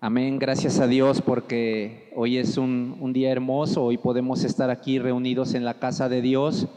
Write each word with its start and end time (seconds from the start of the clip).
Amén, 0.00 0.38
gracias 0.38 0.78
a 0.78 0.86
Dios 0.86 1.20
porque 1.20 2.12
hoy 2.14 2.38
es 2.38 2.56
un, 2.56 3.12
día 3.12 3.32
hermoso, 3.32 3.82
hoy 3.82 3.98
podemos 3.98 4.44
estar 4.44 4.70
aquí 4.70 5.00
reunidos 5.00 5.54
en 5.54 5.64
la 5.64 5.80
casa 5.80 6.08
de 6.08 6.22
Dios 6.22 6.68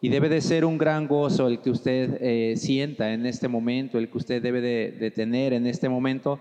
y 0.00 0.08
debe 0.08 0.28
de 0.28 0.40
ser 0.40 0.64
un 0.64 0.78
gran 0.78 1.08
gozo 1.08 1.48
el 1.48 1.58
que 1.58 1.70
usted 1.70 2.18
eh, 2.20 2.54
sienta 2.56 3.12
en 3.12 3.26
este 3.26 3.48
momento, 3.48 3.98
el 3.98 4.08
que 4.08 4.18
usted 4.18 4.40
debe 4.40 4.60
de, 4.60 5.10
tener 5.10 5.52
en 5.52 5.66
este 5.66 5.88
momento, 5.88 6.38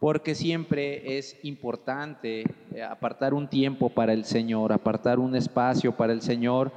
porque 0.00 0.34
siempre 0.34 1.16
es 1.16 1.38
importante 1.44 2.40
eh, 2.74 2.82
apartar 2.82 3.32
un 3.32 3.46
tiempo 3.46 3.90
para 3.90 4.12
el 4.12 4.24
Señor, 4.24 4.72
apartar 4.72 5.20
un 5.20 5.36
espacio 5.36 5.96
para 5.96 6.12
el 6.12 6.20
Señor. 6.20 6.72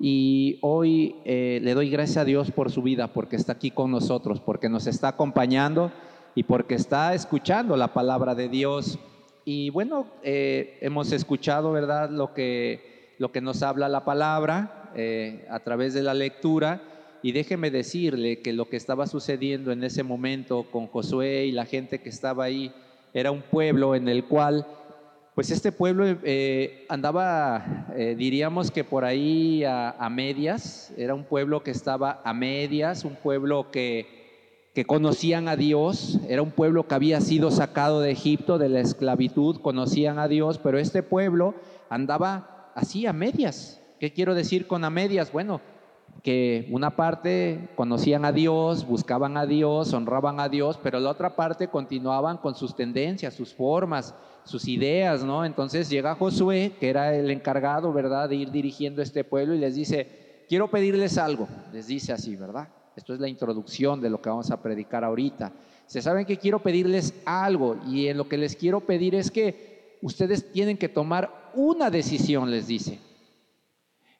Y 0.00 0.58
hoy 0.62 1.16
eh, 1.26 1.60
le 1.62 1.74
doy 1.74 1.90
gracias 1.90 2.16
a 2.16 2.24
Dios 2.24 2.50
por 2.50 2.70
su 2.70 2.80
vida, 2.80 3.12
porque 3.12 3.36
está 3.36 3.52
aquí 3.52 3.70
con 3.70 3.90
nosotros, 3.90 4.40
porque 4.40 4.70
nos 4.70 4.86
está 4.86 5.08
acompañando 5.08 5.92
y 6.38 6.44
porque 6.44 6.76
está 6.76 7.14
escuchando 7.14 7.76
la 7.76 7.88
palabra 7.88 8.32
de 8.32 8.48
Dios. 8.48 8.96
Y 9.44 9.70
bueno, 9.70 10.06
eh, 10.22 10.78
hemos 10.80 11.10
escuchado, 11.10 11.72
¿verdad?, 11.72 12.10
lo 12.10 12.32
que, 12.32 13.16
lo 13.18 13.32
que 13.32 13.40
nos 13.40 13.64
habla 13.64 13.88
la 13.88 14.04
palabra 14.04 14.92
eh, 14.94 15.44
a 15.50 15.58
través 15.58 15.94
de 15.94 16.02
la 16.04 16.14
lectura. 16.14 16.80
Y 17.24 17.32
déjeme 17.32 17.72
decirle 17.72 18.38
que 18.38 18.52
lo 18.52 18.68
que 18.68 18.76
estaba 18.76 19.08
sucediendo 19.08 19.72
en 19.72 19.82
ese 19.82 20.04
momento 20.04 20.66
con 20.70 20.86
Josué 20.86 21.46
y 21.46 21.50
la 21.50 21.64
gente 21.64 21.98
que 21.98 22.08
estaba 22.08 22.44
ahí 22.44 22.70
era 23.12 23.32
un 23.32 23.42
pueblo 23.42 23.96
en 23.96 24.06
el 24.06 24.24
cual, 24.24 24.64
pues 25.34 25.50
este 25.50 25.72
pueblo 25.72 26.04
eh, 26.22 26.86
andaba, 26.88 27.88
diríamos 28.16 28.70
que 28.70 28.84
por 28.84 29.04
ahí 29.04 29.64
a 29.64 30.08
medias, 30.08 30.94
era 30.96 31.16
un 31.16 31.24
pueblo 31.24 31.64
que 31.64 31.72
estaba 31.72 32.20
a 32.22 32.32
medias, 32.32 33.04
un 33.04 33.16
pueblo 33.16 33.72
que 33.72 34.17
que 34.78 34.84
conocían 34.84 35.48
a 35.48 35.56
Dios, 35.56 36.20
era 36.28 36.40
un 36.40 36.52
pueblo 36.52 36.86
que 36.86 36.94
había 36.94 37.20
sido 37.20 37.50
sacado 37.50 37.98
de 38.00 38.12
Egipto, 38.12 38.58
de 38.58 38.68
la 38.68 38.78
esclavitud, 38.78 39.60
conocían 39.60 40.20
a 40.20 40.28
Dios, 40.28 40.58
pero 40.58 40.78
este 40.78 41.02
pueblo 41.02 41.56
andaba 41.90 42.70
así 42.76 43.04
a 43.04 43.12
medias. 43.12 43.82
¿Qué 43.98 44.12
quiero 44.12 44.36
decir 44.36 44.68
con 44.68 44.84
a 44.84 44.90
medias? 44.90 45.32
Bueno, 45.32 45.60
que 46.22 46.68
una 46.70 46.94
parte 46.94 47.70
conocían 47.74 48.24
a 48.24 48.30
Dios, 48.30 48.86
buscaban 48.86 49.36
a 49.36 49.46
Dios, 49.46 49.92
honraban 49.92 50.38
a 50.38 50.48
Dios, 50.48 50.78
pero 50.80 51.00
la 51.00 51.10
otra 51.10 51.34
parte 51.34 51.66
continuaban 51.66 52.36
con 52.36 52.54
sus 52.54 52.76
tendencias, 52.76 53.34
sus 53.34 53.52
formas, 53.52 54.14
sus 54.44 54.68
ideas, 54.68 55.24
¿no? 55.24 55.44
Entonces 55.44 55.90
llega 55.90 56.14
Josué, 56.14 56.74
que 56.78 56.88
era 56.88 57.16
el 57.16 57.32
encargado, 57.32 57.92
¿verdad?, 57.92 58.28
de 58.28 58.36
ir 58.36 58.52
dirigiendo 58.52 59.02
este 59.02 59.24
pueblo 59.24 59.56
y 59.56 59.58
les 59.58 59.74
dice, 59.74 60.44
quiero 60.48 60.70
pedirles 60.70 61.18
algo, 61.18 61.48
les 61.72 61.88
dice 61.88 62.12
así, 62.12 62.36
¿verdad? 62.36 62.68
Esto 62.98 63.14
es 63.14 63.20
la 63.20 63.28
introducción 63.28 64.00
de 64.00 64.10
lo 64.10 64.20
que 64.20 64.28
vamos 64.28 64.50
a 64.50 64.60
predicar 64.60 65.04
ahorita. 65.04 65.52
Se 65.86 66.02
saben 66.02 66.26
que 66.26 66.36
quiero 66.36 66.58
pedirles 66.58 67.14
algo 67.24 67.76
y 67.86 68.08
en 68.08 68.18
lo 68.18 68.28
que 68.28 68.36
les 68.36 68.56
quiero 68.56 68.80
pedir 68.80 69.14
es 69.14 69.30
que 69.30 69.98
ustedes 70.02 70.50
tienen 70.50 70.76
que 70.76 70.88
tomar 70.88 71.52
una 71.54 71.90
decisión, 71.90 72.50
les 72.50 72.66
dice. 72.66 72.98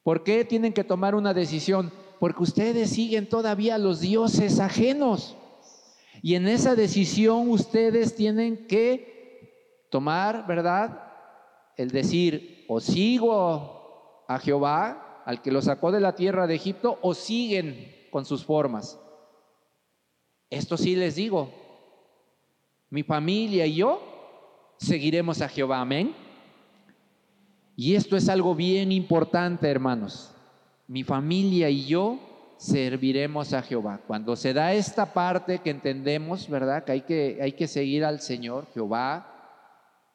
¿Por 0.04 0.22
qué 0.22 0.44
tienen 0.44 0.72
que 0.72 0.84
tomar 0.84 1.16
una 1.16 1.34
decisión? 1.34 1.90
Porque 2.20 2.44
ustedes 2.44 2.90
siguen 2.90 3.28
todavía 3.28 3.78
los 3.78 3.98
dioses 3.98 4.60
ajenos. 4.60 5.36
Y 6.22 6.36
en 6.36 6.46
esa 6.46 6.76
decisión 6.76 7.50
ustedes 7.50 8.14
tienen 8.14 8.68
que 8.68 9.88
tomar, 9.90 10.46
¿verdad? 10.46 11.02
El 11.76 11.90
decir, 11.90 12.64
o 12.68 12.78
sigo 12.78 14.24
a 14.28 14.38
Jehová, 14.38 15.22
al 15.26 15.42
que 15.42 15.50
lo 15.50 15.62
sacó 15.62 15.90
de 15.90 15.98
la 15.98 16.14
tierra 16.14 16.46
de 16.46 16.54
Egipto, 16.54 17.00
o 17.02 17.12
siguen 17.12 17.97
con 18.10 18.24
sus 18.24 18.44
formas. 18.44 18.98
Esto 20.50 20.76
sí 20.76 20.96
les 20.96 21.16
digo, 21.16 21.50
mi 22.90 23.02
familia 23.02 23.66
y 23.66 23.76
yo 23.76 24.00
seguiremos 24.78 25.42
a 25.42 25.48
Jehová, 25.48 25.80
amén. 25.80 26.14
Y 27.76 27.94
esto 27.94 28.16
es 28.16 28.28
algo 28.28 28.54
bien 28.54 28.90
importante, 28.90 29.68
hermanos. 29.68 30.34
Mi 30.86 31.04
familia 31.04 31.70
y 31.70 31.84
yo 31.86 32.18
serviremos 32.56 33.52
a 33.52 33.62
Jehová. 33.62 34.00
Cuando 34.06 34.34
se 34.36 34.52
da 34.52 34.72
esta 34.72 35.12
parte 35.12 35.60
que 35.60 35.70
entendemos, 35.70 36.48
¿verdad? 36.48 36.84
Que 36.84 36.92
hay 36.92 37.00
que, 37.02 37.38
hay 37.40 37.52
que 37.52 37.68
seguir 37.68 38.04
al 38.04 38.20
Señor, 38.20 38.66
Jehová, 38.74 39.38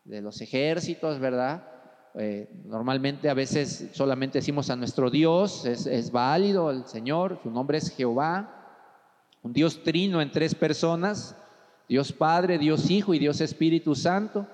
de 0.04 0.22
los 0.22 0.42
ejércitos, 0.42 1.20
¿verdad? 1.20 1.73
Eh, 2.16 2.48
normalmente 2.66 3.28
a 3.28 3.34
veces 3.34 3.90
solamente 3.94 4.38
decimos 4.38 4.70
a 4.70 4.76
nuestro 4.76 5.10
Dios, 5.10 5.66
es, 5.66 6.12
válido 6.12 6.70
el 6.70 6.86
Señor, 6.86 7.40
su 7.42 7.50
nombre 7.50 7.80
es 7.80 7.90
Jehová, 7.90 8.60
un 9.42 9.52
Dios 9.52 9.84
trino 9.84 10.22
en 10.22 10.32
tres 10.32 10.54
personas, 10.54 11.36
Dios 11.90 12.14
Padre, 12.14 12.60
Dios 12.60 12.92
Hijo 12.92 13.14
y 13.14 13.20
Dios 13.20 13.42
Espíritu 13.42 13.96
Santo. 13.96 14.48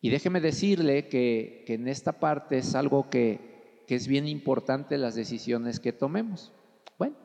Y 0.00 0.10
déjeme 0.10 0.40
decirle 0.40 1.08
que, 1.08 1.64
en 1.68 1.86
esta 1.86 2.12
parte 2.12 2.58
es 2.58 2.74
algo 2.74 3.10
que, 3.10 3.84
que, 3.86 3.94
es 3.94 4.08
bien 4.08 4.26
importante 4.26 4.96
las 4.96 5.14
decisiones 5.14 5.80
que 5.80 5.92
tomemos. 5.92 6.52
Bueno, 6.98 7.16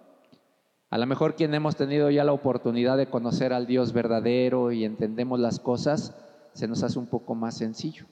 a 0.90 0.98
lo 0.98 1.06
mejor 1.06 1.36
quien 1.36 1.54
hemos 1.54 1.76
tenido 1.76 2.10
ya 2.10 2.24
la 2.24 2.34
oportunidad 2.34 2.98
de 2.98 3.10
conocer 3.10 3.54
al 3.54 3.68
Dios 3.68 3.94
verdadero 3.94 4.72
y 4.72 4.84
entendemos 4.84 5.40
las 5.40 5.60
cosas, 5.60 6.16
se 6.54 6.68
nos 6.68 6.84
hace 6.84 7.00
un 7.00 7.08
poco 7.08 7.36
más 7.36 7.58
sencillo. 7.58 8.06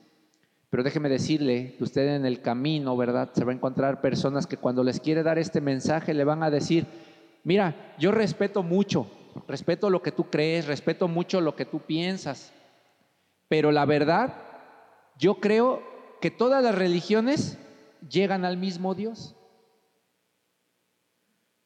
Pero 0.72 0.84
déjeme 0.84 1.10
decirle 1.10 1.76
que 1.78 1.84
usted 1.84 2.16
en 2.16 2.26
el 2.26 2.42
camino, 2.42 2.96
¿verdad? 2.96 3.30
Se 3.34 3.44
va 3.44 3.52
a 3.52 3.56
encontrar 3.56 4.00
personas 4.00 4.48
que 4.48 4.56
cuando 4.56 4.86
les 4.86 5.02
quiere 5.02 5.22
dar 5.22 5.38
este 5.38 5.60
mensaje 5.60 6.14
le 6.14 6.24
van 6.24 6.44
a 6.44 6.50
decir, 6.50 6.88
mira, 7.44 7.94
yo 8.00 8.14
respeto 8.14 8.64
mucho, 8.64 9.06
respeto 9.50 9.90
lo 9.90 10.02
que 10.02 10.14
tú 10.14 10.30
crees, 10.30 10.68
respeto 10.68 11.10
mucho 11.10 11.42
lo 11.42 11.58
que 11.58 11.66
tú 11.66 11.82
piensas, 11.82 12.54
pero 13.50 13.74
la 13.74 13.86
verdad, 13.86 14.34
yo 15.18 15.42
creo 15.42 15.84
que 16.22 16.32
todas 16.32 16.64
las 16.64 16.74
religiones 16.74 17.58
llegan 18.10 18.46
al 18.46 18.56
mismo 18.56 18.96
Dios 18.96 19.36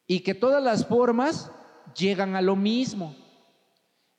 y 0.08 0.20
que 0.24 0.34
todas 0.34 0.60
las 0.60 0.84
formas 0.84 1.52
llegan 1.96 2.34
a 2.34 2.42
lo 2.42 2.56
mismo. 2.56 3.14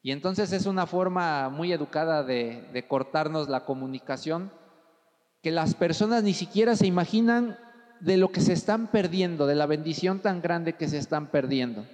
Y 0.02 0.12
entonces 0.12 0.54
es 0.54 0.66
una 0.66 0.86
forma 0.86 1.50
muy 1.50 1.74
educada 1.74 2.24
de, 2.24 2.70
de 2.72 2.88
cortarnos 2.88 3.50
la 3.50 3.66
comunicación 3.66 4.50
que 5.48 5.52
las 5.52 5.76
personas 5.76 6.24
ni 6.24 6.34
siquiera 6.34 6.76
se 6.76 6.88
imaginan 6.88 7.58
de 8.02 8.18
lo 8.18 8.34
que 8.34 8.42
se 8.42 8.52
están 8.52 8.88
perdiendo, 8.88 9.48
de 9.48 9.56
la 9.56 9.66
bendición 9.66 10.20
tan 10.20 10.42
grande 10.42 10.74
que 10.74 10.90
se 10.90 10.98
están 10.98 11.28
perdiendo. 11.28 11.86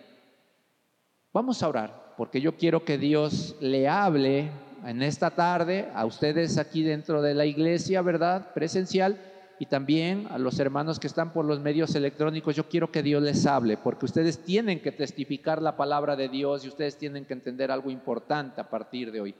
Vamos 1.31 1.61
a 1.61 1.67
orar, 1.67 2.15
porque 2.17 2.41
yo 2.41 2.57
quiero 2.57 2.83
que 2.83 2.97
Dios 2.97 3.55
le 3.59 3.87
hable 3.87 4.49
en 4.83 5.03
esta 5.03 5.29
tarde 5.29 5.87
a 5.93 6.03
ustedes 6.07 6.57
aquí 6.57 6.81
dentro 6.81 7.21
de 7.21 7.35
la 7.35 7.45
iglesia, 7.45 8.01
¿verdad? 8.01 8.51
Presencial 8.55 9.21
y 9.59 9.67
también 9.67 10.25
a 10.31 10.39
los 10.39 10.59
hermanos 10.59 10.99
que 10.99 11.05
están 11.05 11.31
por 11.31 11.45
los 11.45 11.59
medios 11.59 11.93
electrónicos. 11.93 12.55
Yo 12.55 12.67
quiero 12.67 12.91
que 12.91 13.03
Dios 13.03 13.21
les 13.21 13.45
hable, 13.45 13.77
porque 13.77 14.05
ustedes 14.05 14.39
tienen 14.39 14.81
que 14.81 14.91
testificar 14.91 15.61
la 15.61 15.77
palabra 15.77 16.15
de 16.15 16.27
Dios 16.27 16.65
y 16.65 16.69
ustedes 16.69 16.97
tienen 16.97 17.25
que 17.25 17.33
entender 17.33 17.69
algo 17.69 17.91
importante 17.91 18.59
a 18.61 18.67
partir 18.67 19.11
de 19.11 19.21
hoy. 19.21 19.35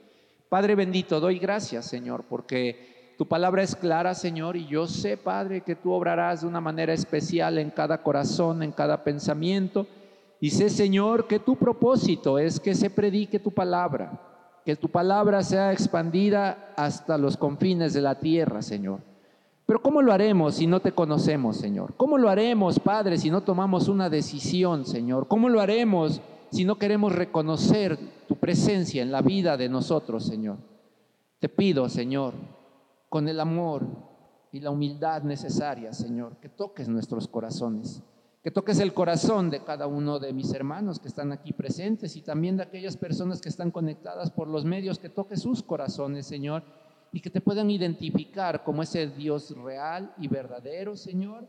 Padre 0.48 0.76
bendito, 0.76 1.18
doy 1.18 1.40
gracias, 1.40 1.86
Señor, 1.86 2.26
porque 2.28 2.93
tu 3.16 3.26
palabra 3.26 3.62
es 3.62 3.76
clara, 3.76 4.14
Señor, 4.14 4.56
y 4.56 4.66
yo 4.66 4.86
sé, 4.86 5.16
Padre, 5.16 5.60
que 5.60 5.76
tú 5.76 5.92
obrarás 5.92 6.40
de 6.40 6.48
una 6.48 6.60
manera 6.60 6.92
especial 6.92 7.58
en 7.58 7.70
cada 7.70 8.02
corazón, 8.02 8.62
en 8.62 8.72
cada 8.72 9.04
pensamiento. 9.04 9.86
Y 10.40 10.50
sé, 10.50 10.68
Señor, 10.68 11.28
que 11.28 11.38
tu 11.38 11.56
propósito 11.56 12.38
es 12.38 12.58
que 12.58 12.74
se 12.74 12.90
predique 12.90 13.38
tu 13.38 13.52
palabra, 13.52 14.20
que 14.64 14.74
tu 14.74 14.88
palabra 14.88 15.42
sea 15.44 15.72
expandida 15.72 16.72
hasta 16.76 17.16
los 17.16 17.36
confines 17.36 17.92
de 17.94 18.00
la 18.00 18.18
tierra, 18.18 18.62
Señor. 18.62 19.00
Pero 19.66 19.80
¿cómo 19.80 20.02
lo 20.02 20.12
haremos 20.12 20.56
si 20.56 20.66
no 20.66 20.80
te 20.80 20.92
conocemos, 20.92 21.56
Señor? 21.56 21.94
¿Cómo 21.96 22.18
lo 22.18 22.28
haremos, 22.28 22.80
Padre, 22.80 23.16
si 23.16 23.30
no 23.30 23.42
tomamos 23.42 23.88
una 23.88 24.10
decisión, 24.10 24.84
Señor? 24.84 25.28
¿Cómo 25.28 25.48
lo 25.48 25.60
haremos 25.60 26.20
si 26.50 26.64
no 26.64 26.78
queremos 26.78 27.14
reconocer 27.14 27.96
tu 28.28 28.36
presencia 28.36 29.02
en 29.02 29.12
la 29.12 29.22
vida 29.22 29.56
de 29.56 29.68
nosotros, 29.68 30.26
Señor? 30.26 30.58
Te 31.38 31.48
pido, 31.48 31.88
Señor, 31.88 32.34
con 33.14 33.28
el 33.28 33.38
amor 33.38 33.86
y 34.50 34.58
la 34.58 34.72
humildad 34.72 35.22
necesaria, 35.22 35.92
Señor, 35.92 36.38
que 36.38 36.48
toques 36.48 36.88
nuestros 36.88 37.28
corazones, 37.28 38.02
que 38.42 38.50
toques 38.50 38.80
el 38.80 38.92
corazón 38.92 39.50
de 39.50 39.62
cada 39.62 39.86
uno 39.86 40.18
de 40.18 40.32
mis 40.32 40.52
hermanos 40.52 40.98
que 40.98 41.06
están 41.06 41.30
aquí 41.30 41.52
presentes 41.52 42.16
y 42.16 42.22
también 42.22 42.56
de 42.56 42.64
aquellas 42.64 42.96
personas 42.96 43.40
que 43.40 43.50
están 43.50 43.70
conectadas 43.70 44.32
por 44.32 44.48
los 44.48 44.64
medios, 44.64 44.98
que 44.98 45.10
toques 45.10 45.42
sus 45.42 45.62
corazones, 45.62 46.26
Señor, 46.26 46.64
y 47.12 47.20
que 47.20 47.30
te 47.30 47.40
puedan 47.40 47.70
identificar 47.70 48.64
como 48.64 48.82
ese 48.82 49.06
Dios 49.06 49.56
real 49.62 50.12
y 50.18 50.26
verdadero, 50.26 50.96
Señor, 50.96 51.46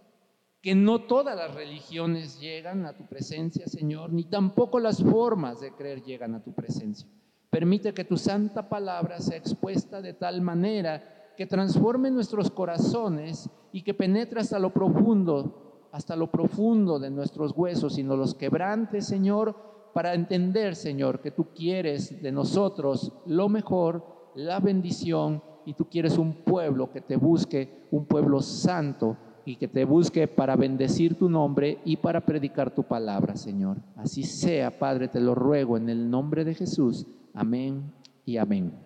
que 0.61 0.75
no 0.75 1.01
todas 1.01 1.35
las 1.35 1.55
religiones 1.55 2.39
llegan 2.39 2.85
a 2.85 2.95
tu 2.95 3.07
presencia, 3.07 3.65
Señor, 3.65 4.13
ni 4.13 4.25
tampoco 4.25 4.79
las 4.79 5.01
formas 5.01 5.61
de 5.61 5.71
creer 5.71 6.03
llegan 6.03 6.35
a 6.35 6.43
tu 6.43 6.53
presencia. 6.53 7.09
Permite 7.49 7.91
que 7.95 8.03
tu 8.03 8.17
santa 8.17 8.69
palabra 8.69 9.19
sea 9.19 9.37
expuesta 9.37 9.99
de 9.99 10.13
tal 10.13 10.41
manera 10.41 11.14
que 11.35 11.45
transforme 11.45 12.11
nuestros 12.11 12.49
corazones 12.49 13.49
y 13.71 13.81
que 13.81 13.93
penetre 13.93 14.39
hasta 14.39 14.59
lo 14.59 14.71
profundo, 14.71 15.87
hasta 15.91 16.15
lo 16.15 16.31
profundo 16.31 16.99
de 16.99 17.09
nuestros 17.09 17.51
huesos 17.55 17.97
nos 17.99 18.17
los 18.17 18.35
quebrante, 18.35 19.01
Señor, 19.01 19.55
para 19.93 20.13
entender, 20.13 20.75
Señor, 20.75 21.21
que 21.21 21.31
tú 21.31 21.47
quieres 21.55 22.21
de 22.21 22.31
nosotros 22.31 23.13
lo 23.25 23.47
mejor 23.47 24.31
la 24.35 24.59
bendición 24.59 25.41
y 25.65 25.73
tú 25.73 25.85
quieres 25.85 26.17
un 26.17 26.33
pueblo 26.33 26.91
que 26.91 27.01
te 27.01 27.15
busque, 27.15 27.87
un 27.91 28.05
pueblo 28.05 28.41
santo 28.41 29.17
y 29.45 29.55
que 29.55 29.67
te 29.67 29.85
busque 29.85 30.27
para 30.27 30.55
bendecir 30.55 31.17
tu 31.17 31.29
nombre 31.29 31.79
y 31.85 31.97
para 31.97 32.25
predicar 32.25 32.73
tu 32.73 32.83
palabra, 32.83 33.35
Señor. 33.35 33.77
Así 33.95 34.23
sea, 34.23 34.77
Padre, 34.77 35.07
te 35.07 35.21
lo 35.21 35.35
ruego 35.35 35.77
en 35.77 35.89
el 35.89 36.09
nombre 36.09 36.43
de 36.43 36.55
Jesús. 36.55 37.05
Amén 37.33 37.93
y 38.25 38.37
amén. 38.37 38.84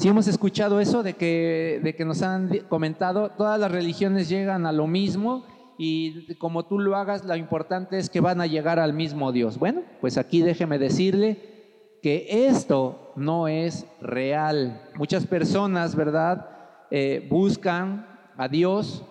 Si 0.00 0.08
hemos 0.08 0.28
escuchado 0.28 0.80
eso 0.80 1.02
de 1.02 1.12
que, 1.12 1.78
de 1.84 1.94
que 1.94 2.06
nos 2.06 2.22
han 2.22 2.48
comentado, 2.70 3.32
todas 3.32 3.60
las 3.60 3.70
religiones 3.70 4.30
llegan 4.30 4.64
a 4.64 4.72
lo 4.72 4.86
mismo 4.86 5.44
y 5.76 6.36
como 6.36 6.64
tú 6.64 6.78
lo 6.78 6.96
hagas, 6.96 7.26
lo 7.26 7.36
importante 7.36 7.98
es 7.98 8.08
que 8.08 8.22
van 8.22 8.40
a 8.40 8.46
llegar 8.46 8.78
al 8.78 8.94
mismo 8.94 9.30
Dios. 9.30 9.58
Bueno, 9.58 9.82
pues 10.00 10.16
aquí 10.16 10.40
déjeme 10.40 10.78
decirle 10.78 11.98
que 12.02 12.46
esto 12.46 13.12
no 13.14 13.46
es 13.46 13.84
real. 14.00 14.88
Muchas 14.94 15.26
personas, 15.26 15.94
¿verdad? 15.94 16.48
Eh, 16.90 17.26
buscan 17.28 18.06
a 18.38 18.48
Dios 18.48 19.04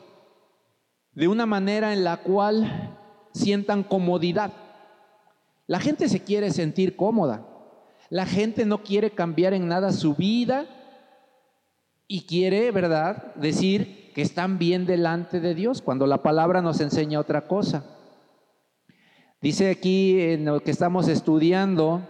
de 1.14 1.28
una 1.28 1.46
manera 1.46 1.94
en 1.94 2.04
la 2.04 2.18
cual 2.18 2.98
sientan 3.36 3.84
comodidad. 3.84 4.54
La 5.68 5.80
gente 5.80 6.10
se 6.10 6.24
quiere 6.24 6.50
sentir 6.50 6.96
cómoda. 6.96 7.46
La 8.10 8.26
gente 8.26 8.66
no 8.66 8.82
quiere 8.82 9.12
cambiar 9.12 9.54
en 9.54 9.68
nada 9.68 9.92
su 9.92 10.16
vida 10.16 10.66
y 12.12 12.22
quiere, 12.22 12.72
¿verdad?, 12.72 13.36
decir 13.36 14.12
que 14.16 14.24
están 14.24 14.58
bien 14.58 14.88
delante 14.88 15.40
de 15.40 15.54
Dios 15.54 15.84
cuando 15.84 16.08
la 16.08 16.24
palabra 16.24 16.60
nos 16.60 16.82
enseña 16.82 17.20
otra 17.20 17.48
cosa. 17.48 17.86
Dice 19.42 19.70
aquí 19.70 20.20
en 20.20 20.46
lo 20.46 20.60
que 20.60 20.72
estamos 20.72 21.08
estudiando, 21.08 22.02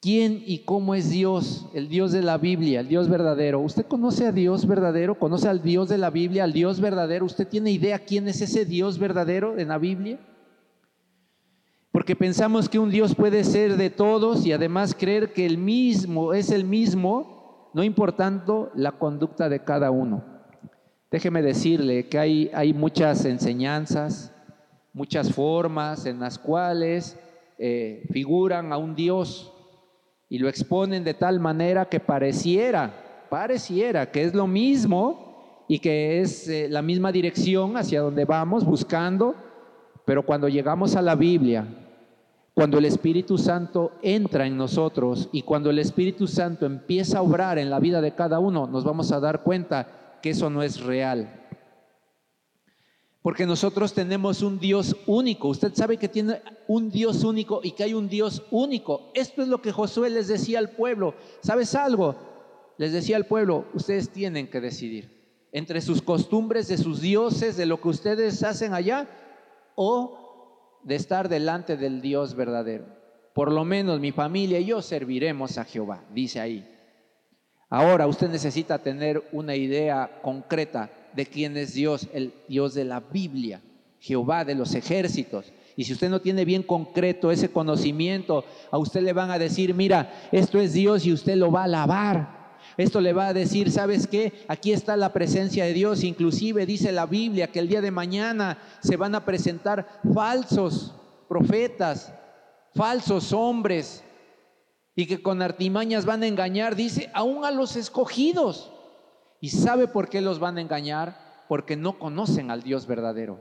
quién 0.00 0.42
y 0.44 0.60
cómo 0.60 0.94
es 0.94 1.10
Dios, 1.10 1.66
el 1.74 1.90
Dios 1.90 2.12
de 2.12 2.22
la 2.22 2.38
Biblia, 2.38 2.80
el 2.80 2.88
Dios 2.88 3.10
verdadero. 3.10 3.60
¿Usted 3.60 3.84
conoce 3.84 4.26
a 4.26 4.32
Dios 4.32 4.66
verdadero? 4.66 5.18
¿Conoce 5.18 5.48
al 5.48 5.62
Dios 5.62 5.90
de 5.90 5.98
la 5.98 6.08
Biblia, 6.08 6.44
al 6.44 6.54
Dios 6.54 6.80
verdadero? 6.80 7.26
¿Usted 7.26 7.46
tiene 7.46 7.70
idea 7.70 7.98
quién 7.98 8.26
es 8.26 8.40
ese 8.40 8.64
Dios 8.64 8.98
verdadero 8.98 9.58
en 9.58 9.68
la 9.68 9.76
Biblia? 9.76 10.18
Porque 11.92 12.16
pensamos 12.16 12.70
que 12.70 12.78
un 12.78 12.90
Dios 12.90 13.14
puede 13.14 13.44
ser 13.44 13.76
de 13.76 13.90
todos 13.90 14.46
y 14.46 14.52
además 14.52 14.94
creer 14.98 15.34
que 15.34 15.44
el 15.44 15.58
mismo 15.58 16.32
es 16.32 16.50
el 16.50 16.64
mismo, 16.64 17.35
no 17.76 17.84
importando 17.84 18.70
la 18.74 18.92
conducta 18.92 19.50
de 19.50 19.62
cada 19.62 19.90
uno. 19.90 20.24
Déjeme 21.10 21.42
decirle 21.42 22.08
que 22.08 22.18
hay, 22.18 22.50
hay 22.54 22.72
muchas 22.72 23.26
enseñanzas, 23.26 24.32
muchas 24.94 25.30
formas 25.30 26.06
en 26.06 26.18
las 26.18 26.38
cuales 26.38 27.20
eh, 27.58 28.06
figuran 28.10 28.72
a 28.72 28.78
un 28.78 28.94
Dios 28.94 29.52
y 30.30 30.38
lo 30.38 30.48
exponen 30.48 31.04
de 31.04 31.12
tal 31.12 31.38
manera 31.38 31.86
que 31.86 32.00
pareciera, 32.00 33.26
pareciera 33.28 34.10
que 34.10 34.22
es 34.22 34.32
lo 34.32 34.46
mismo 34.46 35.64
y 35.68 35.78
que 35.78 36.22
es 36.22 36.48
eh, 36.48 36.68
la 36.70 36.80
misma 36.80 37.12
dirección 37.12 37.76
hacia 37.76 38.00
donde 38.00 38.24
vamos 38.24 38.64
buscando, 38.64 39.34
pero 40.06 40.24
cuando 40.24 40.48
llegamos 40.48 40.96
a 40.96 41.02
la 41.02 41.14
Biblia, 41.14 41.66
cuando 42.56 42.78
el 42.78 42.86
Espíritu 42.86 43.36
Santo 43.36 43.92
entra 44.00 44.46
en 44.46 44.56
nosotros 44.56 45.28
y 45.30 45.42
cuando 45.42 45.68
el 45.68 45.78
Espíritu 45.78 46.26
Santo 46.26 46.64
empieza 46.64 47.18
a 47.18 47.22
obrar 47.22 47.58
en 47.58 47.68
la 47.68 47.78
vida 47.78 48.00
de 48.00 48.14
cada 48.14 48.38
uno, 48.38 48.66
nos 48.66 48.82
vamos 48.82 49.12
a 49.12 49.20
dar 49.20 49.42
cuenta 49.42 50.18
que 50.22 50.30
eso 50.30 50.48
no 50.48 50.62
es 50.62 50.80
real. 50.80 51.48
Porque 53.20 53.44
nosotros 53.44 53.92
tenemos 53.92 54.40
un 54.40 54.58
Dios 54.58 54.96
único. 55.06 55.48
Usted 55.48 55.74
sabe 55.74 55.98
que 55.98 56.08
tiene 56.08 56.40
un 56.66 56.90
Dios 56.90 57.24
único 57.24 57.60
y 57.62 57.72
que 57.72 57.84
hay 57.84 57.92
un 57.92 58.08
Dios 58.08 58.42
único. 58.50 59.10
Esto 59.12 59.42
es 59.42 59.48
lo 59.48 59.60
que 59.60 59.70
Josué 59.70 60.08
les 60.08 60.26
decía 60.26 60.58
al 60.58 60.70
pueblo. 60.70 61.14
¿Sabes 61.42 61.74
algo? 61.74 62.16
Les 62.78 62.90
decía 62.90 63.16
al 63.16 63.26
pueblo, 63.26 63.66
ustedes 63.74 64.08
tienen 64.08 64.48
que 64.48 64.62
decidir 64.62 65.10
entre 65.52 65.82
sus 65.82 66.00
costumbres, 66.00 66.68
de 66.68 66.78
sus 66.78 67.02
dioses, 67.02 67.58
de 67.58 67.66
lo 67.66 67.82
que 67.82 67.88
ustedes 67.88 68.42
hacen 68.42 68.72
allá, 68.72 69.06
o 69.74 70.25
de 70.86 70.94
estar 70.94 71.28
delante 71.28 71.76
del 71.76 72.00
Dios 72.00 72.36
verdadero. 72.36 72.86
Por 73.34 73.50
lo 73.50 73.64
menos 73.64 73.98
mi 73.98 74.12
familia 74.12 74.60
y 74.60 74.66
yo 74.66 74.80
serviremos 74.80 75.58
a 75.58 75.64
Jehová, 75.64 76.04
dice 76.14 76.40
ahí. 76.40 76.64
Ahora 77.68 78.06
usted 78.06 78.30
necesita 78.30 78.78
tener 78.78 79.22
una 79.32 79.56
idea 79.56 80.20
concreta 80.22 80.88
de 81.12 81.26
quién 81.26 81.56
es 81.56 81.74
Dios, 81.74 82.08
el 82.12 82.32
Dios 82.46 82.72
de 82.74 82.84
la 82.84 83.00
Biblia, 83.00 83.60
Jehová 83.98 84.44
de 84.44 84.54
los 84.54 84.76
ejércitos. 84.76 85.52
Y 85.74 85.84
si 85.84 85.92
usted 85.92 86.08
no 86.08 86.20
tiene 86.20 86.44
bien 86.44 86.62
concreto 86.62 87.32
ese 87.32 87.50
conocimiento, 87.50 88.44
a 88.70 88.78
usted 88.78 89.02
le 89.02 89.12
van 89.12 89.32
a 89.32 89.40
decir, 89.40 89.74
mira, 89.74 90.28
esto 90.30 90.60
es 90.60 90.72
Dios 90.72 91.04
y 91.04 91.12
usted 91.12 91.34
lo 91.34 91.50
va 91.50 91.62
a 91.62 91.64
alabar. 91.64 92.35
Esto 92.76 93.00
le 93.00 93.12
va 93.12 93.28
a 93.28 93.32
decir, 93.32 93.70
¿sabes 93.70 94.06
qué? 94.06 94.44
Aquí 94.48 94.72
está 94.72 94.96
la 94.96 95.12
presencia 95.12 95.64
de 95.64 95.72
Dios. 95.72 96.04
Inclusive 96.04 96.66
dice 96.66 96.92
la 96.92 97.06
Biblia 97.06 97.50
que 97.50 97.58
el 97.58 97.68
día 97.68 97.80
de 97.80 97.90
mañana 97.90 98.58
se 98.80 98.96
van 98.96 99.14
a 99.14 99.24
presentar 99.24 100.00
falsos 100.14 100.94
profetas, 101.28 102.12
falsos 102.74 103.32
hombres, 103.32 104.04
y 104.94 105.06
que 105.06 105.22
con 105.22 105.42
artimañas 105.42 106.06
van 106.06 106.22
a 106.22 106.26
engañar, 106.26 106.74
dice, 106.74 107.10
aún 107.12 107.44
a 107.44 107.50
los 107.50 107.76
escogidos. 107.76 108.72
¿Y 109.40 109.50
sabe 109.50 109.88
por 109.88 110.08
qué 110.08 110.22
los 110.22 110.38
van 110.38 110.56
a 110.56 110.62
engañar? 110.62 111.44
Porque 111.48 111.76
no 111.76 111.98
conocen 111.98 112.50
al 112.50 112.62
Dios 112.62 112.86
verdadero. 112.86 113.40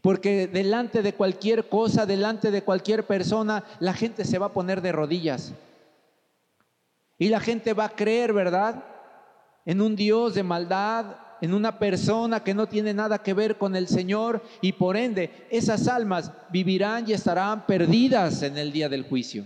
Porque 0.00 0.46
delante 0.46 1.02
de 1.02 1.12
cualquier 1.12 1.68
cosa, 1.68 2.06
delante 2.06 2.50
de 2.50 2.62
cualquier 2.62 3.06
persona, 3.06 3.64
la 3.80 3.92
gente 3.92 4.24
se 4.24 4.38
va 4.38 4.46
a 4.46 4.52
poner 4.52 4.80
de 4.80 4.92
rodillas. 4.92 5.52
Y 7.22 7.28
la 7.28 7.38
gente 7.38 7.72
va 7.72 7.84
a 7.84 7.94
creer, 7.94 8.32
¿verdad? 8.32 8.82
En 9.64 9.80
un 9.80 9.94
Dios 9.94 10.34
de 10.34 10.42
maldad, 10.42 11.06
en 11.40 11.54
una 11.54 11.78
persona 11.78 12.42
que 12.42 12.52
no 12.52 12.66
tiene 12.66 12.92
nada 12.92 13.22
que 13.22 13.32
ver 13.32 13.58
con 13.58 13.76
el 13.76 13.86
Señor 13.86 14.42
y 14.60 14.72
por 14.72 14.96
ende 14.96 15.46
esas 15.48 15.86
almas 15.86 16.32
vivirán 16.50 17.08
y 17.08 17.12
estarán 17.12 17.64
perdidas 17.64 18.42
en 18.42 18.58
el 18.58 18.72
día 18.72 18.88
del 18.88 19.04
juicio. 19.04 19.44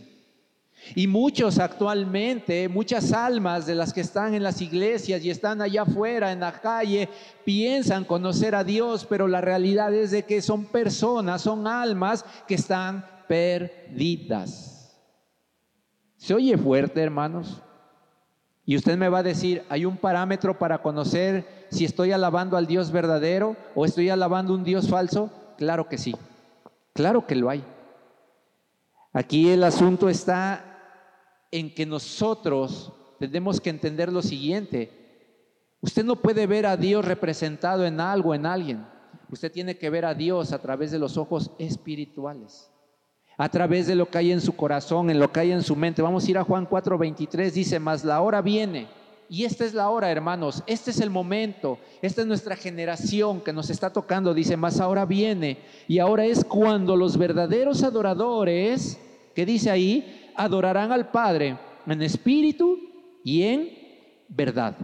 Y 0.95 1.07
muchos 1.07 1.59
actualmente, 1.59 2.67
muchas 2.71 3.13
almas 3.13 3.67
de 3.67 3.75
las 3.75 3.93
que 3.93 4.01
están 4.01 4.33
en 4.33 4.43
las 4.43 4.63
iglesias 4.63 5.23
y 5.23 5.29
están 5.29 5.61
allá 5.61 5.83
afuera 5.83 6.33
en 6.33 6.41
la 6.41 6.53
calle, 6.53 7.11
piensan 7.45 8.07
conocer 8.07 8.55
a 8.55 8.65
Dios, 8.65 9.05
pero 9.07 9.29
la 9.29 9.43
realidad 9.43 9.93
es 9.93 10.13
de 10.13 10.23
que 10.23 10.41
son 10.41 10.65
personas, 10.65 11.43
son 11.43 11.67
almas 11.67 12.25
que 12.49 12.55
están 12.55 13.05
perdidas. 13.29 14.73
¿Se 16.17 16.33
oye 16.33 16.57
fuerte, 16.57 17.03
hermanos? 17.03 17.63
Y 18.69 18.77
usted 18.77 18.99
me 18.99 19.09
va 19.09 19.19
a 19.19 19.23
decir, 19.23 19.63
¿hay 19.69 19.85
un 19.85 19.97
parámetro 19.97 20.59
para 20.59 20.83
conocer 20.83 21.67
si 21.71 21.85
estoy 21.85 22.11
alabando 22.11 22.57
al 22.57 22.67
Dios 22.67 22.91
verdadero 22.91 23.57
o 23.77 23.85
estoy 23.85 24.11
alabando 24.11 24.53
un 24.53 24.65
Dios 24.65 24.89
falso? 24.89 25.31
Claro 25.57 25.89
que 25.89 25.97
sí, 25.97 26.15
claro 26.93 27.27
que 27.27 27.37
lo 27.37 27.49
hay. 27.49 27.65
Aquí 29.13 29.51
el 29.51 29.63
asunto 29.63 30.09
está 30.09 30.65
en 31.53 31.73
que 31.73 31.87
nosotros 31.87 32.93
tenemos 33.21 33.61
que 33.61 33.71
entender 33.71 34.13
lo 34.13 34.21
siguiente. 34.21 34.91
Usted 35.81 36.05
no 36.05 36.17
puede 36.17 36.49
ver 36.49 36.67
a 36.67 36.77
Dios 36.77 37.05
representado 37.05 37.87
en 37.87 38.01
algo, 38.01 38.35
en 38.35 38.47
alguien. 38.47 38.87
Usted 39.31 39.51
tiene 39.53 39.79
que 39.79 39.91
ver 39.91 40.05
a 40.05 40.15
Dios 40.15 40.53
a 40.53 40.61
través 40.61 40.91
de 40.91 40.99
los 40.99 41.17
ojos 41.17 41.53
espirituales, 41.59 42.71
a 43.37 43.49
través 43.49 43.87
de 43.87 43.95
lo 43.95 44.09
que 44.09 44.19
hay 44.19 44.33
en 44.33 44.41
su 44.41 44.57
corazón, 44.57 45.11
en 45.11 45.19
lo 45.19 45.31
que 45.31 45.41
hay 45.41 45.53
en 45.53 45.63
su 45.63 45.77
mente. 45.77 46.03
Vamos 46.03 46.27
a 46.27 46.31
ir 46.31 46.39
a 46.39 46.45
Juan 46.45 46.69
4:23, 46.69 47.53
dice, 47.53 47.79
mas 47.79 48.05
la 48.05 48.21
hora 48.21 48.41
viene. 48.43 48.89
Y 49.29 49.45
esta 49.45 49.65
es 49.65 49.75
la 49.75 49.91
hora, 49.91 50.11
hermanos, 50.11 50.63
este 50.69 50.93
es 50.93 51.01
el 51.01 51.11
momento, 51.11 51.79
esta 52.01 52.21
es 52.21 52.29
nuestra 52.29 52.55
generación 52.55 53.41
que 53.41 53.53
nos 53.53 53.71
está 53.71 53.93
tocando, 53.93 54.33
dice, 54.33 54.57
mas 54.57 54.79
ahora 54.79 55.05
viene. 55.05 55.59
Y 55.89 55.99
ahora 55.99 56.25
es 56.25 56.45
cuando 56.45 56.97
los 56.97 57.19
verdaderos 57.19 57.83
adoradores, 57.83 59.01
que 59.35 59.45
dice 59.45 59.71
ahí, 59.71 60.31
adorarán 60.37 60.93
al 60.93 61.11
Padre 61.11 61.59
en 61.87 62.03
espíritu 62.03 62.79
y 63.25 63.43
en 63.43 63.69
verdad. 64.29 64.77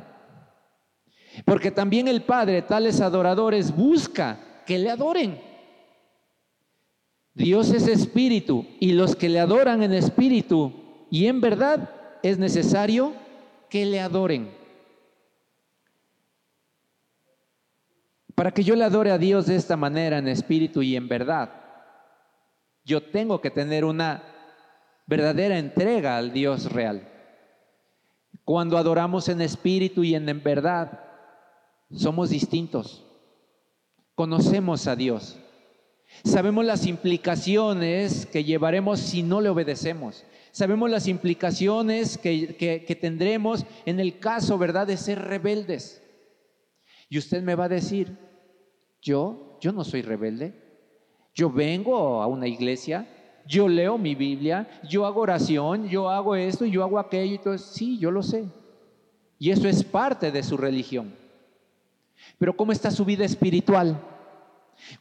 Porque 1.44 1.70
también 1.70 2.08
el 2.08 2.22
Padre, 2.22 2.62
tales 2.62 3.00
adoradores, 3.00 3.74
busca 3.74 4.38
que 4.66 4.78
le 4.78 4.90
adoren. 4.90 5.51
Dios 7.34 7.70
es 7.70 7.88
espíritu 7.88 8.66
y 8.78 8.92
los 8.92 9.16
que 9.16 9.28
le 9.28 9.40
adoran 9.40 9.82
en 9.82 9.94
espíritu 9.94 10.72
y 11.10 11.26
en 11.26 11.40
verdad 11.40 11.90
es 12.22 12.38
necesario 12.38 13.14
que 13.70 13.86
le 13.86 14.00
adoren. 14.00 14.54
Para 18.34 18.50
que 18.50 18.62
yo 18.62 18.76
le 18.76 18.84
adore 18.84 19.10
a 19.10 19.18
Dios 19.18 19.46
de 19.46 19.56
esta 19.56 19.76
manera, 19.76 20.18
en 20.18 20.28
espíritu 20.28 20.82
y 20.82 20.96
en 20.96 21.08
verdad, 21.08 21.50
yo 22.84 23.02
tengo 23.02 23.40
que 23.40 23.50
tener 23.50 23.84
una 23.84 24.22
verdadera 25.06 25.58
entrega 25.58 26.16
al 26.16 26.32
Dios 26.32 26.72
real. 26.72 27.08
Cuando 28.44 28.78
adoramos 28.78 29.28
en 29.28 29.40
espíritu 29.40 30.02
y 30.02 30.14
en 30.14 30.42
verdad, 30.42 31.00
somos 31.90 32.30
distintos. 32.30 33.06
Conocemos 34.14 34.86
a 34.86 34.96
Dios. 34.96 35.41
Sabemos 36.24 36.64
las 36.64 36.86
implicaciones 36.86 38.26
que 38.26 38.44
llevaremos 38.44 39.00
si 39.00 39.22
no 39.22 39.40
le 39.40 39.48
obedecemos. 39.48 40.24
Sabemos 40.52 40.90
las 40.90 41.08
implicaciones 41.08 42.18
que, 42.18 42.56
que, 42.56 42.96
tendremos 42.96 43.64
en 43.86 43.98
el 44.00 44.18
caso, 44.18 44.58
¿verdad?, 44.58 44.86
de 44.86 44.98
ser 44.98 45.18
rebeldes. 45.18 46.02
Y 47.08 47.18
usted 47.18 47.42
me 47.42 47.54
va 47.54 47.64
a 47.64 47.70
decir, 47.70 48.16
yo, 49.00 49.58
yo 49.60 49.72
no 49.72 49.82
soy 49.82 50.02
rebelde. 50.02 50.54
Yo 51.34 51.50
vengo 51.50 52.22
a 52.22 52.26
una 52.26 52.46
iglesia, 52.46 53.08
yo 53.46 53.66
leo 53.66 53.96
mi 53.96 54.14
Biblia, 54.14 54.68
yo 54.88 55.06
hago 55.06 55.22
oración, 55.22 55.88
yo 55.88 56.10
hago 56.10 56.36
esto, 56.36 56.66
yo 56.66 56.84
hago 56.84 56.98
aquello 56.98 57.54
y. 57.54 57.58
Sí, 57.58 57.98
yo 57.98 58.10
lo 58.10 58.22
sé. 58.22 58.44
Y 59.38 59.50
eso 59.50 59.66
es 59.66 59.82
parte 59.82 60.30
de 60.30 60.42
su 60.42 60.56
religión. 60.56 61.14
Pero 62.38 62.54
¿cómo 62.56 62.72
está 62.72 62.90
su 62.90 63.04
vida 63.04 63.24
espiritual? 63.24 63.98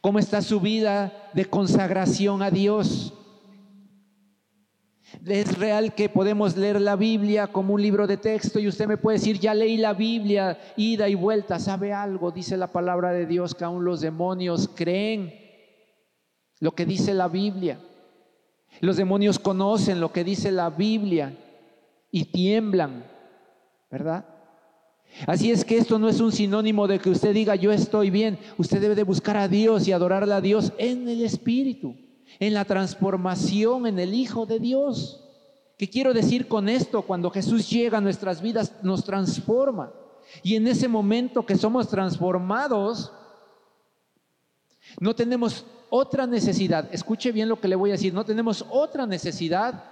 ¿Cómo 0.00 0.18
está 0.18 0.42
su 0.42 0.60
vida 0.60 1.30
de 1.34 1.44
consagración 1.44 2.42
a 2.42 2.50
Dios? 2.50 3.14
Es 5.26 5.58
real 5.58 5.94
que 5.94 6.08
podemos 6.08 6.56
leer 6.56 6.80
la 6.80 6.96
Biblia 6.96 7.46
como 7.46 7.74
un 7.74 7.82
libro 7.82 8.06
de 8.06 8.16
texto 8.16 8.58
y 8.58 8.68
usted 8.68 8.86
me 8.86 8.96
puede 8.96 9.18
decir, 9.18 9.38
ya 9.38 9.54
leí 9.54 9.76
la 9.76 9.92
Biblia, 9.92 10.58
ida 10.76 11.08
y 11.08 11.14
vuelta, 11.14 11.58
¿sabe 11.58 11.92
algo? 11.92 12.30
Dice 12.30 12.56
la 12.56 12.72
palabra 12.72 13.12
de 13.12 13.26
Dios 13.26 13.54
que 13.54 13.64
aún 13.64 13.84
los 13.84 14.00
demonios 14.00 14.70
creen 14.74 15.34
lo 16.60 16.72
que 16.72 16.86
dice 16.86 17.12
la 17.12 17.28
Biblia. 17.28 17.78
Los 18.80 18.96
demonios 18.96 19.38
conocen 19.38 20.00
lo 20.00 20.12
que 20.12 20.24
dice 20.24 20.50
la 20.50 20.70
Biblia 20.70 21.36
y 22.10 22.26
tiemblan, 22.26 23.04
¿verdad? 23.90 24.24
Así 25.26 25.50
es 25.50 25.64
que 25.64 25.78
esto 25.78 25.98
no 25.98 26.08
es 26.08 26.20
un 26.20 26.32
sinónimo 26.32 26.86
de 26.86 26.98
que 26.98 27.10
usted 27.10 27.34
diga 27.34 27.54
yo 27.54 27.72
estoy 27.72 28.10
bien. 28.10 28.38
Usted 28.56 28.80
debe 28.80 28.94
de 28.94 29.02
buscar 29.02 29.36
a 29.36 29.48
Dios 29.48 29.86
y 29.86 29.92
adorarle 29.92 30.34
a 30.34 30.40
Dios 30.40 30.72
en 30.78 31.08
el 31.08 31.22
Espíritu, 31.22 31.96
en 32.40 32.54
la 32.54 32.64
transformación 32.64 33.86
en 33.86 33.98
el 33.98 34.14
Hijo 34.14 34.46
de 34.46 34.58
Dios. 34.58 35.18
¿Qué 35.78 35.88
quiero 35.88 36.12
decir 36.14 36.48
con 36.48 36.68
esto? 36.68 37.02
Cuando 37.02 37.30
Jesús 37.30 37.68
llega 37.68 37.98
a 37.98 38.00
nuestras 38.00 38.40
vidas, 38.40 38.72
nos 38.82 39.04
transforma. 39.04 39.92
Y 40.42 40.56
en 40.56 40.66
ese 40.66 40.88
momento 40.88 41.44
que 41.44 41.56
somos 41.56 41.88
transformados, 41.88 43.12
no 44.98 45.14
tenemos 45.14 45.66
otra 45.90 46.26
necesidad. 46.26 46.88
Escuche 46.92 47.32
bien 47.32 47.48
lo 47.48 47.60
que 47.60 47.68
le 47.68 47.76
voy 47.76 47.90
a 47.90 47.94
decir. 47.94 48.14
No 48.14 48.24
tenemos 48.24 48.64
otra 48.70 49.06
necesidad 49.06 49.84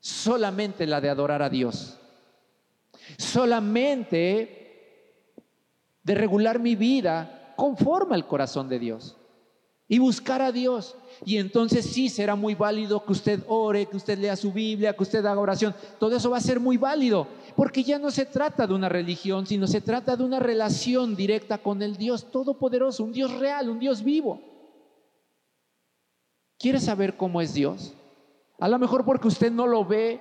solamente 0.00 0.86
la 0.86 1.00
de 1.00 1.10
adorar 1.10 1.42
a 1.42 1.50
Dios 1.50 1.98
solamente 3.16 4.64
de 6.02 6.14
regular 6.14 6.58
mi 6.58 6.76
vida 6.76 7.54
conforme 7.56 8.14
al 8.14 8.26
corazón 8.26 8.68
de 8.68 8.78
Dios 8.78 9.16
y 9.88 9.98
buscar 9.98 10.42
a 10.42 10.52
Dios. 10.52 10.96
Y 11.24 11.38
entonces 11.38 11.86
sí 11.86 12.08
será 12.08 12.34
muy 12.34 12.54
válido 12.54 13.04
que 13.04 13.12
usted 13.12 13.40
ore, 13.46 13.86
que 13.86 13.96
usted 13.96 14.18
lea 14.18 14.36
su 14.36 14.52
Biblia, 14.52 14.94
que 14.94 15.02
usted 15.02 15.24
haga 15.24 15.40
oración. 15.40 15.74
Todo 15.98 16.16
eso 16.16 16.30
va 16.30 16.38
a 16.38 16.42
ser 16.42 16.58
muy 16.60 16.76
válido, 16.76 17.26
porque 17.56 17.82
ya 17.82 17.98
no 17.98 18.10
se 18.10 18.26
trata 18.26 18.66
de 18.66 18.74
una 18.74 18.88
religión, 18.88 19.46
sino 19.46 19.66
se 19.66 19.80
trata 19.80 20.16
de 20.16 20.24
una 20.24 20.40
relación 20.40 21.14
directa 21.14 21.58
con 21.58 21.82
el 21.82 21.96
Dios 21.96 22.30
Todopoderoso, 22.30 23.04
un 23.04 23.12
Dios 23.12 23.32
real, 23.38 23.68
un 23.68 23.78
Dios 23.78 24.02
vivo. 24.02 24.40
¿Quiere 26.58 26.80
saber 26.80 27.16
cómo 27.16 27.40
es 27.40 27.54
Dios? 27.54 27.94
A 28.58 28.68
lo 28.68 28.78
mejor 28.78 29.04
porque 29.04 29.28
usted 29.28 29.52
no 29.52 29.66
lo 29.66 29.84
ve 29.84 30.20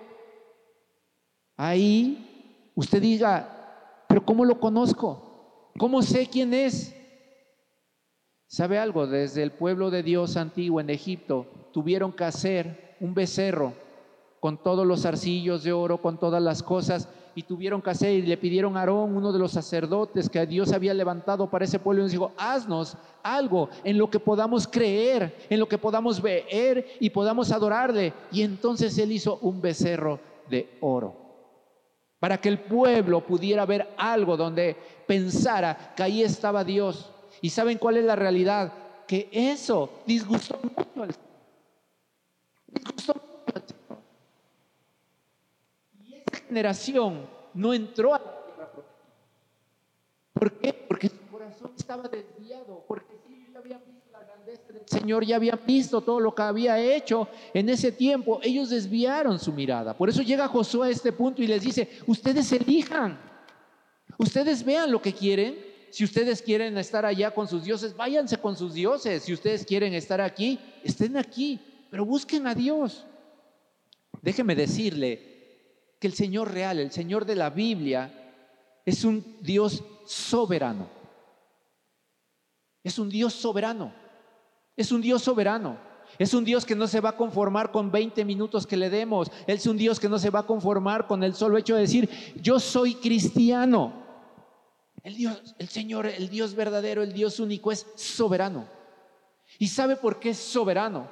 ahí 1.55 2.32
usted 2.75 3.01
diga, 3.01 4.05
pero 4.07 4.25
¿cómo 4.25 4.45
lo 4.45 4.59
conozco? 4.59 5.71
¿Cómo 5.77 6.01
sé 6.01 6.27
quién 6.27 6.53
es? 6.53 6.95
¿Sabe 8.47 8.77
algo? 8.77 9.07
Desde 9.07 9.41
el 9.41 9.51
pueblo 9.51 9.89
de 9.89 10.03
Dios 10.03 10.37
antiguo 10.37 10.79
en 10.79 10.91
Egipto 10.91 11.47
tuvieron 11.71 12.11
que 12.11 12.23
hacer 12.23 12.95
un 12.99 13.15
becerro 13.15 13.73
con 14.39 14.61
todos 14.61 14.85
los 14.85 15.05
arcillos 15.05 15.63
de 15.63 15.73
oro, 15.73 15.97
con 15.97 16.19
todas 16.19 16.43
las 16.43 16.61
cosas, 16.61 17.09
y 17.33 17.43
tuvieron 17.43 17.81
que 17.81 17.89
hacer, 17.89 18.11
y 18.11 18.21
le 18.21 18.37
pidieron 18.37 18.77
a 18.77 18.81
Aarón, 18.81 19.17
uno 19.17 19.31
de 19.31 19.39
los 19.39 19.53
sacerdotes 19.53 20.29
que 20.29 20.45
Dios 20.45 20.71
había 20.71 20.93
levantado 20.93 21.49
para 21.49 21.65
ese 21.65 21.79
pueblo, 21.79 22.01
y 22.01 22.03
nos 22.03 22.11
dijo, 22.11 22.31
haznos 22.37 22.95
algo 23.23 23.69
en 23.83 23.97
lo 23.97 24.09
que 24.11 24.19
podamos 24.19 24.67
creer, 24.67 25.35
en 25.49 25.59
lo 25.59 25.67
que 25.67 25.79
podamos 25.79 26.21
ver 26.21 26.85
y 26.99 27.09
podamos 27.09 27.51
adorarle. 27.51 28.13
Y 28.31 28.43
entonces 28.43 28.95
él 28.99 29.13
hizo 29.13 29.39
un 29.41 29.61
becerro 29.61 30.19
de 30.49 30.77
oro 30.81 31.22
para 32.23 32.39
que 32.39 32.47
el 32.47 32.57
pueblo 32.57 33.19
pudiera 33.19 33.65
ver 33.65 33.95
algo 33.97 34.37
donde 34.37 34.77
pensara 35.05 35.93
que 35.93 36.03
ahí 36.03 36.23
estaba 36.23 36.63
Dios. 36.63 37.11
¿Y 37.41 37.49
saben 37.49 37.77
cuál 37.77 37.97
es 37.97 38.05
la 38.05 38.15
realidad? 38.15 38.71
Que 39.05 39.27
eso 39.29 39.89
disgustó 40.07 40.57
mucho 40.63 41.03
al 41.03 41.11
Señor. 41.11 41.29
Disgustó 42.67 43.13
mucho 43.15 43.53
al 43.53 43.63
Señor. 43.67 44.01
Y 46.05 46.13
esa 46.13 46.45
generación 46.47 47.27
no 47.53 47.73
entró 47.73 48.13
a 48.13 48.19
la 48.19 48.23
tierra 48.23 48.71
¿Por 50.31 50.51
qué? 50.59 50.73
Porque 50.87 51.09
su 51.09 51.27
corazón 51.29 51.73
estaba 51.77 52.07
desviado, 52.07 52.85
porque 52.87 53.17
si 53.27 53.33
ellos 53.33 53.53
habían 53.57 53.81
visto 53.85 54.09
la 54.13 54.23
grandeza 54.23 54.71
del 54.71 54.72
Señor, 54.85 55.25
ya 55.25 55.37
habían 55.37 55.59
visto 55.65 56.01
todo 56.01 56.19
lo 56.19 56.33
que 56.33 56.41
había 56.41 56.79
hecho 56.79 57.27
en 57.53 57.69
ese 57.69 57.91
tiempo, 57.91 58.39
ellos 58.43 58.69
desviaron 58.69 59.39
su 59.39 59.51
mirada. 59.51 59.95
Por 59.95 60.09
eso 60.09 60.21
llega 60.21 60.47
Josué 60.47 60.87
a 60.87 60.91
este 60.91 61.11
punto 61.11 61.41
y 61.41 61.47
les 61.47 61.63
dice, 61.63 61.89
ustedes 62.07 62.51
elijan, 62.51 63.19
ustedes 64.17 64.63
vean 64.63 64.91
lo 64.91 65.01
que 65.01 65.13
quieren. 65.13 65.73
Si 65.91 66.03
ustedes 66.03 66.41
quieren 66.41 66.77
estar 66.77 67.05
allá 67.05 67.31
con 67.31 67.47
sus 67.47 67.63
dioses, 67.63 67.95
váyanse 67.95 68.37
con 68.37 68.57
sus 68.57 68.73
dioses. 68.73 69.23
Si 69.23 69.33
ustedes 69.33 69.63
quieren 69.63 69.93
estar 69.93 70.19
aquí, 70.19 70.59
estén 70.83 71.17
aquí, 71.17 71.59
pero 71.91 72.03
busquen 72.03 72.47
a 72.47 72.55
Dios. 72.55 73.05
Déjeme 74.21 74.55
decirle 74.55 75.33
que 75.99 76.07
el 76.07 76.13
Señor 76.13 76.51
real, 76.51 76.79
el 76.79 76.91
Señor 76.91 77.25
de 77.25 77.35
la 77.35 77.49
Biblia, 77.49 78.11
es 78.85 79.03
un 79.03 79.37
Dios 79.41 79.83
soberano. 80.05 80.87
Es 82.83 82.99
un 82.99 83.09
Dios 83.09 83.33
soberano. 83.33 83.93
Es 84.75 84.91
un 84.91 85.01
Dios 85.01 85.21
soberano. 85.21 85.77
Es 86.19 86.33
un 86.33 86.45
Dios 86.45 86.65
que 86.65 86.75
no 86.75 86.87
se 86.87 87.01
va 87.01 87.09
a 87.09 87.17
conformar 87.17 87.71
con 87.71 87.91
20 87.91 88.23
minutos 88.25 88.67
que 88.67 88.77
le 88.77 88.89
demos. 88.89 89.31
Es 89.47 89.65
un 89.65 89.77
Dios 89.77 89.99
que 89.99 90.09
no 90.09 90.19
se 90.19 90.29
va 90.29 90.39
a 90.39 90.45
conformar 90.45 91.07
con 91.07 91.23
el 91.23 91.33
solo 91.33 91.57
hecho 91.57 91.75
de 91.75 91.81
decir, 91.81 92.09
yo 92.35 92.59
soy 92.59 92.95
cristiano. 92.95 94.03
El 95.01 95.15
Dios, 95.15 95.55
el 95.57 95.69
Señor, 95.69 96.05
el 96.05 96.29
Dios 96.29 96.55
verdadero, 96.55 97.03
el 97.03 97.13
Dios 97.13 97.39
único 97.39 97.71
es 97.71 97.85
soberano. 97.95 98.67
¿Y 99.59 99.67
sabe 99.67 99.95
por 99.95 100.19
qué 100.19 100.29
es 100.29 100.37
soberano? 100.37 101.07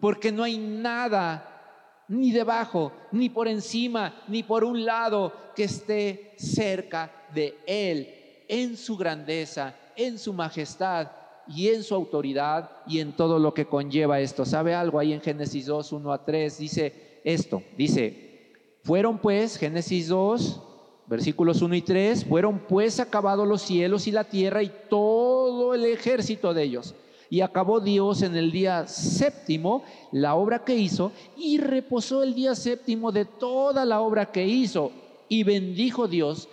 Porque 0.00 0.32
no 0.32 0.42
hay 0.42 0.58
nada 0.58 2.04
ni 2.08 2.32
debajo, 2.32 2.92
ni 3.12 3.28
por 3.28 3.46
encima, 3.46 4.22
ni 4.26 4.42
por 4.42 4.64
un 4.64 4.84
lado 4.84 5.32
que 5.54 5.64
esté 5.64 6.34
cerca 6.38 7.12
de 7.32 7.58
Él 7.66 8.44
en 8.48 8.76
su 8.76 8.96
grandeza, 8.96 9.76
en 9.94 10.18
su 10.18 10.32
majestad 10.32 11.08
y 11.54 11.68
en 11.68 11.82
su 11.82 11.94
autoridad 11.94 12.70
y 12.86 13.00
en 13.00 13.12
todo 13.12 13.38
lo 13.38 13.52
que 13.52 13.66
conlleva 13.66 14.20
esto. 14.20 14.44
¿Sabe 14.44 14.74
algo? 14.74 14.98
Ahí 14.98 15.12
en 15.12 15.20
Génesis 15.20 15.66
2, 15.66 15.92
1 15.92 16.12
a 16.12 16.24
3 16.24 16.58
dice 16.58 17.20
esto, 17.24 17.62
dice, 17.76 18.52
fueron 18.82 19.18
pues, 19.18 19.56
Génesis 19.56 20.08
2, 20.08 20.62
versículos 21.06 21.60
1 21.60 21.74
y 21.74 21.82
3, 21.82 22.24
fueron 22.24 22.60
pues 22.60 23.00
acabados 23.00 23.46
los 23.46 23.62
cielos 23.62 24.06
y 24.06 24.12
la 24.12 24.24
tierra 24.24 24.62
y 24.62 24.72
todo 24.88 25.74
el 25.74 25.84
ejército 25.84 26.54
de 26.54 26.62
ellos. 26.62 26.94
Y 27.28 27.42
acabó 27.42 27.80
Dios 27.80 28.22
en 28.22 28.34
el 28.34 28.50
día 28.50 28.88
séptimo 28.88 29.84
la 30.10 30.34
obra 30.34 30.64
que 30.64 30.74
hizo 30.74 31.12
y 31.36 31.58
reposó 31.58 32.24
el 32.24 32.34
día 32.34 32.56
séptimo 32.56 33.12
de 33.12 33.24
toda 33.24 33.84
la 33.84 34.00
obra 34.00 34.32
que 34.32 34.44
hizo. 34.46 34.90
Y 35.28 35.44
bendijo 35.44 36.08
Dios 36.08 36.48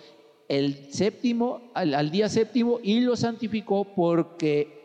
el 0.48 0.92
séptimo, 0.92 1.70
al, 1.74 2.10
día 2.10 2.28
séptimo 2.28 2.78
y 2.82 3.00
lo 3.00 3.16
santificó 3.16 3.84
porque 3.84 4.77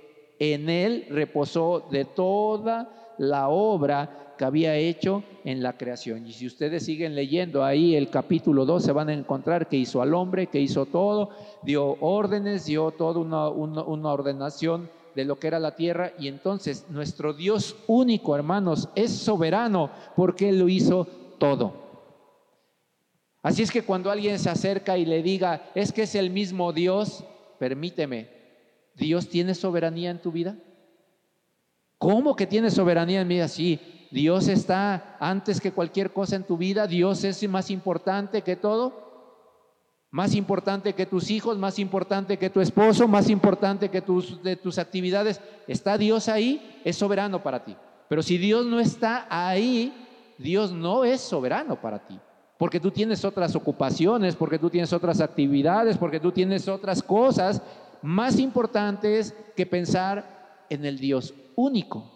en 0.51 0.69
él 0.69 1.05
reposó 1.09 1.87
de 1.89 2.03
toda 2.05 3.15
la 3.17 3.47
obra 3.47 4.35
que 4.37 4.45
había 4.45 4.75
hecho 4.75 5.23
en 5.45 5.61
la 5.61 5.77
creación. 5.77 6.25
Y 6.25 6.33
si 6.33 6.47
ustedes 6.47 6.85
siguen 6.85 7.15
leyendo 7.15 7.63
ahí 7.63 7.95
el 7.95 8.09
capítulo 8.09 8.65
2, 8.65 8.83
se 8.83 8.91
van 8.91 9.09
a 9.09 9.13
encontrar 9.13 9.69
que 9.69 9.77
hizo 9.77 10.01
al 10.01 10.13
hombre, 10.13 10.47
que 10.47 10.59
hizo 10.59 10.85
todo, 10.85 11.29
dio 11.63 11.97
órdenes, 12.01 12.65
dio 12.65 12.91
toda 12.91 13.19
una, 13.19 13.49
una 13.49 14.11
ordenación 14.11 14.89
de 15.15 15.25
lo 15.25 15.37
que 15.37 15.47
era 15.47 15.59
la 15.59 15.75
tierra. 15.75 16.13
Y 16.17 16.27
entonces 16.27 16.85
nuestro 16.89 17.33
Dios 17.33 17.75
único, 17.87 18.35
hermanos, 18.35 18.89
es 18.95 19.11
soberano 19.11 19.91
porque 20.15 20.49
Él 20.49 20.59
lo 20.59 20.67
hizo 20.67 21.07
todo. 21.37 21.83
Así 23.41 23.61
es 23.61 23.71
que 23.71 23.83
cuando 23.83 24.09
alguien 24.09 24.39
se 24.39 24.49
acerca 24.49 24.97
y 24.97 25.05
le 25.05 25.21
diga, 25.21 25.69
es 25.75 25.91
que 25.91 26.03
es 26.03 26.15
el 26.15 26.29
mismo 26.29 26.71
Dios, 26.71 27.25
permíteme, 27.59 28.42
¿Dios 28.95 29.27
tiene 29.29 29.55
soberanía 29.55 30.11
en 30.11 30.21
tu 30.21 30.31
vida? 30.31 30.55
¿Cómo 31.97 32.35
que 32.35 32.47
tiene 32.47 32.69
soberanía 32.69 33.21
en 33.21 33.27
mi 33.27 33.35
vida? 33.35 33.47
Sí, 33.47 33.79
Dios 34.11 34.47
está 34.47 35.17
antes 35.19 35.59
que 35.59 35.71
cualquier 35.71 36.11
cosa 36.11 36.35
en 36.35 36.43
tu 36.43 36.57
vida, 36.57 36.85
Dios 36.85 37.23
es 37.23 37.47
más 37.49 37.71
importante 37.71 38.41
que 38.41 38.55
todo, 38.55 39.03
más 40.11 40.35
importante 40.35 40.93
que 40.93 41.07
tus 41.07 41.31
hijos, 41.31 41.57
más 41.57 41.79
importante 41.79 42.37
que 42.37 42.51
tu 42.51 42.61
esposo, 42.61 43.07
más 43.07 43.29
importante 43.29 43.89
que 43.89 44.01
tus, 44.01 44.43
de 44.43 44.55
tus 44.55 44.77
actividades. 44.77 45.41
¿Está 45.67 45.97
Dios 45.97 46.29
ahí? 46.29 46.79
Es 46.83 46.97
soberano 46.97 47.41
para 47.41 47.65
ti. 47.65 47.75
Pero 48.07 48.21
si 48.21 48.37
Dios 48.37 48.65
no 48.67 48.79
está 48.79 49.25
ahí, 49.29 49.91
Dios 50.37 50.71
no 50.71 51.03
es 51.03 51.21
soberano 51.21 51.79
para 51.81 52.05
ti, 52.05 52.19
porque 52.59 52.79
tú 52.79 52.91
tienes 52.91 53.25
otras 53.25 53.55
ocupaciones, 53.55 54.35
porque 54.35 54.59
tú 54.59 54.69
tienes 54.69 54.93
otras 54.93 55.21
actividades, 55.21 55.97
porque 55.97 56.19
tú 56.19 56.31
tienes 56.31 56.67
otras 56.67 57.01
cosas 57.01 57.61
más 58.03 58.37
importantes 58.37 59.33
que 59.55 59.65
pensar 59.65 60.65
en 60.69 60.85
el 60.85 60.99
Dios 60.99 61.33
único. 61.55 62.11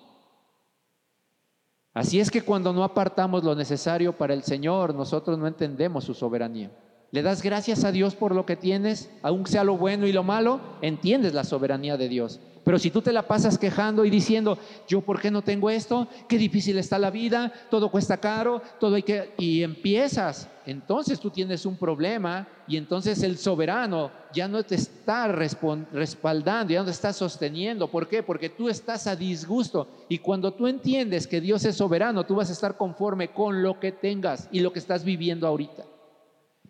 Así 1.94 2.20
es 2.20 2.30
que 2.30 2.44
cuando 2.44 2.74
no 2.74 2.84
apartamos 2.84 3.44
lo 3.44 3.56
necesario 3.56 4.16
para 4.16 4.36
el 4.36 4.44
Señor, 4.44 4.94
nosotros 4.94 5.40
no 5.40 5.48
entendemos 5.48 6.04
su 6.04 6.14
soberanía. 6.14 6.70
Le 7.10 7.24
das 7.24 7.42
gracias 7.42 7.84
a 7.86 7.92
Dios 7.92 8.16
por 8.16 8.36
lo 8.36 8.46
que 8.46 8.56
tienes, 8.56 9.10
aun 9.24 9.48
sea 9.48 9.64
lo 9.64 9.78
bueno 9.78 10.06
y 10.06 10.12
lo 10.12 10.24
malo, 10.24 10.60
entiendes 10.82 11.34
la 11.34 11.44
soberanía 11.44 11.98
de 11.98 12.10
Dios. 12.10 12.40
Pero 12.68 12.80
si 12.80 12.92
tú 12.92 13.02
te 13.02 13.14
la 13.14 13.26
pasas 13.26 13.58
quejando 13.58 14.04
y 14.04 14.10
diciendo, 14.10 14.58
yo 14.90 15.00
por 15.00 15.22
qué 15.22 15.32
no 15.32 15.42
tengo 15.42 15.70
esto, 15.70 16.06
qué 16.28 16.38
difícil 16.38 16.78
está 16.78 17.00
la 17.00 17.10
vida, 17.10 17.50
todo 17.72 17.90
cuesta 17.90 18.18
caro, 18.18 18.62
todo 18.78 18.96
hay 18.96 19.04
que... 19.04 19.34
Y 19.38 19.64
empiezas, 19.64 20.50
entonces 20.66 21.18
tú 21.18 21.30
tienes 21.30 21.66
un 21.66 21.78
problema 21.78 22.46
y 22.68 22.76
entonces 22.76 23.24
el 23.24 23.38
soberano 23.38 24.12
ya 24.34 24.50
no 24.50 24.62
te 24.64 24.76
está 24.76 25.30
respaldando, 25.30 26.74
ya 26.74 26.80
no 26.80 26.86
te 26.88 26.92
está 26.92 27.14
sosteniendo. 27.14 27.90
¿Por 27.90 28.06
qué? 28.06 28.22
Porque 28.22 28.50
tú 28.50 28.68
estás 28.68 29.08
a 29.08 29.16
disgusto. 29.16 29.88
Y 30.10 30.18
cuando 30.18 30.52
tú 30.52 30.68
entiendes 30.68 31.26
que 31.26 31.40
Dios 31.40 31.64
es 31.64 31.78
soberano, 31.78 32.26
tú 32.26 32.36
vas 32.36 32.50
a 32.50 32.52
estar 32.52 32.76
conforme 32.76 33.30
con 33.30 33.64
lo 33.64 33.80
que 33.80 33.94
tengas 33.94 34.50
y 34.52 34.60
lo 34.60 34.74
que 34.74 34.80
estás 34.80 35.06
viviendo 35.06 35.48
ahorita. 35.48 35.86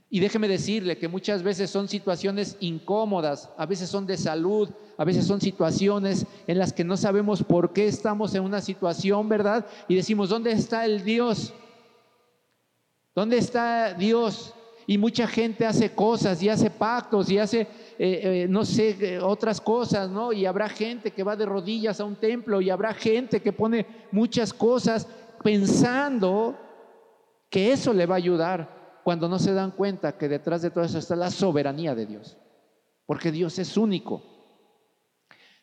Y 0.09 0.21
déjeme 0.21 0.47
decirle 0.47 0.97
que 0.97 1.09
muchas 1.09 1.43
veces 1.43 1.69
son 1.69 1.89
situaciones 1.89 2.55
incómodas, 2.61 3.49
a 3.57 3.65
veces 3.65 3.89
son 3.89 4.05
de 4.05 4.15
salud, 4.15 4.69
a 4.97 5.03
veces 5.03 5.27
son 5.27 5.41
situaciones 5.41 6.25
en 6.47 6.57
las 6.57 6.71
que 6.71 6.85
no 6.85 6.95
sabemos 6.95 7.43
por 7.43 7.73
qué 7.73 7.87
estamos 7.87 8.33
en 8.33 8.43
una 8.43 8.61
situación, 8.61 9.27
¿verdad? 9.27 9.65
Y 9.89 9.95
decimos, 9.95 10.29
¿dónde 10.29 10.53
está 10.53 10.85
el 10.85 11.03
Dios? 11.03 11.53
¿Dónde 13.13 13.37
está 13.37 13.93
Dios? 13.93 14.53
Y 14.85 14.97
mucha 14.97 15.27
gente 15.27 15.65
hace 15.65 15.91
cosas 15.91 16.41
y 16.41 16.47
hace 16.47 16.69
pactos 16.69 17.29
y 17.29 17.37
hace, 17.37 17.61
eh, 17.61 17.67
eh, 17.99 18.47
no 18.49 18.63
sé, 18.63 18.95
eh, 19.01 19.19
otras 19.19 19.59
cosas, 19.59 20.09
¿no? 20.09 20.31
Y 20.31 20.45
habrá 20.45 20.69
gente 20.69 21.11
que 21.11 21.23
va 21.23 21.35
de 21.35 21.45
rodillas 21.45 21.99
a 21.99 22.05
un 22.05 22.15
templo 22.15 22.61
y 22.61 22.69
habrá 22.69 22.93
gente 22.93 23.41
que 23.41 23.51
pone 23.51 23.85
muchas 24.13 24.53
cosas 24.53 25.05
pensando 25.43 26.57
que 27.49 27.73
eso 27.73 27.91
le 27.91 28.05
va 28.05 28.15
a 28.15 28.17
ayudar 28.19 28.76
cuando 29.07 29.29
no 29.29 29.39
se 29.39 29.53
dan 29.53 29.71
cuenta 29.71 30.17
que 30.17 30.27
detrás 30.27 30.61
de 30.61 30.69
todo 30.69 30.83
eso 30.83 30.97
está 30.97 31.15
la 31.15 31.31
soberanía 31.31 31.95
de 31.95 32.05
Dios. 32.05 32.35
Porque 33.05 33.31
Dios 33.31 33.57
es 33.57 33.77
único. 33.77 34.21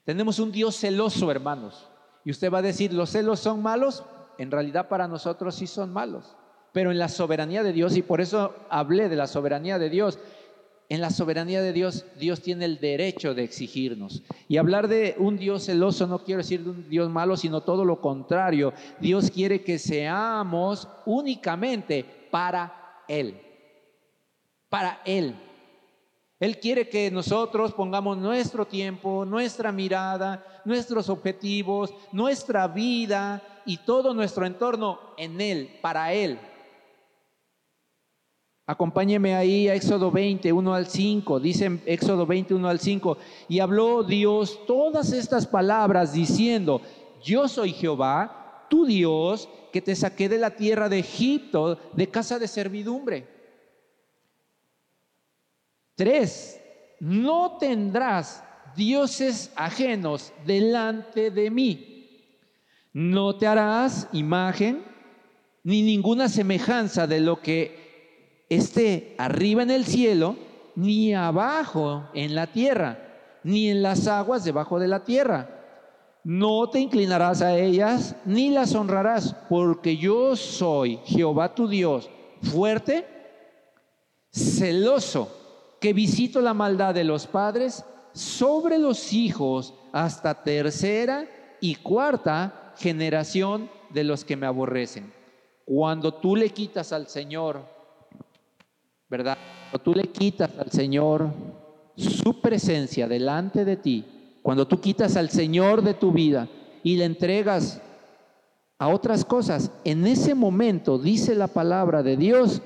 Tenemos 0.02 0.38
un 0.38 0.50
Dios 0.50 0.76
celoso, 0.76 1.30
hermanos. 1.30 1.90
Y 2.24 2.30
usted 2.30 2.50
va 2.50 2.60
a 2.60 2.62
decir, 2.62 2.94
¿los 2.94 3.10
celos 3.10 3.40
son 3.40 3.60
malos? 3.60 4.02
En 4.38 4.50
realidad 4.50 4.88
para 4.88 5.06
nosotros 5.08 5.56
sí 5.56 5.66
son 5.66 5.92
malos. 5.92 6.34
Pero 6.72 6.90
en 6.90 6.98
la 6.98 7.10
soberanía 7.10 7.62
de 7.62 7.74
Dios, 7.74 7.98
y 7.98 8.00
por 8.00 8.22
eso 8.22 8.54
hablé 8.70 9.10
de 9.10 9.16
la 9.16 9.26
soberanía 9.26 9.78
de 9.78 9.90
Dios, 9.90 10.18
en 10.88 11.02
la 11.02 11.10
soberanía 11.10 11.60
de 11.60 11.74
Dios, 11.74 12.06
Dios 12.18 12.40
tiene 12.40 12.64
el 12.64 12.80
derecho 12.80 13.34
de 13.34 13.44
exigirnos. 13.44 14.22
Y 14.48 14.56
hablar 14.56 14.88
de 14.88 15.16
un 15.18 15.36
Dios 15.36 15.66
celoso 15.66 16.06
no 16.06 16.24
quiero 16.24 16.38
decir 16.38 16.64
de 16.64 16.70
un 16.70 16.88
Dios 16.88 17.10
malo, 17.10 17.36
sino 17.36 17.60
todo 17.60 17.84
lo 17.84 18.00
contrario. 18.00 18.72
Dios 19.00 19.30
quiere 19.30 19.62
que 19.62 19.78
seamos 19.78 20.88
únicamente 21.04 22.06
para 22.30 22.83
él, 23.08 23.40
para 24.68 25.00
Él. 25.04 25.34
Él 26.40 26.58
quiere 26.58 26.88
que 26.88 27.10
nosotros 27.10 27.72
pongamos 27.72 28.18
nuestro 28.18 28.66
tiempo, 28.66 29.24
nuestra 29.24 29.72
mirada, 29.72 30.44
nuestros 30.64 31.08
objetivos, 31.08 31.94
nuestra 32.12 32.66
vida 32.66 33.42
y 33.64 33.78
todo 33.78 34.12
nuestro 34.12 34.44
entorno 34.44 34.98
en 35.16 35.40
Él, 35.40 35.78
para 35.80 36.12
Él. 36.12 36.38
Acompáñeme 38.66 39.34
ahí 39.34 39.68
a 39.68 39.74
Éxodo 39.74 40.10
20, 40.10 40.52
1 40.52 40.74
al 40.74 40.86
5. 40.86 41.38
Dice 41.38 41.80
Éxodo 41.84 42.26
20, 42.26 42.54
1 42.54 42.68
al 42.68 42.80
5. 42.80 43.18
Y 43.48 43.60
habló 43.60 44.02
Dios 44.02 44.58
todas 44.66 45.12
estas 45.12 45.46
palabras 45.46 46.14
diciendo, 46.14 46.80
yo 47.22 47.46
soy 47.46 47.72
Jehová, 47.72 48.43
tu 48.74 48.84
Dios, 48.86 49.48
que 49.72 49.80
te 49.80 49.94
saqué 49.94 50.28
de 50.28 50.36
la 50.36 50.50
tierra 50.50 50.88
de 50.88 50.98
Egipto, 50.98 51.78
de 51.92 52.08
casa 52.08 52.40
de 52.40 52.48
servidumbre. 52.48 53.24
Tres, 55.94 56.60
no 56.98 57.56
tendrás 57.56 58.42
dioses 58.74 59.52
ajenos 59.54 60.32
delante 60.44 61.30
de 61.30 61.52
mí. 61.52 62.32
No 62.92 63.36
te 63.36 63.46
harás 63.46 64.08
imagen 64.12 64.82
ni 65.62 65.82
ninguna 65.82 66.28
semejanza 66.28 67.06
de 67.06 67.20
lo 67.20 67.40
que 67.40 68.44
esté 68.48 69.14
arriba 69.18 69.62
en 69.62 69.70
el 69.70 69.84
cielo, 69.84 70.34
ni 70.74 71.14
abajo 71.14 72.08
en 72.12 72.34
la 72.34 72.48
tierra, 72.48 73.38
ni 73.44 73.70
en 73.70 73.82
las 73.84 74.08
aguas 74.08 74.42
debajo 74.42 74.80
de 74.80 74.88
la 74.88 75.04
tierra 75.04 75.63
no 76.24 76.70
te 76.70 76.80
inclinarás 76.80 77.42
a 77.42 77.56
ellas 77.56 78.16
ni 78.24 78.50
las 78.50 78.74
honrarás, 78.74 79.34
porque 79.48 79.98
yo 79.98 80.34
soy 80.36 80.98
Jehová 81.04 81.54
tu 81.54 81.68
Dios, 81.68 82.10
fuerte, 82.42 83.06
celoso, 84.32 85.76
que 85.80 85.92
visito 85.92 86.40
la 86.40 86.54
maldad 86.54 86.94
de 86.94 87.04
los 87.04 87.26
padres 87.26 87.84
sobre 88.14 88.78
los 88.78 89.12
hijos 89.12 89.74
hasta 89.92 90.42
tercera 90.42 91.28
y 91.60 91.76
cuarta 91.76 92.72
generación 92.78 93.70
de 93.90 94.04
los 94.04 94.24
que 94.24 94.36
me 94.36 94.46
aborrecen. 94.46 95.12
Cuando 95.66 96.14
tú 96.14 96.36
le 96.36 96.50
quitas 96.50 96.92
al 96.92 97.06
Señor, 97.06 97.64
¿verdad? 99.08 99.36
Cuando 99.70 99.78
tú 99.84 99.92
le 99.94 100.08
quitas 100.08 100.50
al 100.58 100.70
Señor 100.70 101.28
su 101.96 102.40
presencia 102.40 103.06
delante 103.06 103.64
de 103.64 103.76
ti, 103.76 104.13
cuando 104.44 104.68
tú 104.68 104.78
quitas 104.78 105.16
al 105.16 105.30
Señor 105.30 105.80
de 105.80 105.94
tu 105.94 106.12
vida 106.12 106.50
y 106.82 106.98
le 106.98 107.06
entregas 107.06 107.80
a 108.78 108.88
otras 108.88 109.24
cosas, 109.24 109.70
en 109.84 110.06
ese 110.06 110.34
momento 110.34 110.98
dice 110.98 111.34
la 111.34 111.46
palabra 111.46 112.02
de 112.02 112.18
Dios 112.18 112.60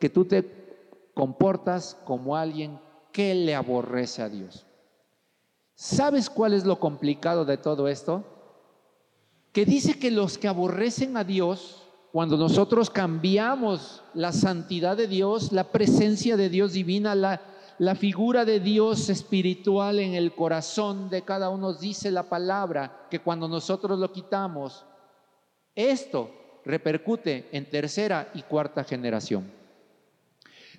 que 0.00 0.10
tú 0.10 0.24
te 0.24 1.12
comportas 1.14 1.96
como 2.04 2.36
alguien 2.36 2.80
que 3.12 3.32
le 3.36 3.54
aborrece 3.54 4.22
a 4.22 4.28
Dios. 4.28 4.66
¿Sabes 5.76 6.28
cuál 6.28 6.52
es 6.52 6.64
lo 6.64 6.80
complicado 6.80 7.44
de 7.44 7.58
todo 7.58 7.86
esto? 7.86 8.24
Que 9.52 9.64
dice 9.64 10.00
que 10.00 10.10
los 10.10 10.36
que 10.36 10.48
aborrecen 10.48 11.16
a 11.16 11.22
Dios, 11.22 11.84
cuando 12.10 12.36
nosotros 12.36 12.90
cambiamos 12.90 14.02
la 14.14 14.32
santidad 14.32 14.96
de 14.96 15.06
Dios, 15.06 15.52
la 15.52 15.70
presencia 15.70 16.36
de 16.36 16.48
Dios 16.48 16.72
divina, 16.72 17.14
la, 17.14 17.40
la 17.80 17.94
figura 17.94 18.44
de 18.44 18.60
Dios 18.60 19.08
espiritual 19.08 20.00
en 20.00 20.12
el 20.12 20.34
corazón 20.34 21.08
de 21.08 21.22
cada 21.22 21.48
uno 21.48 21.72
dice 21.72 22.10
la 22.10 22.24
palabra 22.24 23.06
que 23.10 23.20
cuando 23.20 23.48
nosotros 23.48 23.98
lo 23.98 24.12
quitamos, 24.12 24.84
esto 25.74 26.30
repercute 26.66 27.48
en 27.52 27.70
tercera 27.70 28.30
y 28.34 28.42
cuarta 28.42 28.84
generación. 28.84 29.50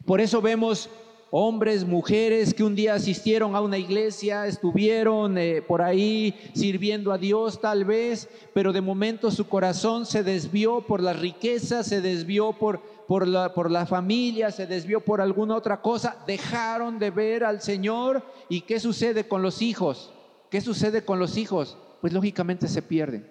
Por 0.06 0.22
eso 0.22 0.44
vemos 0.44 0.92
hombres, 1.32 1.86
mujeres 1.86 2.54
que 2.54 2.64
un 2.64 2.76
día 2.76 2.94
asistieron 2.94 3.56
a 3.56 3.62
una 3.62 3.80
iglesia, 3.80 4.46
estuvieron 4.46 5.40
eh, 5.40 5.64
por 5.64 5.82
ahí 5.82 6.36
sirviendo 6.54 7.12
a 7.12 7.18
Dios 7.18 7.60
tal 7.60 7.84
vez, 7.84 8.30
pero 8.54 8.74
de 8.74 8.82
momento 8.82 9.32
su 9.32 9.48
corazón 9.48 10.06
se 10.06 10.22
desvió 10.22 10.82
por 10.82 11.02
la 11.02 11.14
riqueza, 11.14 11.82
se 11.82 12.00
desvió 12.00 12.52
por 12.52 12.80
por 13.12 13.28
la, 13.28 13.54
por 13.54 13.70
la 13.70 13.86
familia, 13.86 14.52
se 14.52 14.66
desvió 14.66 15.02
por 15.02 15.20
alguna 15.20 15.58
otra 15.58 15.82
cosa, 15.82 16.16
dejaron 16.26 16.98
de 16.98 17.10
ver 17.10 17.44
al 17.44 17.62
Señor. 17.62 18.24
¿Y 18.48 18.62
qué 18.62 18.80
sucede 18.80 19.28
con 19.28 19.42
los 19.42 19.62
hijos? 19.62 20.14
¿Qué 20.50 20.62
sucede 20.62 21.04
con 21.04 21.20
los 21.20 21.36
hijos? 21.36 21.78
Pues 22.00 22.14
lógicamente 22.14 22.70
se 22.70 22.82
pierden. 22.82 23.30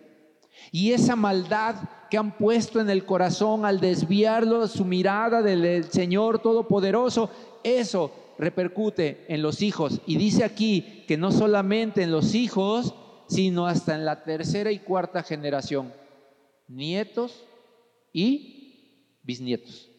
Y 0.70 0.92
esa 0.92 1.16
maldad 1.16 1.76
que 2.10 2.18
han 2.18 2.36
puesto 2.36 2.78
en 2.78 2.90
el 2.90 3.06
corazón 3.06 3.64
al 3.64 3.80
desviarlo 3.80 4.68
su 4.68 4.84
mirada 4.84 5.40
del 5.40 5.90
Señor 5.90 6.40
Todopoderoso, 6.40 7.30
eso 7.64 8.12
repercute 8.38 9.24
en 9.28 9.40
los 9.40 9.62
hijos. 9.62 10.02
Y 10.04 10.18
dice 10.18 10.44
aquí 10.44 11.06
que 11.08 11.16
no 11.16 11.32
solamente 11.32 12.02
en 12.02 12.12
los 12.12 12.34
hijos, 12.34 12.94
sino 13.30 13.66
hasta 13.66 13.94
en 13.94 14.04
la 14.04 14.24
tercera 14.24 14.72
y 14.72 14.80
cuarta 14.80 15.22
generación, 15.22 15.90
nietos 16.68 17.46
y 18.12 18.59
bisnietos. 19.22 19.90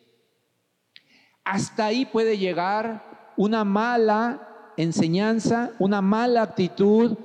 Hasta 1.44 1.86
ahí 1.86 2.06
puede 2.06 2.38
llegar 2.38 3.34
una 3.38 3.64
mala 3.64 4.74
enseñanza, 4.78 5.72
una 5.80 6.02
mala 6.02 6.44
actitud, 6.44 7.18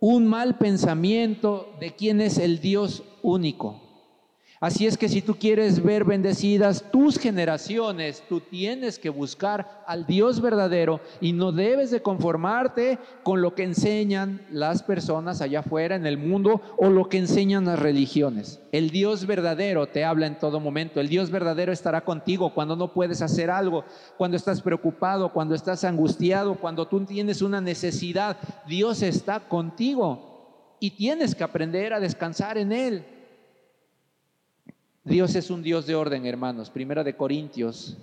un 0.00 0.26
mal 0.26 0.58
pensamiento 0.58 1.76
de 1.80 1.94
quién 1.94 2.20
es 2.20 2.38
el 2.38 2.60
Dios 2.60 3.02
único. 3.22 3.83
Así 4.64 4.86
es 4.86 4.96
que 4.96 5.10
si 5.10 5.20
tú 5.20 5.34
quieres 5.34 5.82
ver 5.82 6.04
bendecidas 6.04 6.86
tus 6.90 7.18
generaciones, 7.18 8.24
tú 8.30 8.40
tienes 8.40 8.98
que 8.98 9.10
buscar 9.10 9.84
al 9.86 10.06
Dios 10.06 10.40
verdadero 10.40 11.02
y 11.20 11.34
no 11.34 11.52
debes 11.52 11.90
de 11.90 12.00
conformarte 12.00 12.98
con 13.22 13.42
lo 13.42 13.54
que 13.54 13.64
enseñan 13.64 14.40
las 14.50 14.82
personas 14.82 15.42
allá 15.42 15.60
afuera 15.60 15.96
en 15.96 16.06
el 16.06 16.16
mundo 16.16 16.62
o 16.78 16.88
lo 16.88 17.10
que 17.10 17.18
enseñan 17.18 17.66
las 17.66 17.78
religiones. 17.78 18.58
El 18.72 18.88
Dios 18.88 19.26
verdadero 19.26 19.86
te 19.86 20.02
habla 20.02 20.26
en 20.26 20.38
todo 20.38 20.60
momento. 20.60 20.98
El 20.98 21.10
Dios 21.10 21.30
verdadero 21.30 21.70
estará 21.70 22.00
contigo 22.00 22.54
cuando 22.54 22.74
no 22.74 22.90
puedes 22.94 23.20
hacer 23.20 23.50
algo, 23.50 23.84
cuando 24.16 24.38
estás 24.38 24.62
preocupado, 24.62 25.30
cuando 25.30 25.54
estás 25.54 25.84
angustiado, 25.84 26.54
cuando 26.54 26.88
tú 26.88 27.04
tienes 27.04 27.42
una 27.42 27.60
necesidad. 27.60 28.38
Dios 28.66 29.02
está 29.02 29.40
contigo 29.40 30.76
y 30.80 30.92
tienes 30.92 31.34
que 31.34 31.44
aprender 31.44 31.92
a 31.92 32.00
descansar 32.00 32.56
en 32.56 32.72
Él. 32.72 33.04
Dios 35.04 35.34
es 35.34 35.50
un 35.50 35.62
Dios 35.62 35.86
de 35.86 35.94
orden, 35.94 36.24
hermanos. 36.24 36.70
Primera 36.70 37.04
de 37.04 37.14
Corintios, 37.14 37.98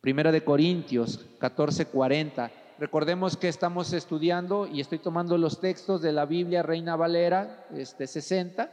Primera 0.00 0.30
de 0.30 0.44
Corintios 0.44 1.26
14:40. 1.40 2.52
Recordemos 2.78 3.36
que 3.36 3.48
estamos 3.48 3.92
estudiando 3.92 4.68
y 4.68 4.80
estoy 4.80 5.00
tomando 5.00 5.36
los 5.36 5.58
textos 5.58 6.02
de 6.02 6.12
la 6.12 6.24
Biblia 6.24 6.62
Reina 6.62 6.94
Valera, 6.94 7.66
este 7.76 8.06
60, 8.06 8.70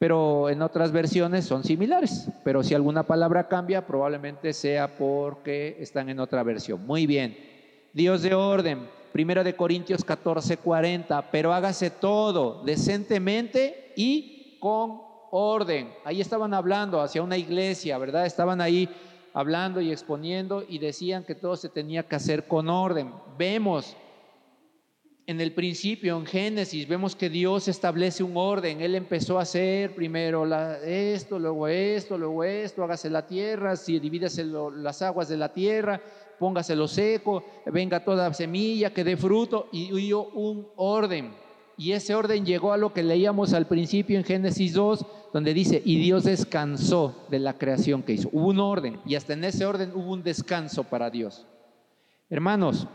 pero 0.00 0.50
en 0.50 0.60
otras 0.60 0.90
versiones 0.90 1.44
son 1.44 1.62
similares. 1.62 2.28
Pero 2.42 2.64
si 2.64 2.74
alguna 2.74 3.04
palabra 3.04 3.46
cambia, 3.46 3.86
probablemente 3.86 4.52
sea 4.52 4.96
porque 4.96 5.76
están 5.78 6.08
en 6.08 6.18
otra 6.18 6.42
versión. 6.42 6.84
Muy 6.84 7.06
bien. 7.06 7.38
Dios 7.92 8.22
de 8.22 8.34
orden. 8.34 8.88
Primera 9.12 9.44
de 9.44 9.54
Corintios 9.54 10.04
14:40. 10.04 11.26
Pero 11.30 11.52
hágase 11.52 11.90
todo 11.90 12.64
decentemente 12.64 13.92
y 13.94 14.58
con 14.58 15.07
orden. 15.30 15.92
Ahí 16.04 16.20
estaban 16.20 16.54
hablando 16.54 17.00
hacia 17.00 17.22
una 17.22 17.36
iglesia, 17.36 17.98
¿verdad? 17.98 18.26
Estaban 18.26 18.60
ahí 18.60 18.88
hablando 19.32 19.80
y 19.80 19.92
exponiendo 19.92 20.64
y 20.68 20.78
decían 20.78 21.24
que 21.24 21.34
todo 21.34 21.56
se 21.56 21.68
tenía 21.68 22.02
que 22.02 22.16
hacer 22.16 22.46
con 22.46 22.68
orden. 22.68 23.12
Vemos 23.36 23.96
en 25.28 25.42
el 25.42 25.52
principio, 25.52 26.16
en 26.16 26.24
Génesis, 26.24 26.88
vemos 26.88 27.14
que 27.14 27.28
Dios 27.28 27.68
establece 27.68 28.22
un 28.22 28.34
orden. 28.34 28.80
Él 28.80 28.94
empezó 28.94 29.38
a 29.38 29.42
hacer 29.42 29.94
primero 29.94 30.46
esto, 30.82 31.38
luego 31.38 31.68
esto, 31.68 32.16
luego 32.16 32.44
esto, 32.44 32.82
hágase 32.82 33.10
la 33.10 33.26
tierra, 33.26 33.76
si 33.76 33.98
divídase 33.98 34.42
las 34.44 35.02
aguas 35.02 35.28
de 35.28 35.36
la 35.36 35.52
tierra, 35.52 36.00
póngase 36.38 36.74
lo 36.74 36.88
seco, 36.88 37.44
venga 37.66 38.02
toda 38.02 38.32
semilla, 38.32 38.94
que 38.94 39.04
dé 39.04 39.18
fruto, 39.18 39.68
y 39.70 39.94
dio 39.94 40.28
un 40.30 40.66
orden. 40.76 41.34
Y 41.78 41.92
ese 41.92 42.16
orden 42.16 42.44
llegó 42.44 42.72
a 42.72 42.76
lo 42.76 42.92
que 42.92 43.04
leíamos 43.04 43.54
al 43.54 43.68
principio 43.68 44.18
en 44.18 44.24
Génesis 44.24 44.74
2, 44.74 45.06
donde 45.32 45.54
dice, 45.54 45.80
y 45.84 46.00
Dios 46.00 46.24
descansó 46.24 47.14
de 47.30 47.38
la 47.38 47.54
creación 47.54 48.02
que 48.02 48.14
hizo. 48.14 48.28
Hubo 48.32 48.48
un 48.48 48.58
orden, 48.58 49.00
y 49.06 49.14
hasta 49.14 49.34
en 49.34 49.44
ese 49.44 49.64
orden 49.64 49.92
hubo 49.94 50.12
un 50.12 50.24
descanso 50.24 50.82
para 50.82 51.08
Dios. 51.08 51.46
Hermanos, 52.28 52.88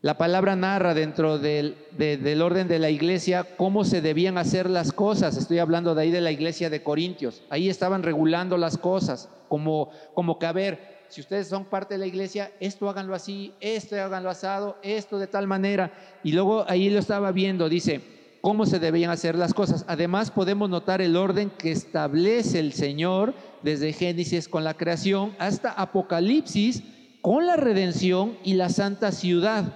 la 0.00 0.18
palabra 0.18 0.56
narra 0.56 0.94
dentro 0.94 1.38
del, 1.38 1.76
del, 1.96 2.42
orden 2.42 2.66
de 2.66 2.80
la 2.80 2.90
iglesia 2.90 3.46
cómo 3.56 3.84
se 3.84 4.00
debían 4.00 4.36
hacer 4.36 4.68
las 4.68 4.92
cosas. 4.92 5.36
Estoy 5.36 5.60
hablando 5.60 5.94
de 5.94 6.02
ahí 6.02 6.10
de 6.10 6.20
la 6.20 6.32
iglesia 6.32 6.68
de 6.70 6.82
Corintios. 6.82 7.44
Ahí 7.50 7.68
estaban 7.68 8.02
regulando 8.02 8.56
las 8.56 8.78
cosas, 8.78 9.28
como, 9.46 9.90
como 10.12 10.40
que, 10.40 10.46
a 10.46 10.52
ver, 10.52 10.91
si 11.12 11.20
ustedes 11.20 11.46
son 11.46 11.66
parte 11.66 11.94
de 11.94 11.98
la 11.98 12.06
iglesia, 12.06 12.52
esto 12.58 12.88
háganlo 12.88 13.14
así, 13.14 13.52
esto 13.60 13.96
háganlo 13.96 14.30
asado, 14.30 14.78
esto 14.82 15.18
de 15.18 15.26
tal 15.26 15.46
manera. 15.46 15.92
Y 16.24 16.32
luego 16.32 16.64
ahí 16.66 16.88
lo 16.88 16.98
estaba 16.98 17.32
viendo, 17.32 17.68
dice, 17.68 18.00
cómo 18.40 18.64
se 18.64 18.78
debían 18.78 19.10
hacer 19.10 19.36
las 19.36 19.52
cosas. 19.52 19.84
Además 19.88 20.30
podemos 20.30 20.70
notar 20.70 21.02
el 21.02 21.18
orden 21.18 21.50
que 21.50 21.70
establece 21.70 22.60
el 22.60 22.72
Señor 22.72 23.34
desde 23.62 23.92
Génesis 23.92 24.48
con 24.48 24.64
la 24.64 24.72
creación 24.72 25.36
hasta 25.38 25.70
Apocalipsis 25.72 26.82
con 27.20 27.46
la 27.46 27.56
redención 27.56 28.38
y 28.42 28.54
la 28.54 28.70
santa 28.70 29.12
ciudad. 29.12 29.74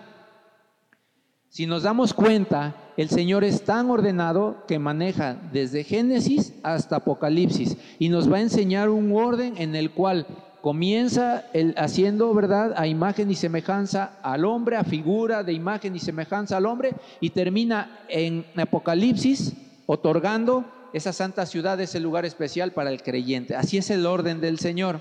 Si 1.50 1.66
nos 1.66 1.82
damos 1.82 2.14
cuenta, 2.14 2.76
el 2.96 3.10
Señor 3.10 3.44
es 3.44 3.62
tan 3.62 3.90
ordenado 3.90 4.64
que 4.66 4.78
maneja 4.78 5.36
desde 5.52 5.84
Génesis 5.84 6.54
hasta 6.62 6.96
Apocalipsis 6.96 7.76
y 7.98 8.08
nos 8.08 8.32
va 8.32 8.38
a 8.38 8.40
enseñar 8.40 8.88
un 8.88 9.14
orden 9.14 9.54
en 9.58 9.76
el 9.76 9.90
cual 9.90 10.26
Comienza 10.60 11.44
el, 11.52 11.74
haciendo, 11.76 12.32
¿verdad?, 12.34 12.74
a 12.76 12.86
imagen 12.86 13.30
y 13.30 13.34
semejanza 13.34 14.18
al 14.22 14.44
hombre, 14.44 14.76
a 14.76 14.84
figura 14.84 15.42
de 15.42 15.52
imagen 15.52 15.94
y 15.94 16.00
semejanza 16.00 16.56
al 16.56 16.66
hombre, 16.66 16.92
y 17.20 17.30
termina 17.30 18.00
en 18.08 18.44
Apocalipsis 18.56 19.52
otorgando 19.86 20.64
esa 20.92 21.12
santa 21.12 21.46
ciudad, 21.46 21.80
ese 21.80 22.00
lugar 22.00 22.24
especial 22.24 22.72
para 22.72 22.90
el 22.90 23.02
creyente. 23.02 23.54
Así 23.54 23.78
es 23.78 23.90
el 23.90 24.06
orden 24.06 24.40
del 24.40 24.58
Señor. 24.58 25.00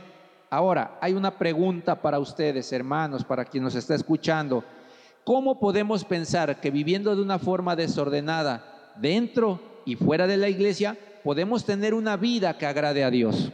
Ahora, 0.50 0.98
hay 1.02 1.14
una 1.14 1.38
pregunta 1.38 2.02
para 2.02 2.20
ustedes, 2.20 2.72
hermanos, 2.72 3.24
para 3.24 3.46
quien 3.46 3.64
nos 3.64 3.76
está 3.76 3.96
escuchando. 3.96 4.64
¿Cómo 5.24 5.60
podemos 5.60 6.06
pensar 6.06 6.60
que 6.60 6.70
viviendo 6.70 7.16
de 7.16 7.22
una 7.22 7.40
forma 7.40 7.76
desordenada 7.76 8.94
dentro 8.98 9.60
y 9.86 9.96
fuera 9.96 10.28
de 10.28 10.38
la 10.38 10.50
iglesia, 10.50 10.96
podemos 11.24 11.66
tener 11.66 11.94
una 11.94 12.16
vida 12.16 12.58
que 12.58 12.68
agrade 12.68 13.04
a 13.04 13.10
Dios? 13.10 13.52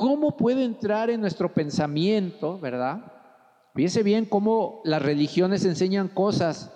¿Cómo 0.00 0.36
puede 0.36 0.62
entrar 0.62 1.08
en 1.08 1.22
nuestro 1.22 1.52
pensamiento, 1.54 2.58
verdad? 2.58 3.12
Fíjese 3.74 4.02
bien 4.02 4.26
cómo 4.26 4.82
las 4.84 5.00
religiones 5.00 5.64
enseñan 5.64 6.08
cosas. 6.08 6.70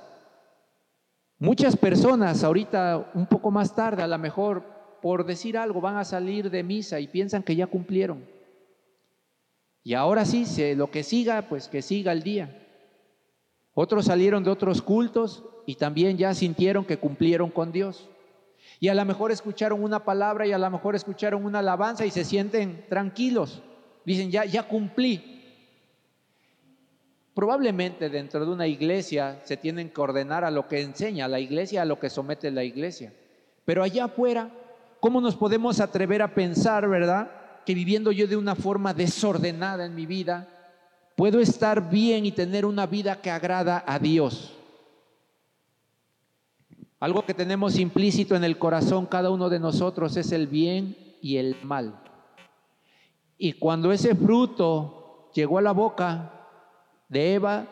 Muchas 1.39 1.77
personas 1.77 2.43
ahorita, 2.43 3.11
un 3.15 3.27
poco 3.27 3.51
más 3.51 3.75
tarde, 3.75 4.03
a 4.03 4.07
lo 4.07 4.19
mejor 4.19 4.65
por 5.03 5.27
decir 5.27 5.59
algo, 5.59 5.83
van 5.83 5.97
a 5.97 6.05
salir 6.05 6.51
de 6.51 6.63
misa 6.63 6.99
y 6.99 7.09
piensan 7.09 7.43
que 7.43 7.57
ya 7.57 7.67
cumplieron. 7.67 8.25
Y 9.83 9.95
ahora 9.95 10.25
sí, 10.25 10.47
lo 10.75 10.91
que 10.91 11.03
siga, 11.03 11.43
pues 11.43 11.69
que 11.69 11.83
siga 11.83 12.13
el 12.13 12.23
día. 12.23 12.57
Otros 13.75 14.07
salieron 14.07 14.45
de 14.45 14.51
otros 14.51 14.81
cultos 14.81 15.45
y 15.67 15.75
también 15.75 16.17
ya 16.17 16.33
sintieron 16.33 16.87
que 16.87 16.99
cumplieron 16.99 17.51
con 17.51 17.71
Dios. 17.71 18.09
Y 18.81 18.89
a 18.89 18.95
lo 18.95 19.05
mejor 19.05 19.31
escucharon 19.31 19.85
una 19.85 20.03
palabra 20.03 20.47
y 20.47 20.53
a 20.53 20.59
lo 20.59 20.71
mejor 20.71 20.97
escucharon 20.97 21.45
una 21.45 21.59
alabanza 21.59 22.07
y 22.07 22.11
se 22.11 22.25
sienten 22.25 22.87
tranquilos. 22.89 23.63
Dicen, 24.07 24.31
ya, 24.31 24.47
ya 24.47 24.63
cumplí. 24.63 25.37
Probablemente 27.35 28.09
dentro 28.09 28.45
de 28.45 28.51
una 28.51 28.67
iglesia 28.67 29.39
se 29.45 29.59
tienen 29.59 29.91
que 29.91 30.01
ordenar 30.01 30.45
a 30.45 30.51
lo 30.51 30.67
que 30.67 30.81
enseña 30.81 31.29
la 31.29 31.41
iglesia, 31.41 31.83
a 31.83 31.85
lo 31.85 32.01
que 32.01 32.09
somete 32.09 32.51
la 32.51 32.65
iglesia. 32.65 33.13
Pero 33.67 33.83
allá 33.83 34.07
afuera, 34.07 34.51
¿cómo 34.99 35.21
nos 35.21 35.37
podemos 35.37 35.79
atrever 35.79 36.23
a 36.23 36.35
pensar, 36.35 36.89
verdad? 36.89 37.31
Que 37.67 37.75
viviendo 37.75 38.13
yo 38.13 38.27
de 38.27 38.37
una 38.37 38.55
forma 38.55 38.95
desordenada 38.95 39.85
en 39.85 39.95
mi 39.95 40.07
vida, 40.07 40.49
puedo 41.17 41.39
estar 41.39 41.91
bien 41.91 42.25
y 42.25 42.33
tener 42.33 42.65
una 42.65 42.87
vida 42.87 43.21
que 43.21 43.31
agrada 43.31 43.85
a 43.87 43.99
Dios. 43.99 44.57
Algo 47.01 47.25
que 47.25 47.33
tenemos 47.33 47.79
implícito 47.79 48.37
en 48.37 48.45
el 48.45 48.59
corazón 48.59 49.07
cada 49.07 49.31
uno 49.31 49.49
de 49.49 49.59
nosotros 49.59 50.19
es 50.19 50.33
el 50.33 50.47
bien 50.47 50.97
y 51.23 51.39
el 51.39 51.57
mal. 51.63 51.99
Y 53.39 53.55
cuando 53.55 53.91
ese 53.91 54.15
fruto 54.15 55.31
llegó 55.35 55.57
a 55.57 55.63
la 55.63 55.73
boca 55.73 56.47
de 57.09 57.35
Eva 57.35 57.67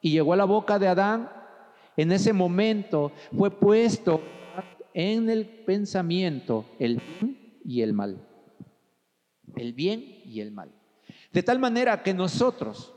y 0.00 0.12
llegó 0.12 0.32
a 0.32 0.36
la 0.36 0.46
boca 0.46 0.78
de 0.78 0.88
Adán, 0.88 1.30
en 1.98 2.12
ese 2.12 2.32
momento 2.32 3.12
fue 3.36 3.50
puesto 3.50 4.22
en 4.94 5.28
el 5.28 5.44
pensamiento 5.46 6.64
el 6.78 7.02
bien 7.20 7.60
y 7.62 7.82
el 7.82 7.92
mal. 7.92 8.26
El 9.54 9.74
bien 9.74 10.02
y 10.24 10.40
el 10.40 10.50
mal. 10.50 10.72
De 11.30 11.42
tal 11.42 11.58
manera 11.58 12.02
que 12.02 12.14
nosotros, 12.14 12.94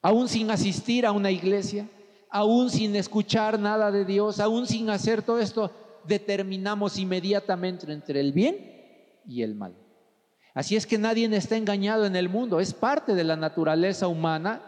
aún 0.00 0.26
sin 0.26 0.50
asistir 0.50 1.04
a 1.04 1.12
una 1.12 1.30
iglesia, 1.30 1.86
aún 2.30 2.70
sin 2.70 2.94
escuchar 2.96 3.58
nada 3.58 3.90
de 3.90 4.04
Dios, 4.04 4.40
aún 4.40 4.66
sin 4.66 4.88
hacer 4.88 5.22
todo 5.22 5.40
esto, 5.40 5.70
determinamos 6.04 6.98
inmediatamente 6.98 7.92
entre 7.92 8.20
el 8.20 8.32
bien 8.32 8.56
y 9.26 9.42
el 9.42 9.54
mal. 9.54 9.74
Así 10.54 10.76
es 10.76 10.86
que 10.86 10.98
nadie 10.98 11.26
está 11.36 11.56
engañado 11.56 12.06
en 12.06 12.16
el 12.16 12.28
mundo, 12.28 12.60
es 12.60 12.72
parte 12.72 13.14
de 13.14 13.24
la 13.24 13.36
naturaleza 13.36 14.08
humana, 14.08 14.62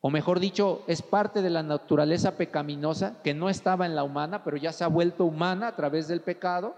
o 0.00 0.10
mejor 0.10 0.38
dicho, 0.38 0.84
es 0.86 1.00
parte 1.00 1.40
de 1.40 1.48
la 1.48 1.62
naturaleza 1.62 2.36
pecaminosa 2.36 3.22
que 3.22 3.32
no 3.32 3.48
estaba 3.48 3.86
en 3.86 3.96
la 3.96 4.04
humana, 4.04 4.44
pero 4.44 4.58
ya 4.58 4.70
se 4.70 4.84
ha 4.84 4.88
vuelto 4.88 5.24
humana 5.24 5.68
a 5.68 5.76
través 5.76 6.08
del 6.08 6.20
pecado. 6.20 6.76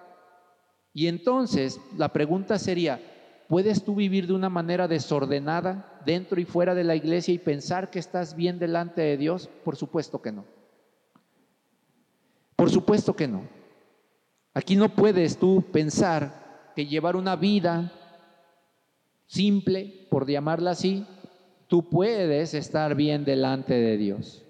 Y 0.93 1.09
entonces 1.09 1.81
la 1.97 2.13
pregunta 2.13 2.57
sería, 2.57 3.01
¿Puedes 3.49 3.85
tú 3.85 3.95
vivir 3.95 4.27
de 4.27 4.33
una 4.33 4.49
manera 4.49 4.89
desordenada 4.89 6.01
dentro 6.05 6.41
y 6.41 6.45
fuera 6.45 6.75
de 6.75 6.85
la 6.85 6.97
iglesia 6.97 7.33
y 7.33 7.39
pensar 7.39 7.91
que 7.91 7.99
estás 7.99 8.35
bien 8.35 8.59
delante 8.59 9.01
de 9.01 9.17
Dios? 9.17 9.49
Por 9.65 9.77
supuesto 9.77 10.21
que 10.21 10.33
no. 10.33 10.45
Por 12.57 12.71
supuesto 12.71 13.15
que 13.15 13.29
no. 13.29 13.43
Aquí 14.53 14.75
no 14.75 14.89
puedes 14.95 15.39
tú 15.39 15.63
pensar 15.71 16.73
que 16.75 16.87
llevar 16.87 17.15
una 17.15 17.37
vida 17.37 17.93
simple, 19.27 20.07
por 20.11 20.27
llamarla 20.27 20.73
así, 20.73 21.07
tú 21.69 21.89
puedes 21.89 22.55
estar 22.55 22.95
bien 22.95 23.25
delante 23.25 23.75
de 23.75 23.97
Dios. 23.97 24.45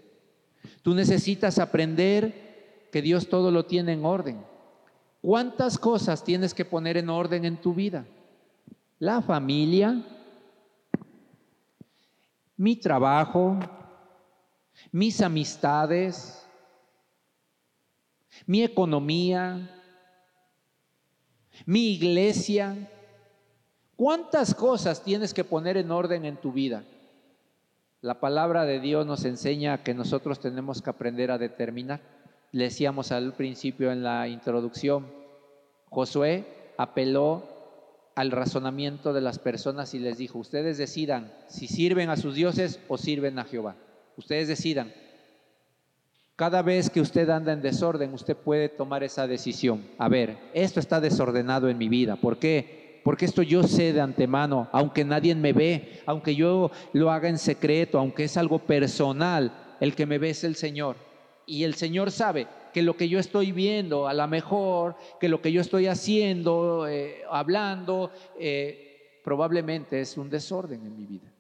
Tú 0.82 0.94
necesitas 0.94 1.59
aprender 1.59 2.88
que 2.92 3.02
Dios 3.02 3.28
todo 3.28 3.50
lo 3.50 3.66
tiene 3.66 3.92
en 3.92 4.04
orden 4.04 4.38
¿Cuántas 5.26 5.76
cosas 5.76 6.22
tienes 6.22 6.54
que 6.54 6.64
poner 6.64 6.96
en 6.96 7.11
orden 7.11 7.44
en 7.44 7.56
tu 7.56 7.74
vida? 7.74 8.06
La 8.98 9.20
familia, 9.20 10.02
mi 12.56 12.76
trabajo, 12.76 13.59
mis 14.90 15.20
amistades, 15.20 16.46
mi 18.46 18.62
economía, 18.62 19.70
mi 21.66 21.90
iglesia. 21.90 22.90
¿Cuántas 23.96 24.54
cosas 24.54 25.02
tienes 25.02 25.35
que 25.35 25.44
poner 25.44 25.76
en 25.76 25.90
orden 25.90 26.24
en 26.24 26.38
tu 26.38 26.52
vida? 26.52 26.82
La 28.00 28.18
palabra 28.18 28.64
de 28.64 28.80
Dios 28.80 29.04
nos 29.04 29.26
enseña 29.26 29.82
que 29.82 29.92
nosotros 29.92 30.40
tenemos 30.40 30.80
que 30.80 30.88
aprender 30.88 31.30
a 31.30 31.38
determinar. 31.38 32.00
Le 32.50 32.64
decíamos 32.64 33.12
al 33.12 33.35
principio 33.35 33.92
en 33.92 34.02
la 34.02 34.26
introducción, 34.28 35.06
Josué 35.90 36.72
apeló 36.78 37.55
al 38.16 38.31
razonamiento 38.31 39.12
de 39.12 39.20
las 39.20 39.38
personas 39.38 39.92
y 39.92 39.98
les 39.98 40.16
dijo, 40.16 40.38
ustedes 40.38 40.79
decidan 40.79 41.33
si 41.48 41.68
sirven 41.68 42.09
a 42.09 42.16
sus 42.16 42.35
dioses 42.35 42.81
o 42.88 42.96
sirven 42.96 43.38
a 43.38 43.44
Jehová. 43.44 43.76
Ustedes 44.16 44.48
decidan. 44.48 44.92
Cada 46.35 46.62
vez 46.62 46.88
que 46.88 47.02
usted 47.02 47.29
anda 47.29 47.52
en 47.52 47.61
desorden, 47.61 48.14
usted 48.14 48.35
puede 48.35 48.70
tomar 48.70 49.05
esa 49.05 49.26
decisión. 49.26 49.85
A 49.98 50.09
ver, 50.09 50.38
esto 50.55 50.81
está 50.81 50.98
desordenado 51.00 51.68
en 51.68 51.76
mi 51.76 51.90
vida. 51.90 52.16
¿Por 52.16 52.38
qué? 52.38 53.02
Porque 53.05 53.26
esto 53.26 53.42
yo 53.42 53.62
sé 53.62 53.92
de 53.92 54.00
antemano, 54.00 54.68
aunque 54.72 55.05
nadie 55.05 55.35
me 55.35 55.52
ve, 55.52 56.00
aunque 56.07 56.35
yo 56.35 56.70
lo 56.94 57.11
haga 57.11 57.29
en 57.29 57.38
secreto, 57.38 57.98
aunque 57.98 58.24
es 58.24 58.38
algo 58.38 58.61
personal, 58.61 59.76
el 59.79 59.94
que 59.94 60.07
me 60.07 60.18
ve 60.18 60.31
es 60.31 60.42
el 60.42 60.57
Señor. 60.57 60.96
Y 61.44 61.64
el 61.64 61.74
Señor 61.74 62.11
sabe 62.11 62.46
que 62.76 62.82
lo 62.82 62.94
que 62.94 63.08
yo 63.08 63.18
estoy 63.18 63.52
viendo, 63.52 64.06
a 64.06 64.12
lo 64.12 64.28
mejor, 64.28 64.96
que 65.18 65.30
lo 65.30 65.40
que 65.40 65.50
yo 65.50 65.62
estoy 65.62 65.86
haciendo, 65.86 66.86
eh, 66.86 67.22
hablando, 67.30 68.10
eh, 68.38 69.22
probablemente 69.24 69.98
es 69.98 70.18
un 70.18 70.28
desorden 70.28 70.84
en 70.84 70.94
mi 70.94 71.06
vida. 71.06 71.32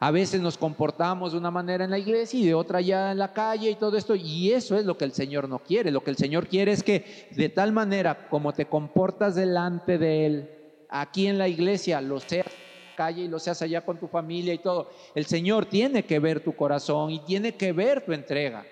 A 0.00 0.10
veces 0.10 0.40
nos 0.40 0.56
comportamos 0.56 1.32
de 1.32 1.38
una 1.38 1.50
manera 1.50 1.84
en 1.84 1.90
la 1.90 1.98
iglesia 1.98 2.40
y 2.40 2.46
de 2.46 2.54
otra 2.54 2.80
ya 2.80 3.12
en 3.12 3.18
la 3.18 3.34
calle 3.34 3.68
y 3.68 3.74
todo 3.74 3.98
esto. 3.98 4.14
Y 4.14 4.52
eso 4.52 4.74
es 4.74 4.86
lo 4.86 4.96
que 4.96 5.04
el 5.04 5.12
Señor 5.12 5.50
no 5.50 5.58
quiere. 5.58 5.90
Lo 5.90 6.02
que 6.02 6.12
el 6.12 6.16
Señor 6.16 6.46
quiere 6.46 6.72
es 6.72 6.82
que 6.82 7.28
de 7.36 7.50
tal 7.50 7.70
manera 7.70 8.26
como 8.30 8.54
te 8.54 8.64
comportas 8.64 9.34
delante 9.34 9.98
de 9.98 10.24
Él, 10.24 10.50
aquí 10.88 11.26
en 11.26 11.36
la 11.36 11.46
iglesia, 11.46 12.00
lo 12.00 12.20
seas 12.20 12.46
en 12.46 12.88
la 12.88 12.96
calle 12.96 13.22
y 13.24 13.28
lo 13.28 13.38
seas 13.38 13.60
allá 13.60 13.84
con 13.84 13.98
tu 13.98 14.08
familia 14.08 14.54
y 14.54 14.60
todo. 14.60 14.88
El 15.14 15.26
Señor 15.26 15.66
tiene 15.66 16.04
que 16.04 16.20
ver 16.20 16.40
tu 16.40 16.56
corazón 16.56 17.10
y 17.10 17.18
tiene 17.18 17.54
que 17.54 17.74
ver 17.74 18.00
tu 18.00 18.14
entrega. 18.14 18.64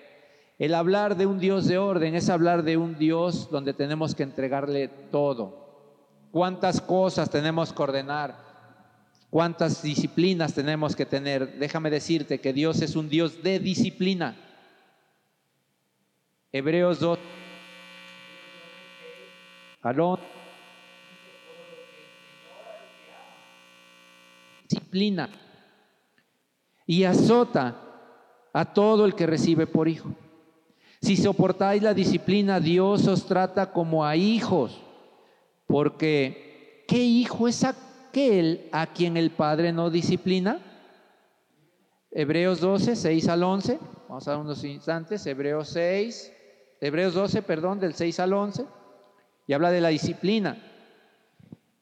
El 0.59 0.73
hablar 0.73 1.17
de 1.17 1.27
un 1.27 1.39
Dios 1.39 1.67
de 1.67 1.77
orden 1.77 2.15
es 2.15 2.29
hablar 2.29 2.63
de 2.63 2.77
un 2.77 2.97
Dios 2.97 3.49
donde 3.51 3.73
tenemos 3.73 4.15
que 4.15 4.23
entregarle 4.23 4.87
todo. 4.87 5.67
¿Cuántas 6.31 6.81
cosas 6.81 7.29
tenemos 7.29 7.71
que 7.71 7.83
ordenar? 7.83 8.35
¿Cuántas 9.29 9.83
disciplinas 9.83 10.55
tenemos 10.55 10.95
que 10.95 11.05
tener? 11.05 11.59
Déjame 11.59 11.91
decirte 11.91 12.39
que 12.39 12.53
Dios 12.53 12.81
es 12.81 12.95
un 12.95 13.07
Dios 13.07 13.43
de 13.43 13.59
disciplina. 13.59 14.35
Hebreos 16.51 16.99
2. 16.99 17.19
Alón. 19.83 20.19
Disciplina. 24.67 25.29
Y 26.87 27.03
azota 27.03 27.75
a 28.53 28.73
todo 28.73 29.05
el 29.05 29.13
que 29.13 29.27
recibe 29.27 29.67
por 29.67 29.87
hijo. 29.87 30.15
Si 31.01 31.15
soportáis 31.15 31.83
la 31.83 31.93
disciplina, 31.93 32.59
Dios 32.59 33.07
os 33.07 33.25
trata 33.25 33.71
como 33.71 34.05
a 34.05 34.15
hijos. 34.15 34.81
Porque, 35.67 36.83
¿qué 36.87 36.97
hijo 36.97 37.47
es 37.47 37.63
aquel? 37.63 37.87
a 38.71 38.87
quien 38.87 39.15
el 39.17 39.31
Padre 39.31 39.71
no 39.71 39.89
disciplina. 39.89 40.59
Hebreos 42.11 42.59
12, 42.61 42.95
6 42.95 43.27
al 43.27 43.43
11. 43.43 43.79
Vamos 44.07 44.27
a 44.27 44.31
dar 44.31 44.39
unos 44.39 44.63
instantes. 44.63 45.25
Hebreos 45.25 45.69
6, 45.69 46.33
Hebreos 46.81 47.13
12, 47.13 47.41
perdón, 47.43 47.79
del 47.79 47.93
6 47.93 48.19
al 48.19 48.33
11. 48.33 48.65
Y 49.45 49.53
habla 49.53 49.71
de 49.71 49.81
la 49.81 49.89
disciplina. 49.89 50.57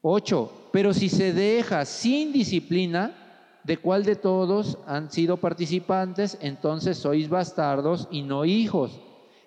8. 0.01 0.69
Pero 0.71 0.93
si 0.93 1.09
se 1.09 1.31
deja 1.31 1.85
sin 1.85 2.33
disciplina, 2.33 3.24
¿de 3.65 3.77
cuál 3.77 4.03
de 4.03 4.15
todos 4.15 4.77
han 4.85 5.11
sido 5.11 5.37
participantes? 5.37 6.37
Entonces 6.41 6.97
sois 6.97 7.29
bastardos 7.29 8.07
y 8.11 8.21
no 8.21 8.45
hijos. 8.45 9.01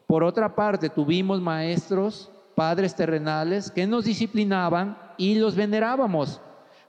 Por 0.06 0.24
otra 0.24 0.54
parte, 0.54 0.88
tuvimos 0.88 1.40
maestros, 1.40 2.30
padres 2.54 2.94
terrenales, 2.94 3.70
que 3.70 3.86
nos 3.86 4.04
disciplinaban 4.04 4.98
y 5.16 5.36
los 5.36 5.54
venerábamos 5.54 6.40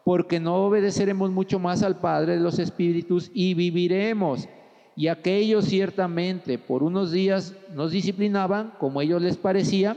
porque 0.09 0.39
no 0.39 0.55
obedeceremos 0.65 1.29
mucho 1.29 1.59
más 1.59 1.83
al 1.83 1.99
Padre 1.99 2.33
de 2.33 2.39
los 2.39 2.57
Espíritus 2.57 3.29
y 3.31 3.53
viviremos. 3.53 4.49
Y 4.95 5.07
aquellos 5.07 5.65
ciertamente 5.65 6.57
por 6.57 6.81
unos 6.81 7.11
días 7.11 7.53
nos 7.75 7.91
disciplinaban 7.91 8.73
como 8.79 9.01
ellos 9.01 9.21
les 9.21 9.37
parecía, 9.37 9.95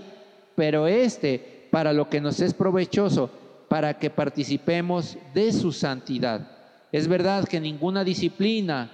pero 0.55 0.87
este 0.87 1.69
para 1.71 1.95
lo 1.95 2.11
que 2.11 2.21
nos 2.21 2.41
es 2.41 2.53
provechoso, 2.53 3.31
para 3.69 3.99
que 3.99 4.11
participemos 4.11 5.17
de 5.33 5.51
su 5.51 5.73
santidad. 5.73 6.52
Es 6.93 7.09
verdad 7.09 7.49
que 7.49 7.61
ninguna 7.61 8.05
disciplina 8.05 8.91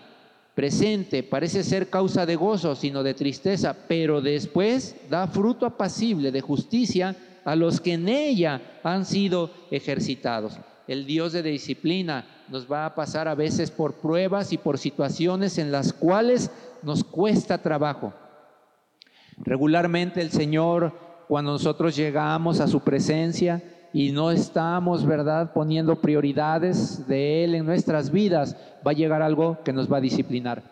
presente 0.55 1.23
parece 1.23 1.63
ser 1.63 1.91
causa 1.91 2.25
de 2.25 2.37
gozo, 2.37 2.75
sino 2.75 3.03
de 3.03 3.15
tristeza, 3.15 3.77
pero 3.87 4.21
después 4.21 4.97
da 5.11 5.27
fruto 5.27 5.67
apacible 5.67 6.33
de 6.33 6.41
justicia 6.41 7.15
a 7.45 7.55
los 7.55 7.81
que 7.81 7.93
en 7.95 8.09
ella 8.09 8.81
han 8.83 9.05
sido 9.05 9.51
ejercitados 9.71 10.59
el 10.89 11.05
Dios 11.05 11.35
de 11.35 11.43
disciplina 11.43 12.25
nos 12.49 12.71
va 12.71 12.87
a 12.87 12.95
pasar 12.95 13.29
a 13.29 13.35
veces 13.35 13.71
por 13.71 13.95
pruebas 13.95 14.53
y 14.53 14.59
por 14.59 14.79
situaciones 14.79 15.59
en 15.59 15.71
las 15.71 15.93
cuales 15.93 16.51
nos 16.83 17.05
cuesta 17.05 17.59
trabajo. 17.59 18.15
Regularmente 19.37 20.23
el 20.23 20.31
Señor, 20.31 20.93
cuando 21.29 21.53
nosotros 21.53 21.95
llegamos 21.95 22.61
a 22.61 22.67
su 22.67 22.81
presencia 22.81 23.63
y 23.92 24.12
no 24.12 24.31
estamos, 24.31 25.07
¿verdad?, 25.07 25.53
poniendo 25.53 26.01
prioridades 26.01 27.07
de 27.07 27.44
Él 27.44 27.55
en 27.55 27.66
nuestras 27.66 28.11
vidas, 28.11 28.57
va 28.87 28.92
a 28.92 28.94
llegar 28.94 29.22
algo 29.22 29.59
que 29.64 29.72
nos 29.72 29.90
va 29.90 29.98
a 29.98 30.03
disciplinar. 30.03 30.62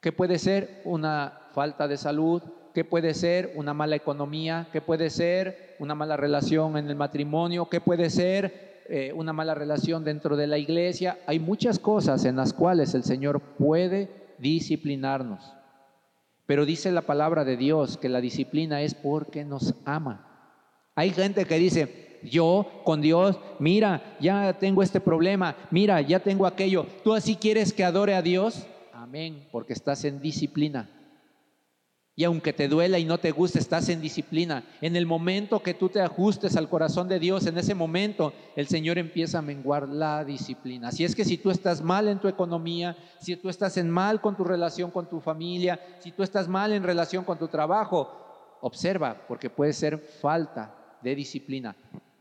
¿Qué 0.00 0.12
puede 0.12 0.38
ser? 0.38 0.82
Una 0.84 1.32
falta 1.52 1.88
de 1.88 1.96
salud, 1.96 2.42
¿Qué 2.74 2.84
puede 2.84 3.12
ser 3.12 3.54
una 3.56 3.74
mala 3.74 3.96
economía? 3.96 4.68
¿Qué 4.70 4.80
puede 4.80 5.10
ser 5.10 5.74
una 5.80 5.96
mala 5.96 6.16
relación 6.16 6.76
en 6.76 6.88
el 6.88 6.94
matrimonio? 6.94 7.68
¿Qué 7.68 7.80
puede 7.80 8.08
ser 8.08 8.68
eh, 8.90 9.12
una 9.14 9.34
mala 9.34 9.54
relación 9.54 10.02
dentro 10.02 10.34
de 10.34 10.46
la 10.46 10.56
iglesia. 10.56 11.18
Hay 11.26 11.38
muchas 11.38 11.78
cosas 11.78 12.24
en 12.24 12.36
las 12.36 12.54
cuales 12.54 12.94
el 12.94 13.04
Señor 13.04 13.38
puede 13.58 14.08
disciplinarnos. 14.38 15.52
Pero 16.46 16.64
dice 16.64 16.90
la 16.90 17.02
palabra 17.02 17.44
de 17.44 17.58
Dios 17.58 17.98
que 17.98 18.08
la 18.08 18.22
disciplina 18.22 18.80
es 18.80 18.94
porque 18.94 19.44
nos 19.44 19.74
ama. 19.84 20.54
Hay 20.94 21.10
gente 21.10 21.44
que 21.44 21.58
dice, 21.58 22.07
yo 22.22 22.66
con 22.84 23.00
Dios, 23.00 23.38
mira, 23.58 24.16
ya 24.20 24.52
tengo 24.58 24.82
este 24.82 25.00
problema, 25.00 25.56
mira, 25.70 26.00
ya 26.00 26.20
tengo 26.20 26.46
aquello. 26.46 26.86
¿Tú 27.04 27.14
así 27.14 27.36
quieres 27.36 27.72
que 27.72 27.84
adore 27.84 28.14
a 28.14 28.22
Dios? 28.22 28.66
Amén, 28.92 29.48
porque 29.50 29.72
estás 29.72 30.04
en 30.04 30.20
disciplina. 30.20 30.90
Y 32.18 32.24
aunque 32.24 32.52
te 32.52 32.66
duela 32.66 32.98
y 32.98 33.04
no 33.04 33.18
te 33.18 33.30
guste, 33.30 33.60
estás 33.60 33.88
en 33.88 34.00
disciplina. 34.00 34.64
En 34.80 34.96
el 34.96 35.06
momento 35.06 35.62
que 35.62 35.72
tú 35.72 35.88
te 35.88 36.00
ajustes 36.00 36.56
al 36.56 36.68
corazón 36.68 37.06
de 37.06 37.20
Dios, 37.20 37.46
en 37.46 37.56
ese 37.56 37.76
momento 37.76 38.32
el 38.56 38.66
Señor 38.66 38.98
empieza 38.98 39.38
a 39.38 39.42
menguar 39.42 39.88
la 39.88 40.24
disciplina. 40.24 40.88
Así 40.88 41.04
es 41.04 41.14
que 41.14 41.24
si 41.24 41.38
tú 41.38 41.52
estás 41.52 41.80
mal 41.80 42.08
en 42.08 42.18
tu 42.18 42.26
economía, 42.26 42.96
si 43.20 43.36
tú 43.36 43.48
estás 43.48 43.76
en 43.76 43.88
mal 43.88 44.20
con 44.20 44.36
tu 44.36 44.42
relación 44.42 44.90
con 44.90 45.08
tu 45.08 45.20
familia, 45.20 45.78
si 46.00 46.10
tú 46.10 46.24
estás 46.24 46.48
mal 46.48 46.72
en 46.72 46.82
relación 46.82 47.22
con 47.22 47.38
tu 47.38 47.46
trabajo, 47.46 48.58
observa, 48.62 49.24
porque 49.28 49.48
puede 49.48 49.72
ser 49.72 49.98
falta 49.98 50.98
de 51.00 51.14
disciplina, 51.14 51.76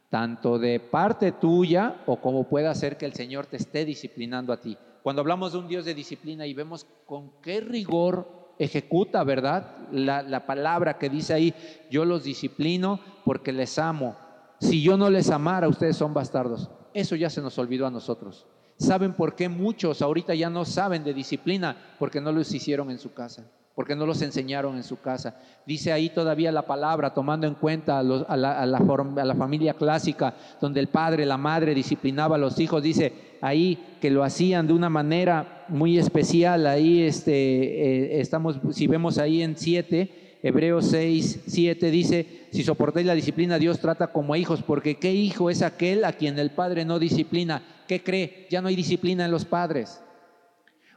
tanto 0.10 0.58
de 0.58 0.80
parte 0.80 1.32
tuya 1.32 2.02
o 2.06 2.18
como 2.18 2.48
pueda 2.48 2.74
ser 2.76 2.98
que 2.98 3.06
el 3.06 3.14
Señor 3.14 3.46
te 3.46 3.58
esté 3.58 3.86
disciplinando 3.86 4.54
a 4.54 4.62
ti. 4.62 4.78
Cuando 5.04 5.22
hablamos 5.22 5.54
de 5.54 5.60
un 5.60 5.68
Dios 5.68 5.86
de 5.86 5.94
disciplina 5.94 6.46
y 6.46 6.54
vemos 6.54 6.86
con 7.06 7.32
qué 7.42 7.62
rigor 7.62 8.54
ejecuta, 8.60 9.24
¿verdad? 9.24 9.78
La, 9.92 10.46
palabra 10.46 10.98
que 10.98 11.10
dice 11.10 11.34
ahí, 11.34 11.54
yo 11.90 12.06
los 12.06 12.24
disciplino 12.24 13.00
porque 13.24 13.52
les 13.52 13.78
amo. 13.80 14.16
Si 14.60 14.82
yo 14.82 14.98
no 14.98 15.10
les 15.10 15.30
amara, 15.30 15.68
ustedes 15.68 15.96
son 15.96 16.14
bastardos. 16.14 16.70
Eso 16.94 17.16
ya 17.16 17.30
se 17.30 17.42
nos 17.42 17.58
olvidó 17.60 17.86
a 17.86 17.92
nosotros. 17.92 18.48
¿Saben 18.78 19.14
por 19.14 19.36
qué 19.36 19.50
muchos 19.50 20.02
ahorita 20.02 20.34
ya 20.36 20.50
no 20.50 20.66
saben 20.66 21.04
de 21.04 21.14
disciplina? 21.14 21.96
Porque 22.00 22.22
no 22.22 22.32
los 22.32 22.52
hicieron 22.54 22.90
en 22.90 23.00
su 23.00 23.14
casa 23.14 23.50
porque 23.78 23.96
no 23.96 24.08
los 24.08 24.24
enseñaron 24.24 24.76
en 24.76 24.84
su 24.84 25.00
casa. 25.00 25.36
Dice 25.64 25.94
ahí 25.94 26.10
todavía 26.10 26.52
la 26.52 26.64
palabra, 26.64 27.14
tomando 27.14 27.46
en 27.46 27.54
cuenta 27.54 28.00
a, 28.00 28.04
la, 28.04 28.24
a, 28.24 28.66
la, 28.66 29.36
familia 29.36 29.76
clásica, 29.76 30.34
donde 30.60 30.80
el 30.80 30.88
padre, 30.88 31.28
la 31.28 31.38
madre 31.38 31.76
disciplinaba 31.76 32.38
a 32.38 32.40
los 32.40 32.60
hijos, 32.60 32.82
dice 32.82 33.14
ahí 33.40 33.78
que 34.02 34.10
lo 34.10 34.24
hacían 34.24 34.66
de 34.66 34.74
una 34.74 34.90
manera 34.90 35.66
muy 35.68 36.00
especial. 36.00 36.66
Ahí 36.66 37.04
este, 37.04 37.32
eh, 37.32 38.20
estamos, 38.20 38.60
si 38.72 38.88
vemos 38.88 39.20
ahí 39.20 39.44
en 39.44 39.56
7, 39.56 40.40
Hebreos 40.42 40.88
6, 40.88 41.42
7 41.46 41.92
dice, 41.92 42.48
si 42.52 42.64
soportáis 42.64 43.06
la 43.06 43.14
disciplina, 43.14 43.60
Dios 43.60 43.80
trata 43.80 44.08
como 44.08 44.34
a 44.34 44.40
hijos, 44.40 44.64
porque 44.64 44.96
¿qué 44.96 45.14
hijo 45.14 45.52
es 45.52 45.62
aquel 45.62 46.04
a 46.04 46.14
quien 46.14 46.40
el 46.40 46.50
padre 46.50 46.84
no 46.84 46.98
disciplina? 46.98 47.62
¿Qué 47.88 48.02
cree? 48.02 48.48
Ya 48.50 48.60
no 48.60 48.70
hay 48.70 48.76
disciplina 48.76 49.26
en 49.26 49.30
los 49.30 49.46
padres. 49.46 50.02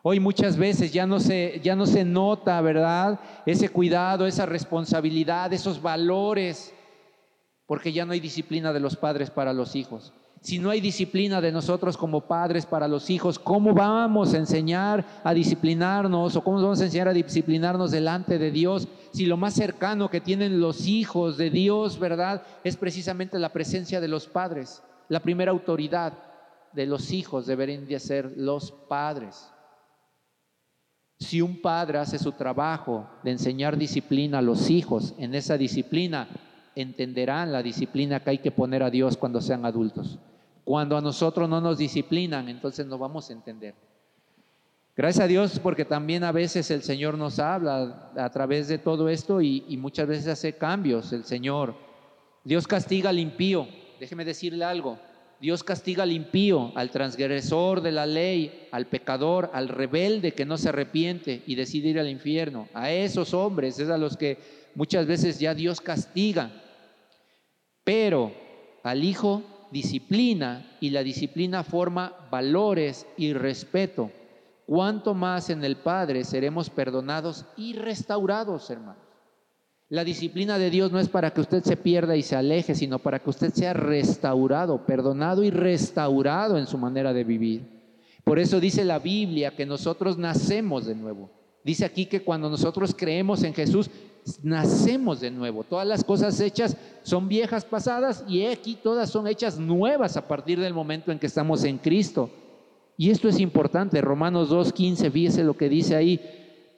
Hoy 0.02 0.18
muchas 0.18 0.56
veces 0.56 0.92
ya 0.92 1.06
no 1.06 1.20
se, 1.20 1.60
ya 1.62 1.76
no 1.76 1.84
se 1.84 2.04
nota, 2.04 2.60
¿verdad? 2.62 3.20
Ese 3.44 3.68
cuidado, 3.68 4.26
esa 4.26 4.46
responsabilidad, 4.46 5.52
esos 5.52 5.82
valores, 5.82 6.72
porque 7.66 7.92
ya 7.92 8.06
no 8.06 8.12
hay 8.12 8.20
disciplina 8.20 8.72
de 8.72 8.80
los 8.80 8.96
padres 8.96 9.30
para 9.30 9.52
los 9.52 9.76
hijos. 9.76 10.14
Si 10.40 10.58
no 10.58 10.70
hay 10.70 10.80
disciplina 10.80 11.42
de 11.42 11.52
nosotros 11.52 11.98
como 11.98 12.22
padres 12.22 12.64
para 12.64 12.88
los 12.88 13.10
hijos, 13.10 13.38
¿cómo 13.38 13.74
vamos 13.74 14.32
a 14.32 14.38
enseñar 14.38 15.04
a 15.22 15.34
disciplinarnos 15.34 16.34
o 16.34 16.42
cómo 16.42 16.62
vamos 16.62 16.80
a 16.80 16.84
enseñar 16.84 17.08
a 17.08 17.12
disciplinarnos 17.12 17.90
delante 17.90 18.38
de 18.38 18.50
Dios? 18.50 18.88
Si 19.12 19.26
lo 19.26 19.36
más 19.36 19.52
cercano 19.52 20.08
que 20.08 20.22
tienen 20.22 20.60
los 20.60 20.86
hijos 20.86 21.36
de 21.36 21.50
Dios, 21.50 21.98
¿verdad? 21.98 22.42
Es 22.64 22.78
precisamente 22.78 23.38
la 23.38 23.50
presencia 23.50 24.00
de 24.00 24.08
los 24.08 24.26
padres. 24.26 24.82
La 25.08 25.20
primera 25.20 25.50
autoridad 25.50 26.14
de 26.72 26.86
los 26.86 27.12
hijos 27.12 27.46
deberían 27.46 27.86
de 27.86 28.00
ser 28.00 28.32
los 28.36 28.72
padres. 28.72 29.52
Si 31.20 31.42
un 31.42 31.60
padre 31.60 31.98
hace 31.98 32.18
su 32.18 32.32
trabajo 32.32 33.06
de 33.22 33.32
enseñar 33.32 33.76
disciplina 33.76 34.38
a 34.38 34.42
los 34.42 34.70
hijos, 34.70 35.14
en 35.18 35.34
esa 35.34 35.58
disciplina 35.58 36.28
entenderán 36.74 37.52
la 37.52 37.62
disciplina 37.62 38.20
que 38.20 38.30
hay 38.30 38.38
que 38.38 38.50
poner 38.50 38.82
a 38.82 38.90
Dios 38.90 39.18
cuando 39.18 39.40
sean 39.40 39.66
adultos. 39.66 40.18
Cuando 40.64 40.96
a 40.96 41.00
nosotros 41.00 41.48
no 41.48 41.60
nos 41.60 41.78
disciplinan, 41.78 42.48
entonces 42.48 42.86
no 42.86 42.96
vamos 42.96 43.28
a 43.28 43.34
entender. 43.34 43.74
Gracias 44.96 45.24
a 45.24 45.28
Dios 45.28 45.58
porque 45.62 45.84
también 45.84 46.24
a 46.24 46.32
veces 46.32 46.70
el 46.70 46.82
Señor 46.82 47.16
nos 47.16 47.38
habla 47.38 48.10
a 48.16 48.30
través 48.30 48.68
de 48.68 48.78
todo 48.78 49.08
esto 49.08 49.40
y, 49.40 49.76
muchas 49.76 50.06
veces 50.08 50.26
hace 50.26 50.56
cambios 50.56 51.12
el 51.12 51.24
Señor. 51.24 51.74
Dios 52.44 52.66
castiga 52.66 53.10
al 53.10 53.18
impío. 53.18 53.68
Déjeme 53.98 54.24
decirle 54.24 54.64
algo. 54.64 54.98
Dios 55.40 55.64
castiga 55.64 56.02
al 56.02 56.12
impío, 56.12 56.70
al 56.74 56.90
transgresor 56.90 57.80
de 57.80 57.92
la 57.92 58.04
ley, 58.04 58.68
al 58.72 58.86
pecador, 58.86 59.50
al 59.54 59.68
rebelde 59.68 60.32
que 60.32 60.44
no 60.44 60.58
se 60.58 60.68
arrepiente 60.68 61.42
y 61.46 61.54
decide 61.54 61.88
ir 61.88 61.98
al 61.98 62.10
infierno. 62.10 62.68
A 62.74 62.90
esos 62.90 63.32
hombres 63.32 63.78
es 63.78 63.88
a 63.88 63.96
los 63.96 64.18
que 64.18 64.36
muchas 64.74 65.06
veces 65.06 65.38
ya 65.38 65.54
Dios 65.54 65.80
castiga. 65.80 66.50
Pero 67.84 68.32
al 68.82 69.02
hijo 69.02 69.42
disciplina 69.70 70.76
y 70.78 70.90
la 70.90 71.02
disciplina 71.02 71.64
forma 71.64 72.28
valores 72.30 73.06
y 73.16 73.32
respeto. 73.32 74.10
Cuanto 74.66 75.14
más 75.14 75.48
en 75.48 75.64
el 75.64 75.76
Padre 75.76 76.24
seremos 76.24 76.68
perdonados 76.68 77.46
y 77.56 77.72
restaurados, 77.72 78.68
hermanos. 78.68 79.09
La 79.90 80.04
disciplina 80.04 80.56
de 80.56 80.70
Dios 80.70 80.92
no 80.92 81.00
es 81.00 81.08
para 81.08 81.32
que 81.32 81.40
usted 81.40 81.64
se 81.64 81.76
pierda 81.76 82.14
y 82.14 82.22
se 82.22 82.36
aleje, 82.36 82.76
sino 82.76 83.00
para 83.00 83.18
que 83.18 83.28
usted 83.28 83.52
sea 83.52 83.72
restaurado, 83.72 84.86
perdonado 84.86 85.42
y 85.42 85.50
restaurado 85.50 86.56
en 86.56 86.68
su 86.68 86.78
manera 86.78 87.12
de 87.12 87.24
vivir. 87.24 87.66
Por 88.22 88.38
eso 88.38 88.60
dice 88.60 88.84
la 88.84 89.00
Biblia 89.00 89.56
que 89.56 89.66
nosotros 89.66 90.16
nacemos 90.16 90.86
de 90.86 90.94
nuevo. 90.94 91.28
Dice 91.64 91.84
aquí 91.84 92.06
que 92.06 92.22
cuando 92.22 92.48
nosotros 92.48 92.94
creemos 92.96 93.42
en 93.42 93.52
Jesús, 93.52 93.90
nacemos 94.44 95.20
de 95.20 95.32
nuevo. 95.32 95.64
Todas 95.64 95.88
las 95.88 96.04
cosas 96.04 96.38
hechas 96.40 96.76
son 97.02 97.26
viejas 97.26 97.64
pasadas 97.64 98.24
y 98.28 98.46
aquí 98.46 98.78
todas 98.80 99.10
son 99.10 99.26
hechas 99.26 99.58
nuevas 99.58 100.16
a 100.16 100.28
partir 100.28 100.60
del 100.60 100.72
momento 100.72 101.10
en 101.10 101.18
que 101.18 101.26
estamos 101.26 101.64
en 101.64 101.78
Cristo. 101.78 102.30
Y 102.96 103.10
esto 103.10 103.28
es 103.28 103.40
importante. 103.40 104.00
Romanos 104.00 104.50
2.15, 104.50 105.10
fíjese 105.10 105.42
lo 105.42 105.56
que 105.56 105.68
dice 105.68 105.96
ahí 105.96 106.20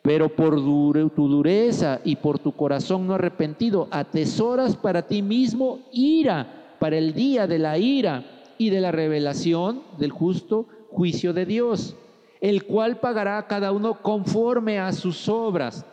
pero 0.02 0.34
por 0.34 0.56
tu 0.56 1.28
dureza 1.28 2.00
y 2.04 2.16
por 2.16 2.40
tu 2.40 2.52
corazón 2.52 3.06
no 3.06 3.14
arrepentido, 3.14 3.86
atesoras 3.92 4.76
para 4.76 5.02
ti 5.02 5.22
mismo 5.22 5.78
ira 5.92 6.74
para 6.80 6.98
el 6.98 7.14
día 7.14 7.46
de 7.46 7.60
la 7.60 7.78
ira 7.78 8.24
y 8.58 8.70
de 8.70 8.80
la 8.80 8.90
revelación 8.90 9.82
del 9.98 10.10
justo 10.10 10.66
juicio 10.90 11.32
de 11.32 11.46
Dios, 11.46 11.96
el 12.40 12.64
cual 12.64 12.98
pagará 12.98 13.38
a 13.38 13.46
cada 13.46 13.70
uno 13.70 14.02
conforme 14.02 14.80
a 14.80 14.92
sus 14.92 15.28
obras. 15.28 15.86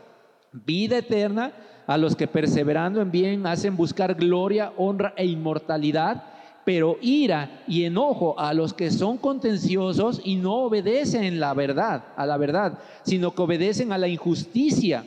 Vida 0.52 0.98
eterna 0.98 1.54
a 1.86 1.98
los 1.98 2.16
que 2.16 2.28
perseverando 2.28 3.02
en 3.02 3.12
bien 3.12 3.46
hacen 3.46 3.78
buscar 3.78 4.16
gloria, 4.16 4.74
honra 4.78 5.14
e 5.16 5.26
inmortalidad 5.26 6.24
pero 6.70 7.00
ira 7.02 7.64
y 7.68 7.84
enojo 7.84 8.40
a 8.40 8.54
los 8.54 8.76
que 8.76 8.92
son 8.92 9.18
contenciosos 9.18 10.22
y 10.24 10.36
no 10.36 10.66
obedecen 10.66 11.40
la 11.40 11.56
verdad, 11.56 12.04
a 12.16 12.28
la 12.28 12.38
verdad, 12.38 12.78
sino 13.02 13.34
que 13.34 13.42
obedecen 13.42 13.92
a 13.92 13.98
la 13.98 14.08
injusticia, 14.08 15.04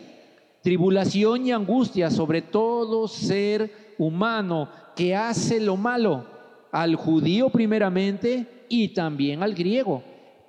tribulación 0.60 1.46
y 1.46 1.52
angustia 1.52 2.10
sobre 2.10 2.42
todo 2.42 3.06
ser 3.06 3.94
humano 3.96 4.68
que 4.96 5.14
hace 5.14 5.60
lo 5.60 5.76
malo, 5.76 6.24
al 6.72 6.96
judío 6.96 7.48
primeramente 7.48 8.64
y 8.68 8.88
también 8.88 9.44
al 9.44 9.54
griego, 9.54 10.02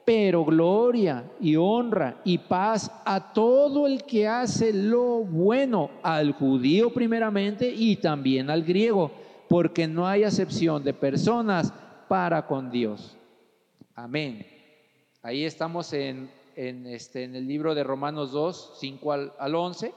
pero 0.04 0.44
gloria 0.44 1.26
y 1.40 1.56
honra 1.56 2.22
y 2.26 2.40
paz 2.40 2.90
a 3.06 3.34
todo 3.34 3.86
el 3.86 4.02
que 4.02 4.28
hace 4.28 4.74
lo 4.74 5.20
bueno, 5.20 5.92
al 6.02 6.32
judío 6.32 6.92
primeramente 6.92 7.72
y 7.72 7.98
también 7.98 8.50
al 8.50 8.64
griego 8.64 9.12
porque 9.54 9.88
no 9.88 10.08
hay 10.08 10.24
acepción 10.24 10.84
de 10.84 10.96
personas 10.96 11.72
para 12.08 12.48
con 12.48 12.72
Dios. 12.72 13.16
Amén. 13.94 14.48
Ahí 15.22 15.46
estamos 15.46 15.94
en, 15.94 16.32
este, 16.56 17.26
en 17.26 17.36
el 17.36 17.48
libro 17.48 17.76
de 17.76 17.84
Romanos 17.84 18.32
2, 18.32 18.78
5 18.80 19.12
al, 19.12 19.34
al 19.38 19.54
11. 19.54 19.94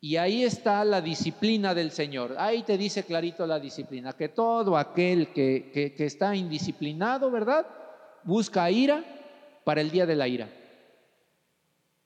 Y 0.00 0.16
ahí 0.16 0.42
está 0.42 0.84
la 0.84 1.00
disciplina 1.00 1.72
del 1.72 1.92
Señor. 1.92 2.34
Ahí 2.36 2.64
te 2.64 2.76
dice 2.76 3.04
clarito 3.04 3.46
la 3.46 3.60
disciplina, 3.60 4.12
que 4.14 4.30
todo 4.30 4.76
aquel 4.76 5.28
que, 5.28 5.70
que, 5.72 5.94
que, 5.94 6.04
está 6.04 6.34
indisciplinado, 6.34 7.30
¿verdad? 7.30 7.64
Busca 8.24 8.68
ira 8.72 9.04
para 9.62 9.82
el 9.82 9.92
día 9.92 10.04
de 10.04 10.16
la 10.16 10.26
ira. 10.26 10.48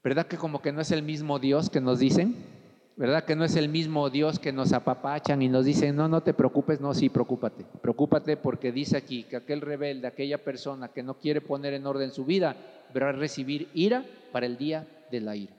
¿Verdad 0.05 0.27
que 0.27 0.37
como 0.37 0.61
que 0.61 0.71
no 0.71 0.83
es 0.83 0.91
el 0.91 1.03
mismo 1.03 1.39
Dios 1.39 1.71
que 1.71 1.81
nos 1.81 1.99
dicen? 1.99 2.56
¿Verdad 2.97 3.25
que 3.25 3.37
no 3.37 3.45
es 3.45 3.55
el 3.57 3.69
mismo 3.69 4.09
Dios 4.09 4.39
que 4.39 4.53
nos 4.53 4.73
apapachan 4.73 5.43
y 5.43 5.51
nos 5.51 5.67
dicen, 5.67 5.95
no, 5.95 6.09
no 6.09 6.23
te 6.23 6.33
preocupes, 6.33 6.81
no, 6.81 6.95
sí, 6.95 7.11
preocúpate. 7.11 7.67
Preocúpate 7.83 8.39
porque 8.39 8.73
dice 8.73 8.97
aquí 8.97 9.25
que 9.25 9.37
aquel 9.37 9.61
rebelde, 9.61 10.07
aquella 10.07 10.43
persona 10.43 10.89
que 10.89 11.03
no 11.03 11.19
quiere 11.19 11.43
poner 11.43 11.75
en 11.75 11.87
orden 11.87 12.11
su 12.11 12.25
vida, 12.25 12.57
va 12.97 13.11
a 13.11 13.13
recibir 13.13 13.69
ira 13.75 14.03
para 14.33 14.47
el 14.47 14.57
día 14.57 14.87
de 15.11 15.21
la 15.21 15.37
ira. 15.37 15.55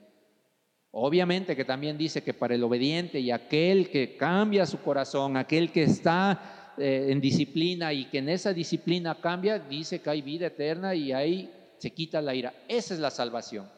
Obviamente 0.90 1.54
que 1.54 1.64
también 1.64 1.96
dice 1.96 2.24
que 2.24 2.34
para 2.34 2.56
el 2.56 2.64
obediente 2.64 3.20
y 3.20 3.30
aquel 3.30 3.88
que 3.88 4.16
cambia 4.16 4.66
su 4.66 4.80
corazón, 4.80 5.36
aquel 5.36 5.70
que 5.70 5.84
está 5.84 6.74
eh, 6.76 7.06
en 7.10 7.20
disciplina 7.20 7.92
y 7.92 8.06
que 8.06 8.18
en 8.18 8.30
esa 8.30 8.52
disciplina 8.52 9.14
cambia, 9.20 9.60
dice 9.60 10.00
que 10.00 10.10
hay 10.10 10.22
vida 10.22 10.48
eterna 10.48 10.92
y 10.96 11.12
ahí 11.12 11.52
se 11.78 11.92
quita 11.92 12.20
la 12.20 12.34
ira. 12.34 12.52
Esa 12.66 12.94
es 12.94 13.00
la 13.00 13.12
salvación. 13.12 13.77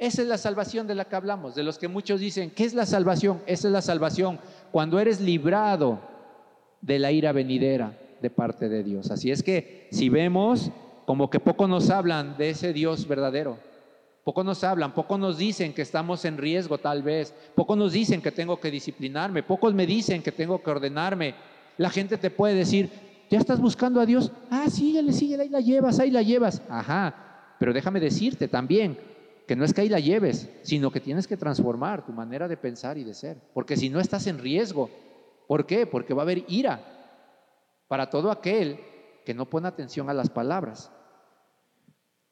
Esa 0.00 0.22
es 0.22 0.28
la 0.28 0.38
salvación 0.38 0.86
de 0.86 0.94
la 0.94 1.04
que 1.04 1.14
hablamos, 1.14 1.54
de 1.54 1.62
los 1.62 1.76
que 1.76 1.86
muchos 1.86 2.20
dicen, 2.20 2.50
¿qué 2.52 2.64
es 2.64 2.72
la 2.72 2.86
salvación? 2.86 3.42
Esa 3.44 3.68
es 3.68 3.72
la 3.72 3.82
salvación 3.82 4.38
cuando 4.72 4.98
eres 4.98 5.20
librado 5.20 6.00
de 6.80 6.98
la 6.98 7.12
ira 7.12 7.32
venidera 7.32 7.98
de 8.22 8.30
parte 8.30 8.70
de 8.70 8.82
Dios. 8.82 9.10
Así 9.10 9.30
es 9.30 9.42
que 9.42 9.88
si 9.92 10.08
vemos 10.08 10.70
como 11.04 11.28
que 11.28 11.38
poco 11.38 11.68
nos 11.68 11.90
hablan 11.90 12.38
de 12.38 12.48
ese 12.48 12.72
Dios 12.72 13.06
verdadero, 13.06 13.58
poco 14.24 14.42
nos 14.42 14.64
hablan, 14.64 14.94
poco 14.94 15.18
nos 15.18 15.36
dicen 15.36 15.74
que 15.74 15.82
estamos 15.82 16.24
en 16.24 16.38
riesgo 16.38 16.78
tal 16.78 17.02
vez, 17.02 17.34
poco 17.54 17.76
nos 17.76 17.92
dicen 17.92 18.22
que 18.22 18.32
tengo 18.32 18.58
que 18.58 18.70
disciplinarme, 18.70 19.42
pocos 19.42 19.74
me 19.74 19.84
dicen 19.84 20.22
que 20.22 20.32
tengo 20.32 20.62
que 20.62 20.70
ordenarme. 20.70 21.34
La 21.76 21.90
gente 21.90 22.16
te 22.16 22.30
puede 22.30 22.54
decir, 22.54 22.88
¿ya 23.28 23.38
estás 23.38 23.60
buscando 23.60 24.00
a 24.00 24.06
Dios? 24.06 24.32
Ah, 24.48 24.70
síguele, 24.70 25.12
síguele, 25.12 25.42
ahí 25.42 25.48
la 25.50 25.60
llevas, 25.60 25.98
ahí 25.98 26.10
la 26.10 26.22
llevas. 26.22 26.62
Ajá, 26.70 27.54
pero 27.58 27.74
déjame 27.74 28.00
decirte 28.00 28.48
también, 28.48 29.09
que 29.50 29.56
no 29.56 29.64
es 29.64 29.74
que 29.74 29.80
ahí 29.80 29.88
la 29.88 29.98
lleves, 29.98 30.48
sino 30.62 30.92
que 30.92 31.00
tienes 31.00 31.26
que 31.26 31.36
transformar 31.36 32.06
tu 32.06 32.12
manera 32.12 32.46
de 32.46 32.56
pensar 32.56 32.96
y 32.98 33.02
de 33.02 33.14
ser, 33.14 33.36
porque 33.52 33.76
si 33.76 33.90
no 33.90 33.98
estás 33.98 34.28
en 34.28 34.38
riesgo. 34.38 34.88
¿Por 35.48 35.66
qué? 35.66 35.88
Porque 35.88 36.14
va 36.14 36.22
a 36.22 36.26
haber 36.26 36.44
ira 36.46 36.80
para 37.88 38.08
todo 38.08 38.30
aquel 38.30 38.78
que 39.26 39.34
no 39.34 39.50
pone 39.50 39.66
atención 39.66 40.08
a 40.08 40.14
las 40.14 40.30
palabras. 40.30 40.92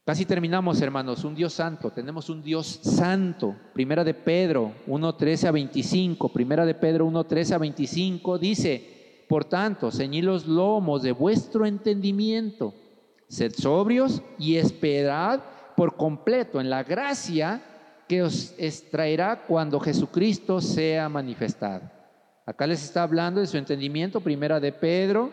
Casi 0.04 0.26
terminamos, 0.26 0.80
hermanos, 0.80 1.24
un 1.24 1.34
Dios 1.34 1.54
santo, 1.54 1.90
tenemos 1.90 2.30
un 2.30 2.40
Dios 2.40 2.68
santo. 2.84 3.56
Primera 3.74 4.04
de 4.04 4.14
Pedro 4.14 4.72
1.13 4.86 5.48
a 5.48 5.50
25, 5.50 6.32
primera 6.32 6.64
de 6.64 6.76
Pedro 6.76 7.08
1.13 7.08 7.52
a 7.52 7.58
25 7.58 8.38
dice, 8.38 9.24
por 9.28 9.44
tanto, 9.44 9.90
ceñid 9.90 10.22
los 10.22 10.46
lomos 10.46 11.02
de 11.02 11.10
vuestro 11.10 11.66
entendimiento, 11.66 12.74
sed 13.26 13.54
sobrios 13.56 14.22
y 14.38 14.54
esperad 14.54 15.40
por 15.78 15.94
completo 15.94 16.60
en 16.60 16.68
la 16.68 16.82
gracia 16.82 17.62
que 18.08 18.20
os 18.20 18.52
extraerá 18.58 19.44
cuando 19.46 19.78
Jesucristo 19.78 20.60
sea 20.60 21.08
manifestado. 21.08 21.88
Acá 22.44 22.66
les 22.66 22.82
está 22.82 23.04
hablando 23.04 23.40
de 23.40 23.46
su 23.46 23.56
entendimiento, 23.56 24.20
primera 24.20 24.58
de 24.58 24.72
Pedro, 24.72 25.30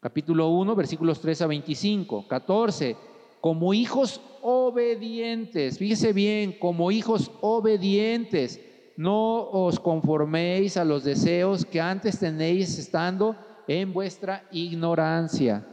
capítulo 0.00 0.48
1, 0.48 0.74
versículos 0.74 1.20
3 1.20 1.42
a 1.42 1.46
25, 1.46 2.26
14, 2.26 2.96
como 3.40 3.72
hijos 3.74 4.20
obedientes, 4.42 5.78
fíjese 5.78 6.12
bien, 6.12 6.58
como 6.58 6.90
hijos 6.90 7.30
obedientes, 7.42 8.60
no 8.96 9.50
os 9.50 9.78
conforméis 9.78 10.76
a 10.76 10.84
los 10.84 11.04
deseos 11.04 11.64
que 11.64 11.80
antes 11.80 12.18
tenéis 12.18 12.76
estando 12.76 13.36
en 13.68 13.92
vuestra 13.92 14.48
ignorancia. 14.50 15.64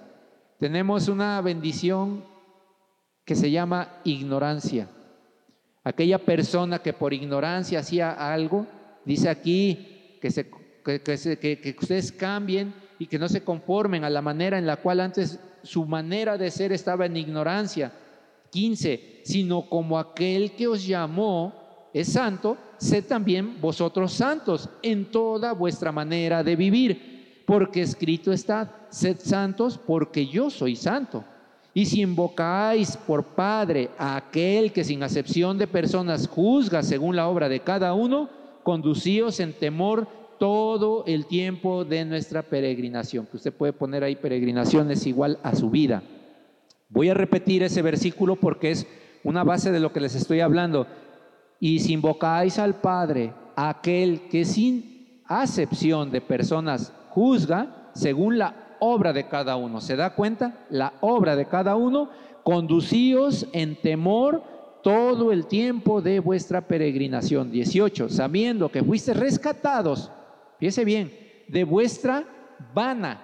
Tenemos 0.60 1.08
una 1.08 1.42
bendición 1.42 2.37
que 3.28 3.36
se 3.36 3.52
llama 3.52 4.00
ignorancia. 4.06 4.88
Aquella 5.84 6.18
persona 6.18 6.80
que 6.80 6.94
por 6.94 7.14
ignorancia 7.14 7.80
hacía 7.80 8.12
algo, 8.12 8.66
dice 9.04 9.28
aquí 9.28 10.18
que, 10.22 10.32
se, 10.32 10.50
que, 10.50 11.76
ustedes 11.78 12.14
cambien 12.14 12.74
y 12.98 13.06
que 13.06 13.20
no 13.20 13.28
se 13.28 13.44
conformen 13.44 14.06
a 14.06 14.10
la 14.10 14.22
manera 14.22 14.58
en 14.58 14.66
la 14.66 14.78
cual 14.78 15.02
antes 15.02 15.42
su 15.62 15.86
manera 15.86 16.38
de 16.38 16.50
ser 16.50 16.72
estaba 16.72 17.06
en 17.06 17.18
ignorancia. 17.18 17.92
15, 18.50 19.24
sino 19.26 19.68
como 19.68 20.00
aquel 20.00 20.54
que 20.54 20.70
os 20.70 20.88
llamó 20.88 21.90
es 21.94 22.14
santo, 22.14 22.58
sed 22.78 23.04
también 23.04 23.60
vosotros 23.60 24.14
santos 24.14 24.70
en 24.82 25.12
toda 25.12 25.52
vuestra 25.52 25.92
manera 25.92 26.46
de 26.46 26.56
vivir, 26.56 27.44
porque 27.46 27.82
escrito 27.82 28.32
está, 28.32 28.88
sed 28.90 29.18
santos 29.20 29.78
porque 29.78 30.28
yo 30.28 30.50
soy 30.50 30.78
santo. 30.78 31.26
Y 31.78 31.86
si 31.86 32.02
invocáis 32.02 32.98
por 32.98 33.24
Padre 33.24 33.92
a 34.00 34.16
aquel 34.16 34.72
que 34.72 34.84
sin 34.84 35.04
acepción 35.04 35.60
de 35.60 35.68
personas 35.68 36.28
juzga 36.28 36.82
según 36.82 37.16
la 37.16 37.28
obra 37.28 37.50
de 37.50 37.60
cada 37.60 37.94
uno, 37.94 38.30
conducíos 38.64 39.40
en 39.40 39.54
temor 39.54 40.08
todo 40.40 41.04
el 41.06 41.28
tiempo 41.28 41.86
de 41.86 42.04
nuestra 42.04 42.42
peregrinación, 42.42 43.28
que 43.28 43.38
usted 43.38 43.54
puede 43.54 43.74
poner 43.74 44.04
ahí 44.04 44.16
peregrinación 44.16 44.90
es 44.90 45.06
igual 45.06 45.38
a 45.44 45.54
su 45.54 45.70
vida. 45.70 46.02
Voy 46.90 47.10
a 47.10 47.14
repetir 47.14 47.62
ese 47.62 47.84
versículo 47.84 48.38
porque 48.38 48.72
es 48.72 48.88
una 49.24 49.44
base 49.44 49.72
de 49.72 49.80
lo 49.80 49.94
que 49.94 50.00
les 50.00 50.16
estoy 50.16 50.40
hablando. 50.40 50.88
Y 51.60 51.82
si 51.82 51.94
invocáis 51.94 52.58
al 52.58 52.82
Padre, 52.82 53.36
aquel 53.56 54.22
que 54.30 54.46
sin 54.46 55.22
acepción 55.28 56.10
de 56.10 56.22
personas 56.22 56.92
juzga 57.12 57.92
según 57.94 58.40
la 58.40 58.67
obra 58.80 59.14
de 59.14 59.28
cada 59.28 59.56
uno. 59.56 59.82
¿Se 59.82 59.96
da 59.96 60.16
cuenta? 60.16 60.66
La 60.70 60.94
obra 61.02 61.36
de 61.36 61.46
cada 61.46 61.76
uno. 61.76 62.10
Conducíos 62.44 63.48
en 63.54 63.76
temor 63.82 64.44
todo 64.84 65.32
el 65.32 65.48
tiempo 65.48 66.02
de 66.02 66.20
vuestra 66.20 66.62
peregrinación. 66.62 67.52
18. 67.52 68.10
Sabiendo 68.10 68.70
que 68.70 68.84
fuiste 68.84 69.14
rescatados, 69.14 70.12
fíjese 70.60 70.86
bien, 70.86 71.12
de 71.48 71.64
vuestra 71.64 72.24
vana. 72.74 73.22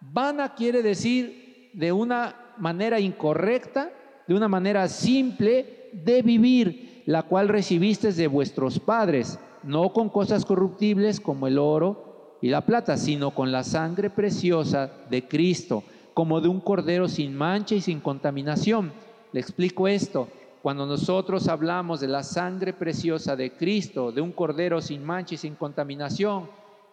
Vana 0.00 0.54
quiere 0.54 0.82
decir 0.82 1.70
de 1.74 1.92
una 1.92 2.54
manera 2.56 3.00
incorrecta, 3.00 3.90
de 4.26 4.34
una 4.34 4.48
manera 4.48 4.88
simple 4.88 5.90
de 5.92 6.22
vivir, 6.22 7.02
la 7.06 7.22
cual 7.22 7.48
recibiste 7.48 8.12
de 8.12 8.26
vuestros 8.26 8.78
padres, 8.78 9.38
no 9.62 9.92
con 9.92 10.08
cosas 10.08 10.44
corruptibles 10.44 11.20
como 11.20 11.46
el 11.46 11.58
oro 11.58 12.13
y 12.44 12.50
la 12.50 12.60
plata, 12.60 12.98
sino 12.98 13.30
con 13.30 13.50
la 13.50 13.64
sangre 13.64 14.10
preciosa 14.10 14.90
de 15.08 15.26
Cristo, 15.26 15.82
como 16.12 16.42
de 16.42 16.48
un 16.48 16.60
cordero 16.60 17.08
sin 17.08 17.34
mancha 17.34 17.74
y 17.74 17.80
sin 17.80 18.00
contaminación. 18.00 18.92
Le 19.32 19.40
explico 19.40 19.88
esto. 19.88 20.28
Cuando 20.60 20.84
nosotros 20.84 21.48
hablamos 21.48 22.00
de 22.00 22.08
la 22.08 22.22
sangre 22.22 22.74
preciosa 22.74 23.34
de 23.34 23.52
Cristo, 23.52 24.12
de 24.12 24.20
un 24.20 24.30
cordero 24.30 24.82
sin 24.82 25.02
mancha 25.02 25.36
y 25.36 25.38
sin 25.38 25.54
contaminación, 25.54 26.50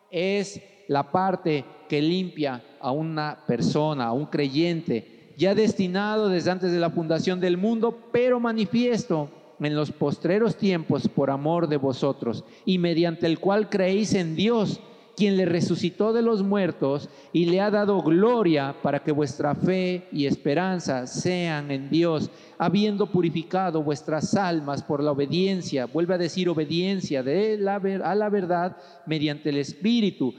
es 0.09 0.61
la 0.87 1.11
parte 1.11 1.65
que 1.89 2.01
limpia 2.01 2.63
a 2.79 2.91
una 2.91 3.37
persona, 3.45 4.05
a 4.05 4.13
un 4.13 4.27
creyente, 4.27 5.33
ya 5.35 5.53
destinado 5.53 6.29
desde 6.29 6.51
antes 6.51 6.71
de 6.71 6.79
la 6.79 6.91
fundación 6.91 7.41
del 7.41 7.57
mundo, 7.57 7.99
pero 8.13 8.39
manifiesto 8.39 9.29
en 9.59 9.75
los 9.75 9.91
postreros 9.91 10.55
tiempos 10.55 11.09
por 11.09 11.29
amor 11.29 11.67
de 11.67 11.75
vosotros, 11.75 12.45
y 12.63 12.77
mediante 12.77 13.27
el 13.27 13.37
cual 13.37 13.69
creéis 13.69 14.13
en 14.13 14.37
Dios, 14.37 14.79
quien 15.15 15.37
le 15.37 15.45
resucitó 15.45 16.13
de 16.13 16.21
los 16.21 16.43
muertos 16.43 17.09
y 17.33 17.45
le 17.45 17.61
ha 17.61 17.71
dado 17.71 18.01
gloria 18.01 18.75
para 18.81 19.03
que 19.03 19.11
vuestra 19.11 19.55
fe 19.55 20.07
y 20.11 20.25
esperanza 20.25 21.07
sean 21.07 21.71
en 21.71 21.89
Dios, 21.89 22.29
habiendo 22.57 23.07
purificado 23.07 23.83
vuestras 23.83 24.35
almas 24.35 24.83
por 24.83 25.03
la 25.03 25.11
obediencia, 25.11 25.85
vuelve 25.85 26.15
a 26.15 26.17
decir 26.17 26.49
obediencia 26.49 27.23
de 27.23 27.57
la, 27.57 27.75
a 27.75 28.15
la 28.15 28.29
verdad 28.29 28.77
mediante 29.05 29.49
el 29.49 29.57
Espíritu 29.57 30.33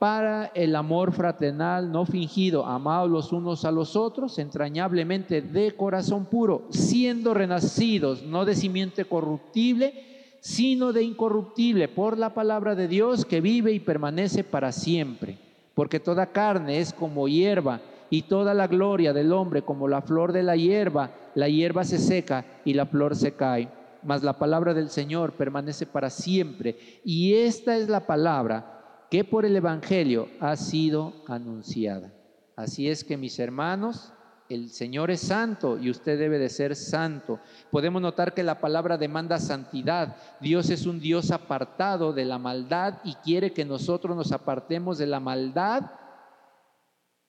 para 0.00 0.46
el 0.54 0.74
amor 0.76 1.12
fraternal 1.12 1.92
no 1.92 2.06
fingido, 2.06 2.64
amados 2.64 3.10
los 3.10 3.32
unos 3.32 3.66
a 3.66 3.70
los 3.70 3.96
otros, 3.96 4.38
entrañablemente 4.38 5.42
de 5.42 5.72
corazón 5.72 6.24
puro, 6.24 6.68
siendo 6.70 7.34
renacidos, 7.34 8.22
no 8.22 8.46
de 8.46 8.54
simiente 8.54 9.04
corruptible, 9.04 10.19
sino 10.40 10.92
de 10.92 11.02
incorruptible, 11.02 11.88
por 11.88 12.18
la 12.18 12.34
palabra 12.34 12.74
de 12.74 12.88
Dios 12.88 13.24
que 13.24 13.40
vive 13.40 13.72
y 13.72 13.80
permanece 13.80 14.44
para 14.44 14.72
siempre. 14.72 15.38
Porque 15.74 16.00
toda 16.00 16.32
carne 16.32 16.80
es 16.80 16.92
como 16.92 17.28
hierba, 17.28 17.80
y 18.10 18.22
toda 18.22 18.52
la 18.52 18.66
gloria 18.66 19.12
del 19.12 19.32
hombre 19.32 19.62
como 19.62 19.88
la 19.88 20.02
flor 20.02 20.32
de 20.32 20.42
la 20.42 20.56
hierba, 20.56 21.12
la 21.34 21.48
hierba 21.48 21.84
se 21.84 21.98
seca 21.98 22.44
y 22.64 22.74
la 22.74 22.86
flor 22.86 23.14
se 23.14 23.32
cae. 23.32 23.68
Mas 24.02 24.22
la 24.22 24.38
palabra 24.38 24.74
del 24.74 24.90
Señor 24.90 25.32
permanece 25.32 25.86
para 25.86 26.10
siempre. 26.10 26.76
Y 27.04 27.34
esta 27.34 27.76
es 27.76 27.88
la 27.88 28.06
palabra 28.06 29.06
que 29.10 29.24
por 29.24 29.44
el 29.44 29.54
Evangelio 29.54 30.28
ha 30.40 30.56
sido 30.56 31.12
anunciada. 31.26 32.12
Así 32.56 32.88
es 32.88 33.04
que 33.04 33.16
mis 33.16 33.38
hermanos, 33.38 34.12
el 34.50 34.70
Señor 34.70 35.10
es 35.10 35.20
santo 35.20 35.78
y 35.78 35.90
usted 35.90 36.18
debe 36.18 36.38
de 36.38 36.48
ser 36.48 36.74
santo. 36.74 37.38
Podemos 37.70 38.02
notar 38.02 38.34
que 38.34 38.42
la 38.42 38.60
palabra 38.60 38.98
demanda 38.98 39.38
santidad. 39.38 40.16
Dios 40.40 40.70
es 40.70 40.86
un 40.86 40.98
Dios 40.98 41.30
apartado 41.30 42.12
de 42.12 42.24
la 42.24 42.38
maldad 42.38 42.94
y 43.04 43.14
quiere 43.14 43.52
que 43.52 43.64
nosotros 43.64 44.16
nos 44.16 44.32
apartemos 44.32 44.98
de 44.98 45.06
la 45.06 45.20
maldad. 45.20 45.90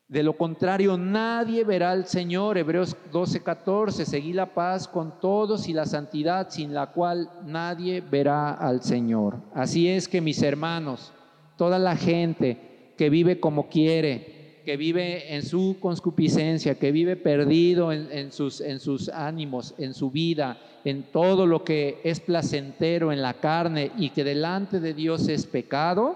De 0.07 0.23
lo 0.23 0.35
contrario, 0.35 0.97
nadie 0.97 1.63
verá 1.63 1.91
al 1.91 2.05
Señor. 2.05 2.57
Hebreos 2.57 2.97
12, 3.13 3.43
14. 3.43 4.05
Seguí 4.05 4.33
la 4.33 4.47
paz 4.53 4.87
con 4.87 5.19
todos 5.21 5.69
y 5.69 5.73
la 5.73 5.85
santidad 5.85 6.49
sin 6.49 6.73
la 6.73 6.87
cual 6.87 7.29
nadie 7.45 8.01
verá 8.01 8.51
al 8.53 8.81
Señor. 8.81 9.37
Así 9.53 9.87
es 9.87 10.09
que 10.09 10.19
mis 10.19 10.41
hermanos, 10.41 11.13
toda 11.55 11.79
la 11.79 11.95
gente 11.95 12.93
que 12.97 13.09
vive 13.09 13.39
como 13.39 13.69
quiere, 13.69 14.40
que 14.63 14.77
vive 14.77 15.35
en 15.35 15.43
su 15.43 15.77
conscupiscencia, 15.79 16.75
que 16.75 16.91
vive 16.91 17.15
perdido 17.15 17.91
en, 17.91 18.31
sus, 18.31 18.61
en 18.61 18.79
sus 18.79 19.09
ánimos, 19.09 19.73
en 19.77 19.93
su 19.93 20.11
vida, 20.11 20.57
en 20.83 21.03
todo 21.11 21.45
lo 21.45 21.63
que 21.63 21.99
es 22.03 22.19
placentero 22.19 23.11
en 23.11 23.21
la 23.21 23.35
carne 23.35 23.91
y 23.97 24.09
que 24.09 24.23
delante 24.23 24.79
de 24.79 24.93
Dios 24.93 25.27
es 25.27 25.45
pecado, 25.45 26.15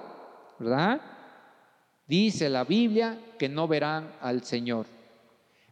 ¿verdad? 0.59 1.01
Dice 2.07 2.49
la 2.49 2.63
Biblia 2.63 3.17
que 3.37 3.49
no 3.49 3.67
verán 3.67 4.11
al 4.21 4.43
Señor. 4.43 4.85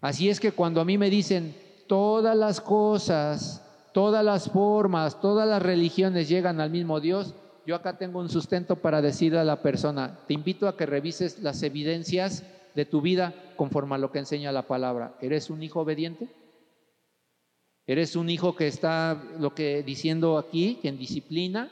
Así 0.02 0.30
es 0.30 0.40
que 0.40 0.52
cuando 0.52 0.82
a 0.82 0.86
mí 0.86 0.98
me 0.98 1.10
dicen 1.10 1.56
todas 1.88 2.36
las 2.36 2.60
cosas, 2.60 3.64
todas 3.94 4.26
las 4.26 4.50
formas, 4.50 5.22
todas 5.22 5.48
las 5.48 5.62
religiones 5.62 6.28
llegan 6.28 6.60
al 6.60 6.70
mismo 6.70 7.00
Dios, 7.00 7.36
yo 7.66 7.76
acá 7.76 7.98
tengo 7.98 8.20
un 8.20 8.30
sustento 8.30 8.76
para 8.76 9.02
decirle 9.02 9.40
a 9.40 9.46
la 9.46 9.62
persona, 9.62 10.20
te 10.28 10.34
invito 10.34 10.68
a 10.68 10.76
que 10.76 10.86
revises 10.86 11.40
las 11.40 11.64
evidencias 11.64 12.44
de 12.76 12.86
tu 12.86 13.02
vida 13.02 13.34
conforme 13.56 13.96
a 13.96 13.98
lo 13.98 14.12
que 14.12 14.20
enseña 14.20 14.52
la 14.52 14.68
palabra. 14.68 15.16
¿Eres 15.22 15.50
un 15.50 15.64
hijo 15.64 15.82
obediente? 15.82 16.30
¿Eres 17.86 18.16
un 18.16 18.30
hijo 18.30 18.56
que 18.56 18.68
está 18.68 19.22
lo 19.40 19.54
que 19.54 19.84
diciendo 19.84 20.38
aquí, 20.38 20.80
que 20.82 20.88
en 20.88 20.98
disciplina? 20.98 21.72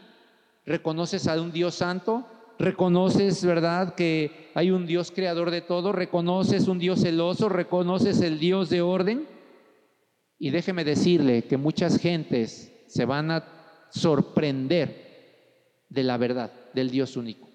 ¿Reconoces 0.66 1.28
a 1.28 1.42
un 1.42 1.52
Dios 1.52 1.76
santo? 1.76 2.26
¿Reconoces, 2.60 3.44
verdad, 3.44 3.96
que 3.96 4.52
hay 4.54 4.72
un 4.72 4.86
Dios 4.86 5.12
creador 5.12 5.50
de 5.52 5.62
todo? 5.62 5.92
¿Reconoces 5.92 6.68
un 6.68 6.80
Dios 6.80 7.02
celoso? 7.02 7.50
¿Reconoces 7.50 8.22
el 8.22 8.40
Dios 8.40 8.70
de 8.70 8.82
orden? 8.82 9.28
Y 10.38 10.50
déjeme 10.50 10.84
decirle 10.84 11.44
que 11.44 11.58
muchas 11.58 11.98
gentes 11.98 12.72
se 12.88 13.06
van 13.06 13.32
a 13.32 13.88
sorprender 13.90 15.86
de 15.90 16.04
la 16.04 16.18
verdad, 16.18 16.52
del 16.74 16.92
Dios 16.92 17.16
único. 17.16 17.51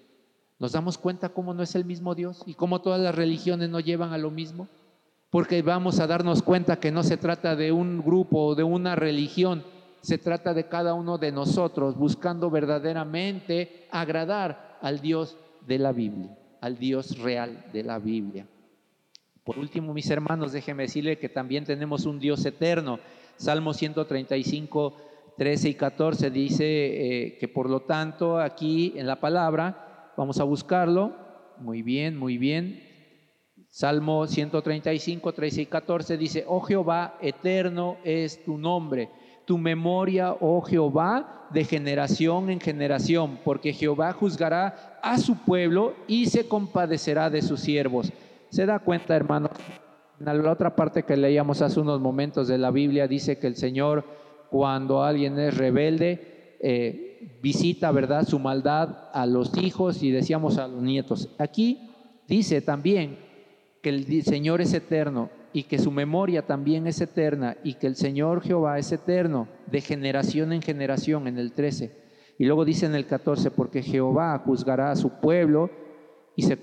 ¿Nos 0.59 0.71
damos 0.71 0.97
cuenta 0.97 1.29
cómo 1.29 1.53
no 1.53 1.61
es 1.61 1.75
el 1.75 1.85
mismo 1.85 2.15
Dios 2.15 2.43
y 2.45 2.55
cómo 2.55 2.81
todas 2.81 2.99
las 2.99 3.13
religiones 3.13 3.69
nos 3.69 3.83
llevan 3.83 4.11
a 4.11 4.17
lo 4.17 4.31
mismo? 4.31 4.67
Porque 5.29 5.61
vamos 5.61 5.99
a 5.99 6.07
darnos 6.07 6.41
cuenta 6.41 6.79
que 6.79 6.91
no 6.91 7.03
se 7.03 7.17
trata 7.17 7.55
de 7.55 7.71
un 7.71 8.01
grupo 8.01 8.39
o 8.39 8.55
de 8.55 8.63
una 8.63 8.95
religión, 8.95 9.63
se 10.01 10.17
trata 10.17 10.53
de 10.53 10.67
cada 10.67 10.93
uno 10.93 11.17
de 11.17 11.31
nosotros 11.31 11.95
buscando 11.97 12.49
verdaderamente 12.49 13.87
agradar 13.91 14.77
al 14.81 14.99
Dios 14.99 15.37
de 15.67 15.77
la 15.77 15.91
Biblia, 15.91 16.35
al 16.61 16.77
Dios 16.77 17.19
real 17.19 17.65
de 17.71 17.83
la 17.83 17.99
Biblia. 17.99 18.47
Por 19.43 19.59
último, 19.59 19.93
mis 19.93 20.09
hermanos, 20.09 20.51
déjenme 20.51 20.83
decirle 20.83 21.19
que 21.19 21.29
también 21.29 21.65
tenemos 21.65 22.05
un 22.05 22.19
Dios 22.19 22.45
eterno. 22.45 22.99
Salmo 23.37 23.73
135 23.73 24.95
13 25.37 25.69
y 25.69 25.75
14 25.75 26.31
dice 26.31 26.65
eh, 26.65 27.37
que 27.37 27.47
por 27.47 27.69
lo 27.69 27.81
tanto 27.81 28.39
aquí 28.39 28.93
en 28.95 29.05
la 29.05 29.19
palabra, 29.19 29.86
vamos 30.17 30.39
a 30.39 30.43
buscarlo, 30.43 31.13
muy 31.59 31.83
bien, 31.83 32.17
muy 32.17 32.37
bien, 32.37 32.83
Salmo 33.69 34.25
135, 34.25 35.33
13 35.33 35.61
y 35.61 35.65
14 35.67 36.17
dice, 36.17 36.43
oh 36.47 36.59
Jehová, 36.61 37.17
eterno 37.21 37.97
es 38.03 38.43
tu 38.43 38.57
nombre, 38.57 39.09
tu 39.45 39.59
memoria, 39.59 40.35
oh 40.39 40.61
Jehová, 40.61 41.47
de 41.51 41.63
generación 41.63 42.49
en 42.49 42.59
generación, 42.59 43.39
porque 43.45 43.71
Jehová 43.71 44.11
juzgará 44.11 44.99
a 45.03 45.19
su 45.19 45.37
pueblo 45.37 45.93
y 46.07 46.25
se 46.25 46.47
compadecerá 46.47 47.29
de 47.29 47.43
sus 47.43 47.59
siervos. 47.59 48.11
¿Se 48.49 48.65
da 48.65 48.79
cuenta, 48.79 49.15
hermano? 49.15 49.51
En 50.19 50.43
la 50.43 50.51
otra 50.51 50.75
parte 50.75 51.03
que 51.03 51.15
leíamos 51.15 51.61
hace 51.61 51.79
unos 51.79 52.01
momentos 52.01 52.47
de 52.47 52.57
la 52.57 52.71
Biblia 52.71 53.07
dice 53.07 53.37
que 53.37 53.47
el 53.47 53.55
Señor, 53.55 54.03
cuando 54.49 55.03
alguien 55.03 55.37
es 55.39 55.55
rebelde, 55.55 56.57
eh, 56.59 57.06
visita, 57.41 57.91
¿verdad?, 57.91 58.27
su 58.27 58.39
maldad 58.39 59.09
a 59.13 59.25
los 59.25 59.57
hijos 59.57 60.03
y 60.03 60.11
decíamos 60.11 60.57
a 60.57 60.67
los 60.67 60.81
nietos. 60.81 61.29
Aquí 61.37 61.89
dice 62.27 62.61
también 62.61 63.17
que 63.81 63.89
el 63.89 64.23
Señor 64.23 64.61
es 64.61 64.73
eterno 64.73 65.29
y 65.53 65.63
que 65.63 65.79
su 65.79 65.91
memoria 65.91 66.45
también 66.45 66.87
es 66.87 67.01
eterna 67.01 67.57
y 67.63 67.75
que 67.75 67.87
el 67.87 67.95
Señor 67.95 68.41
Jehová 68.41 68.79
es 68.79 68.91
eterno 68.91 69.47
de 69.71 69.81
generación 69.81 70.53
en 70.53 70.61
generación 70.61 71.27
en 71.27 71.37
el 71.37 71.53
13. 71.53 71.91
Y 72.37 72.45
luego 72.45 72.65
dice 72.65 72.85
en 72.85 72.95
el 72.95 73.07
14, 73.07 73.51
porque 73.51 73.81
Jehová 73.81 74.37
juzgará 74.45 74.91
a 74.91 74.95
su 74.95 75.19
pueblo 75.19 75.71
y 76.35 76.43
se, 76.43 76.59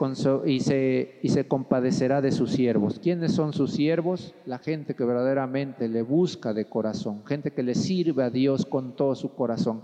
y 0.47 0.61
se, 0.61 1.19
y 1.21 1.29
se 1.31 1.49
compadecerá 1.49 2.21
de 2.21 2.31
sus 2.31 2.53
siervos. 2.53 3.01
¿Quiénes 3.01 3.33
son 3.33 3.53
sus 3.53 3.73
siervos? 3.73 4.35
La 4.47 4.59
gente 4.59 4.95
que 4.95 5.05
verdaderamente 5.05 5.89
le 5.89 6.03
busca 6.03 6.55
de 6.55 6.67
corazón, 6.67 7.25
gente 7.27 7.51
que 7.51 7.65
le 7.65 7.75
sirve 7.75 8.23
a 8.23 8.31
Dios 8.31 8.67
con 8.67 8.95
todo 8.95 9.17
su 9.17 9.35
corazón. 9.35 9.83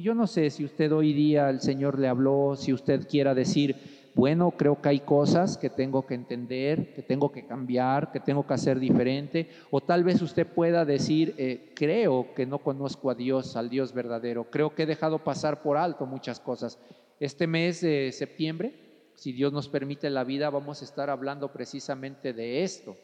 Yo 0.00 0.14
no 0.14 0.26
sé 0.26 0.48
si 0.48 0.64
usted 0.64 0.90
hoy 0.92 1.12
día 1.12 1.50
el 1.50 1.60
Señor 1.60 1.98
le 1.98 2.08
habló, 2.08 2.56
si 2.56 2.72
usted 2.72 3.06
quiera 3.06 3.34
decir, 3.34 3.76
bueno, 4.14 4.52
creo 4.52 4.80
que 4.80 4.88
hay 4.88 5.00
cosas 5.00 5.58
que 5.58 5.68
tengo 5.68 6.06
que 6.06 6.14
entender, 6.14 6.94
que 6.94 7.02
tengo 7.02 7.30
que 7.30 7.46
cambiar, 7.46 8.10
que 8.10 8.18
tengo 8.18 8.46
que 8.46 8.54
hacer 8.54 8.80
diferente, 8.80 9.50
o 9.70 9.82
tal 9.82 10.02
vez 10.02 10.22
usted 10.22 10.46
pueda 10.46 10.86
decir, 10.86 11.34
eh, 11.36 11.74
creo 11.76 12.32
que 12.34 12.46
no 12.46 12.60
conozco 12.60 13.10
a 13.10 13.14
Dios, 13.14 13.56
al 13.56 13.68
Dios 13.68 13.92
verdadero, 13.92 14.50
creo 14.50 14.74
que 14.74 14.84
he 14.84 14.86
dejado 14.86 15.22
pasar 15.22 15.60
por 15.60 15.76
alto 15.76 16.06
muchas 16.06 16.40
cosas. 16.40 16.78
Este 17.18 17.46
mes 17.46 17.82
de 17.82 18.10
septiembre, 18.12 19.12
si 19.16 19.32
Dios 19.32 19.52
nos 19.52 19.68
permite 19.68 20.08
la 20.08 20.24
vida, 20.24 20.48
vamos 20.48 20.80
a 20.80 20.86
estar 20.86 21.10
hablando 21.10 21.52
precisamente 21.52 22.32
de 22.32 22.62
esto, 22.62 22.96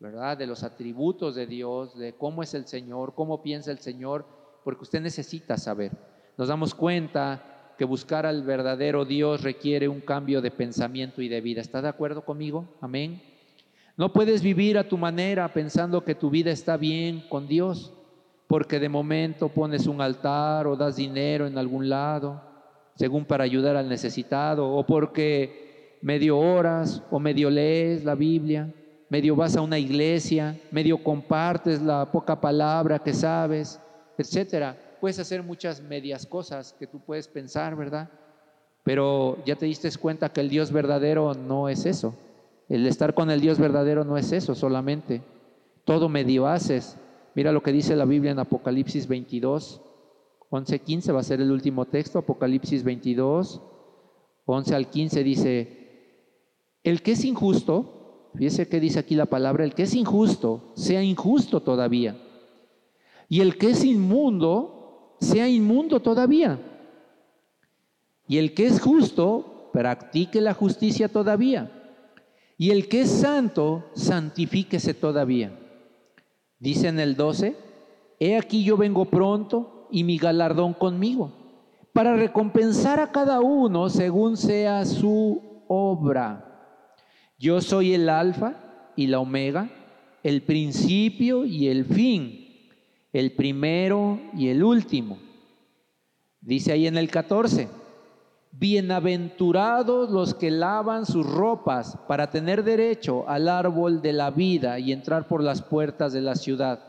¿verdad? 0.00 0.38
De 0.38 0.46
los 0.46 0.62
atributos 0.62 1.34
de 1.34 1.46
Dios, 1.46 1.98
de 1.98 2.14
cómo 2.14 2.42
es 2.42 2.54
el 2.54 2.66
Señor, 2.66 3.14
cómo 3.14 3.42
piensa 3.42 3.70
el 3.70 3.80
Señor, 3.80 4.24
porque 4.64 4.84
usted 4.84 5.02
necesita 5.02 5.58
saber. 5.58 6.11
Nos 6.36 6.48
damos 6.48 6.74
cuenta 6.74 7.42
que 7.76 7.84
buscar 7.84 8.26
al 8.26 8.42
verdadero 8.42 9.04
Dios 9.04 9.42
requiere 9.42 9.88
un 9.88 10.00
cambio 10.00 10.40
de 10.40 10.50
pensamiento 10.50 11.20
y 11.20 11.28
de 11.28 11.40
vida. 11.40 11.60
¿Está 11.60 11.82
de 11.82 11.88
acuerdo 11.88 12.24
conmigo? 12.24 12.66
Amén. 12.80 13.20
No 13.96 14.12
puedes 14.12 14.42
vivir 14.42 14.78
a 14.78 14.88
tu 14.88 14.96
manera 14.96 15.52
pensando 15.52 16.04
que 16.04 16.14
tu 16.14 16.30
vida 16.30 16.50
está 16.50 16.76
bien 16.76 17.24
con 17.28 17.46
Dios, 17.46 17.92
porque 18.46 18.80
de 18.80 18.88
momento 18.88 19.48
pones 19.50 19.86
un 19.86 20.00
altar 20.00 20.66
o 20.66 20.76
das 20.76 20.96
dinero 20.96 21.46
en 21.46 21.58
algún 21.58 21.88
lado, 21.88 22.40
según 22.94 23.26
para 23.26 23.44
ayudar 23.44 23.76
al 23.76 23.88
necesitado, 23.88 24.70
o 24.74 24.86
porque 24.86 25.98
medio 26.00 26.38
oras 26.38 27.02
o 27.10 27.18
medio 27.18 27.50
lees 27.50 28.04
la 28.04 28.14
Biblia, 28.14 28.72
medio 29.10 29.36
vas 29.36 29.56
a 29.56 29.60
una 29.60 29.78
iglesia, 29.78 30.58
medio 30.70 31.02
compartes 31.02 31.82
la 31.82 32.10
poca 32.10 32.40
palabra 32.40 32.98
que 32.98 33.12
sabes, 33.12 33.78
etcétera 34.16 34.91
puedes 35.02 35.18
hacer 35.18 35.42
muchas 35.42 35.82
medias 35.82 36.24
cosas 36.26 36.76
que 36.78 36.86
tú 36.86 37.00
puedes 37.00 37.26
pensar, 37.26 37.74
¿verdad? 37.74 38.08
Pero 38.84 39.42
ya 39.44 39.56
te 39.56 39.66
diste 39.66 39.90
cuenta 39.98 40.32
que 40.32 40.40
el 40.40 40.48
Dios 40.48 40.70
verdadero 40.70 41.34
no 41.34 41.68
es 41.68 41.86
eso. 41.86 42.14
El 42.68 42.86
estar 42.86 43.12
con 43.12 43.28
el 43.28 43.40
Dios 43.40 43.58
verdadero 43.58 44.04
no 44.04 44.16
es 44.16 44.30
eso 44.30 44.54
solamente. 44.54 45.20
Todo 45.84 46.08
medio 46.08 46.46
haces. 46.46 46.96
Mira 47.34 47.50
lo 47.50 47.64
que 47.64 47.72
dice 47.72 47.96
la 47.96 48.04
Biblia 48.04 48.30
en 48.30 48.38
Apocalipsis 48.38 49.08
22, 49.08 49.80
11, 50.50 50.78
15 50.78 51.10
va 51.10 51.18
a 51.18 51.24
ser 51.24 51.40
el 51.40 51.50
último 51.50 51.86
texto. 51.86 52.20
Apocalipsis 52.20 52.84
22, 52.84 53.60
11 54.44 54.74
al 54.76 54.88
15 54.88 55.24
dice, 55.24 56.38
el 56.84 57.02
que 57.02 57.12
es 57.12 57.24
injusto, 57.24 58.30
fíjese 58.36 58.68
que 58.68 58.78
dice 58.78 59.00
aquí 59.00 59.16
la 59.16 59.26
palabra, 59.26 59.64
el 59.64 59.74
que 59.74 59.82
es 59.82 59.96
injusto, 59.96 60.70
sea 60.76 61.02
injusto 61.02 61.60
todavía. 61.60 62.16
Y 63.28 63.40
el 63.40 63.58
que 63.58 63.70
es 63.70 63.82
inmundo, 63.82 64.78
sea 65.22 65.48
inmundo 65.48 66.00
todavía. 66.00 66.58
Y 68.26 68.38
el 68.38 68.54
que 68.54 68.66
es 68.66 68.80
justo, 68.80 69.70
practique 69.72 70.40
la 70.40 70.54
justicia 70.54 71.08
todavía. 71.08 71.70
Y 72.58 72.70
el 72.70 72.88
que 72.88 73.02
es 73.02 73.10
santo, 73.10 73.86
santifíquese 73.94 74.94
todavía. 74.94 75.58
Dice 76.58 76.88
en 76.88 77.00
el 77.00 77.16
12, 77.16 77.56
he 78.20 78.36
aquí 78.36 78.64
yo 78.64 78.76
vengo 78.76 79.06
pronto 79.06 79.88
y 79.90 80.04
mi 80.04 80.18
galardón 80.18 80.74
conmigo, 80.74 81.32
para 81.92 82.16
recompensar 82.16 83.00
a 83.00 83.10
cada 83.10 83.40
uno 83.40 83.88
según 83.88 84.36
sea 84.36 84.84
su 84.84 85.64
obra. 85.68 86.88
Yo 87.38 87.60
soy 87.60 87.94
el 87.94 88.08
alfa 88.08 88.54
y 88.96 89.08
la 89.08 89.18
omega, 89.18 89.70
el 90.22 90.42
principio 90.42 91.44
y 91.44 91.68
el 91.68 91.84
fin 91.84 92.41
el 93.12 93.32
primero 93.32 94.18
y 94.34 94.48
el 94.48 94.64
último. 94.64 95.18
Dice 96.40 96.72
ahí 96.72 96.86
en 96.86 96.96
el 96.96 97.10
14, 97.10 97.68
bienaventurados 98.52 100.10
los 100.10 100.34
que 100.34 100.50
lavan 100.50 101.06
sus 101.06 101.26
ropas 101.26 101.98
para 102.08 102.30
tener 102.30 102.64
derecho 102.64 103.28
al 103.28 103.48
árbol 103.48 104.00
de 104.02 104.12
la 104.12 104.30
vida 104.30 104.78
y 104.78 104.92
entrar 104.92 105.28
por 105.28 105.42
las 105.42 105.62
puertas 105.62 106.12
de 106.12 106.22
la 106.22 106.34
ciudad. 106.34 106.80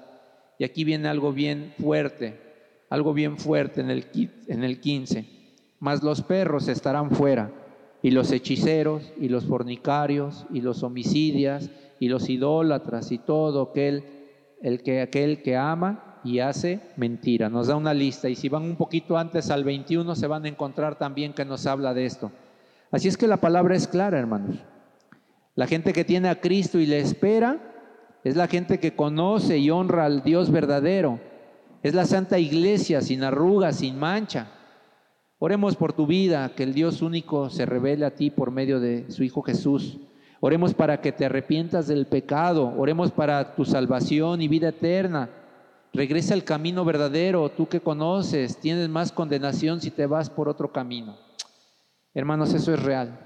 Y 0.57 0.63
aquí 0.63 0.84
viene 0.84 1.09
algo 1.09 1.34
bien 1.34 1.74
fuerte, 1.80 2.39
algo 2.89 3.13
bien 3.13 3.38
fuerte 3.38 3.82
en 3.82 3.89
el, 3.89 4.07
en 4.47 4.63
el 4.63 4.80
15. 4.80 5.26
Mas 5.80 6.03
los 6.03 6.21
perros 6.21 6.69
estarán 6.69 7.11
fuera, 7.11 7.51
y 8.01 8.11
los 8.11 8.32
hechiceros, 8.32 9.11
y 9.19 9.28
los 9.28 9.45
fornicarios, 9.45 10.45
y 10.51 10.61
los 10.61 10.84
homicidias, 10.84 11.69
y 11.99 12.07
los 12.07 12.30
idólatras, 12.30 13.11
y 13.11 13.17
todo 13.17 13.61
aquel, 13.61 14.03
el 14.61 14.82
que, 14.84 15.01
aquel 15.01 15.41
que 15.41 15.57
ama 15.57 16.12
y 16.24 16.39
hace 16.39 16.80
mentira. 16.95 17.49
Nos 17.49 17.67
da 17.67 17.76
una 17.76 17.93
lista 17.93 18.30
y 18.30 18.36
si 18.36 18.49
van 18.49 18.63
un 18.63 18.76
poquito 18.76 19.17
antes 19.17 19.49
al 19.49 19.63
21 19.63 20.15
se 20.15 20.28
van 20.28 20.45
a 20.45 20.49
encontrar 20.49 20.97
también 20.97 21.34
que 21.34 21.45
nos 21.45 21.65
habla 21.65 21.93
de 21.93 22.05
esto. 22.05 22.32
Así 22.91 23.07
es 23.07 23.17
que 23.17 23.28
la 23.28 23.38
palabra 23.38 23.76
es 23.76 23.88
clara, 23.88 24.19
hermanos. 24.19 24.57
La 25.55 25.67
gente 25.67 25.93
que 25.93 26.05
tiene 26.05 26.30
a 26.30 26.39
Cristo 26.41 26.80
y 26.80 26.86
le 26.86 26.99
espera 26.99 27.59
es 28.24 28.36
la 28.36 28.47
gente 28.47 28.80
que 28.80 28.95
conoce 28.95 29.57
y 29.57 29.69
honra 29.69 30.05
al 30.05 30.24
Dios 30.24 30.51
verdadero. 30.51 31.19
Es 31.82 31.93
la 31.93 32.05
santa 32.05 32.39
iglesia 32.39 33.01
sin 33.01 33.24
arrugas, 33.24 33.78
sin 33.78 33.99
mancha. 33.99 34.47
Oremos 35.39 35.76
por 35.76 35.91
tu 35.91 36.07
vida, 36.07 36.53
que 36.55 36.63
el 36.63 36.74
Dios 36.74 37.01
único 37.01 37.49
se 37.49 37.65
revele 37.65 38.05
a 38.05 38.15
ti 38.15 38.30
por 38.30 38.51
medio 38.51 38.80
de 38.80 39.11
su 39.11 39.24
Hijo 39.24 39.41
Jesús. 39.41 39.99
Oremos 40.39 40.74
para 40.74 41.01
que 41.01 41.11
te 41.11 41.26
arrepientas 41.26 41.88
del 41.88 42.05
pecado. 42.05 42.74
Oremos 42.78 43.11
para 43.11 43.55
tu 43.55 43.65
salvación 43.65 44.41
y 44.41 44.47
vida 44.47 44.69
eterna. 44.69 45.30
Regresa 45.93 46.33
al 46.33 46.43
camino 46.43 46.83
verdadero, 46.83 47.49
tú 47.51 47.67
que 47.69 47.79
conoces, 47.79 48.57
tienes 48.57 48.89
más 48.89 49.11
condenación 49.11 49.79
si 49.79 49.91
te 49.91 50.07
vas 50.07 50.29
por 50.29 50.49
otro 50.49 50.71
camino. 50.71 51.15
Hermanos, 52.15 52.53
eso 52.53 52.73
es 52.73 52.81
real. 52.81 53.19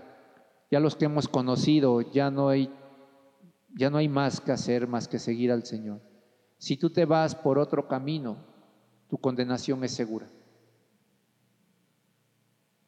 Ya 0.70 0.82
los 0.82 0.97
que 0.97 1.05
hemos 1.05 1.30
conocido, 1.30 2.01
ya 2.01 2.30
no 2.30 2.49
hay 2.49 2.70
ya 3.74 3.89
no 3.89 3.97
hay 3.97 4.09
más 4.09 4.41
que 4.41 4.51
hacer 4.51 4.88
más 4.88 5.07
que 5.07 5.20
seguir 5.20 5.51
al 5.51 5.63
Señor. 5.63 6.01
Si 6.57 6.78
tú 6.78 6.89
te 6.89 7.05
vas 7.05 7.36
por 7.36 7.59
otro 7.59 7.88
camino, 7.88 8.38
tu 9.07 9.18
condenación 9.18 9.84
es 9.84 9.91
segura. 9.91 10.28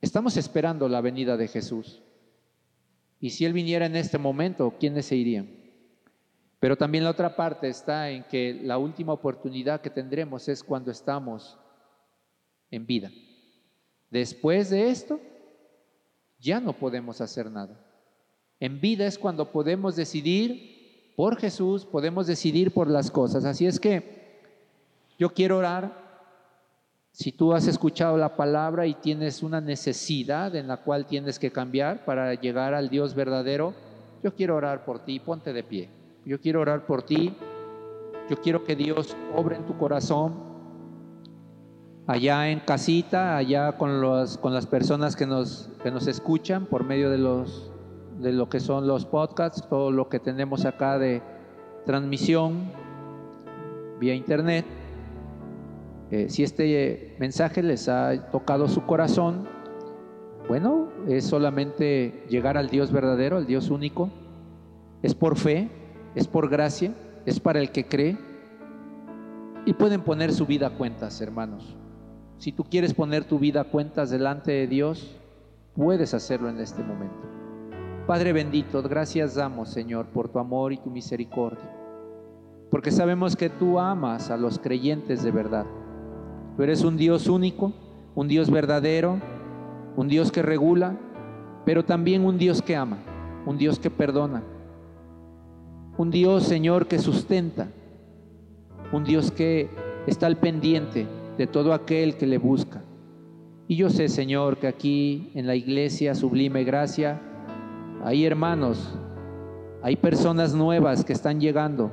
Estamos 0.01 0.36
esperando 0.36 0.89
la 0.89 1.01
venida 1.01 1.38
de 1.38 1.47
Jesús. 1.47 2.01
Y 3.19 3.30
si 3.32 3.45
Él 3.45 3.53
viniera 3.53 3.86
en 3.86 3.95
este 3.95 4.17
momento, 4.17 4.73
¿quiénes 4.80 5.05
se 5.05 5.15
irían? 5.15 5.59
Pero 6.60 6.76
también 6.76 7.05
la 7.05 7.12
otra 7.12 7.36
parte 7.36 7.70
está 7.70 8.10
en 8.10 8.24
que 8.24 8.60
la 8.64 8.78
última 8.78 9.14
oportunidad 9.14 9.80
que 9.80 9.89
tendremos 9.89 10.47
es 10.49 10.64
cuando 10.64 10.91
estamos 10.91 11.57
en 12.70 12.86
vida. 12.86 13.12
Después 14.10 14.70
de 14.70 14.89
esto, 14.89 15.20
ya 16.39 16.60
no 16.60 16.74
podemos 16.74 17.22
hacer 17.22 17.49
nada. 17.49 17.80
En 18.60 18.82
vida 18.82 19.05
es 19.05 19.18
cuando 19.18 19.51
podemos 19.51 19.95
decidir 19.95 21.14
por 21.16 21.38
Jesús, 21.38 21.86
podemos 21.86 22.28
decidir 22.28 22.74
por 22.74 22.89
las 22.89 23.10
cosas. 23.10 23.45
Así 23.45 23.66
es 23.66 23.80
que 23.80 24.39
yo 25.18 25.34
quiero 25.34 25.57
orar. 25.57 26.10
Si 27.12 27.32
tú 27.32 27.53
has 27.53 27.68
escuchado 27.68 28.18
la 28.18 28.36
palabra 28.36 28.86
y 28.86 28.93
tienes 28.95 29.43
una 29.43 29.62
necesidad 29.62 30.55
en 30.55 30.68
la 30.68 30.78
cual 30.78 31.05
tienes 31.05 31.39
que 31.39 31.51
cambiar 31.51 32.05
para 32.05 32.34
llegar 32.36 32.74
al 32.74 32.89
Dios 32.89 33.16
verdadero, 33.16 33.74
yo 34.24 34.36
quiero 34.36 34.55
orar 34.55 34.86
por 34.86 35.03
ti. 35.03 35.20
Ponte 35.20 35.51
de 35.53 35.64
pie. 35.64 35.99
Yo 36.30 36.39
quiero 36.39 36.61
orar 36.61 36.86
por 36.86 37.01
ti. 37.01 37.34
Yo 38.30 38.39
quiero 38.39 38.63
que 38.63 38.75
Dios 38.75 39.17
obre 39.36 39.55
en 39.55 39.65
tu 39.65 39.75
corazón. 39.80 40.36
Allá 42.05 42.51
en 42.51 42.59
casita, 42.59 43.36
allá 43.36 43.71
con, 43.80 43.99
los, 43.99 44.38
con 44.38 44.53
las 44.53 44.67
personas 44.67 45.15
que 45.15 45.25
nos, 45.25 45.71
que 45.82 45.89
nos 45.89 46.05
escuchan 46.05 46.67
por 46.67 46.84
medio 46.84 47.09
de, 47.09 47.17
los, 47.17 47.71
de 48.19 48.32
lo 48.32 48.47
que 48.47 48.59
son 48.59 48.86
los 48.86 49.07
podcasts, 49.07 49.67
todo 49.67 49.89
lo 49.89 50.07
que 50.07 50.19
tenemos 50.19 50.65
acá 50.65 50.99
de 50.99 51.23
transmisión 51.88 52.73
vía 53.99 54.13
internet. 54.13 54.65
Eh, 56.11 56.30
si 56.30 56.43
este 56.43 57.15
mensaje 57.19 57.63
les 57.63 57.89
ha 57.89 58.30
tocado 58.30 58.67
su 58.67 58.86
corazón, 58.86 59.47
bueno, 60.47 60.89
es 61.07 61.25
solamente 61.25 62.23
llegar 62.30 62.55
al 62.55 62.69
Dios 62.69 62.91
verdadero, 62.91 63.38
al 63.38 63.47
Dios 63.47 63.71
único. 63.71 64.11
Es 65.01 65.15
por 65.15 65.36
fe, 65.36 65.71
es 66.16 66.28
por 66.28 66.49
gracia, 66.49 66.93
es 67.26 67.39
para 67.39 67.60
el 67.60 67.72
que 67.72 67.86
cree. 67.86 68.18
Y 69.66 69.74
pueden 69.74 70.01
poner 70.01 70.32
su 70.32 70.45
vida 70.45 70.68
a 70.68 70.72
cuentas, 70.72 71.22
hermanos. 71.22 71.76
Si 72.38 72.51
tú 72.51 72.64
quieres 72.64 72.93
poner 72.93 73.26
tu 73.26 73.38
vida 73.38 73.62
a 73.62 73.66
cuentas 73.66 74.10
delante 74.10 74.51
de 74.51 74.68
Dios, 74.68 75.20
puedes 75.76 76.14
hacerlo 76.14 76.49
en 76.49 76.60
este 76.60 76.82
momento. 76.82 77.28
Padre 78.07 78.34
bendito, 78.34 78.82
gracias 78.82 79.36
damos, 79.36 79.70
Señor, 79.70 80.07
por 80.07 80.30
tu 80.30 80.39
amor 80.39 80.74
y 80.74 80.78
tu 80.78 80.89
misericordia. 80.89 81.70
Porque 82.72 82.91
sabemos 82.91 83.36
que 83.36 83.49
tú 83.49 83.80
amas 83.80 84.32
a 84.32 84.38
los 84.38 84.57
creyentes 84.57 85.22
de 85.22 85.32
verdad. 85.32 85.66
Tú 86.55 86.64
eres 86.64 86.84
un 86.84 86.97
Dios 86.97 87.28
único, 87.28 87.74
un 88.16 88.28
Dios 88.28 88.49
verdadero, 88.49 89.20
un 89.95 90.07
Dios 90.07 90.32
que 90.32 90.41
regula, 90.41 90.97
pero 91.66 91.84
también 91.84 92.26
un 92.26 92.38
Dios 92.38 92.62
que 92.62 92.76
ama, 92.76 92.97
un 93.45 93.57
Dios 93.57 93.80
que 93.80 93.89
perdona, 93.89 94.43
un 96.00 96.12
Dios, 96.12 96.43
Señor, 96.43 96.88
que 96.88 96.97
sustenta, 96.97 97.68
un 98.93 99.04
Dios 99.04 99.32
que 99.32 99.70
está 100.08 100.28
al 100.28 100.38
pendiente 100.38 101.06
de 101.38 101.45
todo 101.45 101.74
aquel 101.74 102.16
que 102.16 102.26
le 102.26 102.38
busca. 102.38 102.82
Y 103.68 103.76
yo 103.76 103.89
sé, 103.89 104.08
Señor, 104.08 104.60
que 104.60 104.68
aquí 104.68 105.30
en 105.36 105.45
la 105.45 105.56
iglesia 105.56 106.16
Sublime 106.16 106.64
Gracia 106.64 107.20
hay 108.02 108.24
hermanos, 108.24 108.97
hay 109.84 109.97
personas 109.97 110.54
nuevas 110.54 111.04
que 111.04 111.12
están 111.12 111.41
llegando, 111.41 111.91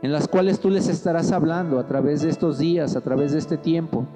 en 0.00 0.10
las 0.10 0.26
cuales 0.26 0.58
tú 0.58 0.70
les 0.70 0.88
estarás 0.88 1.30
hablando 1.30 1.78
a 1.78 1.86
través 1.86 2.22
de 2.22 2.30
estos 2.30 2.56
días, 2.56 2.96
a 2.96 3.02
través 3.02 3.32
de 3.32 3.40
este 3.40 3.58
tiempo 3.58 4.06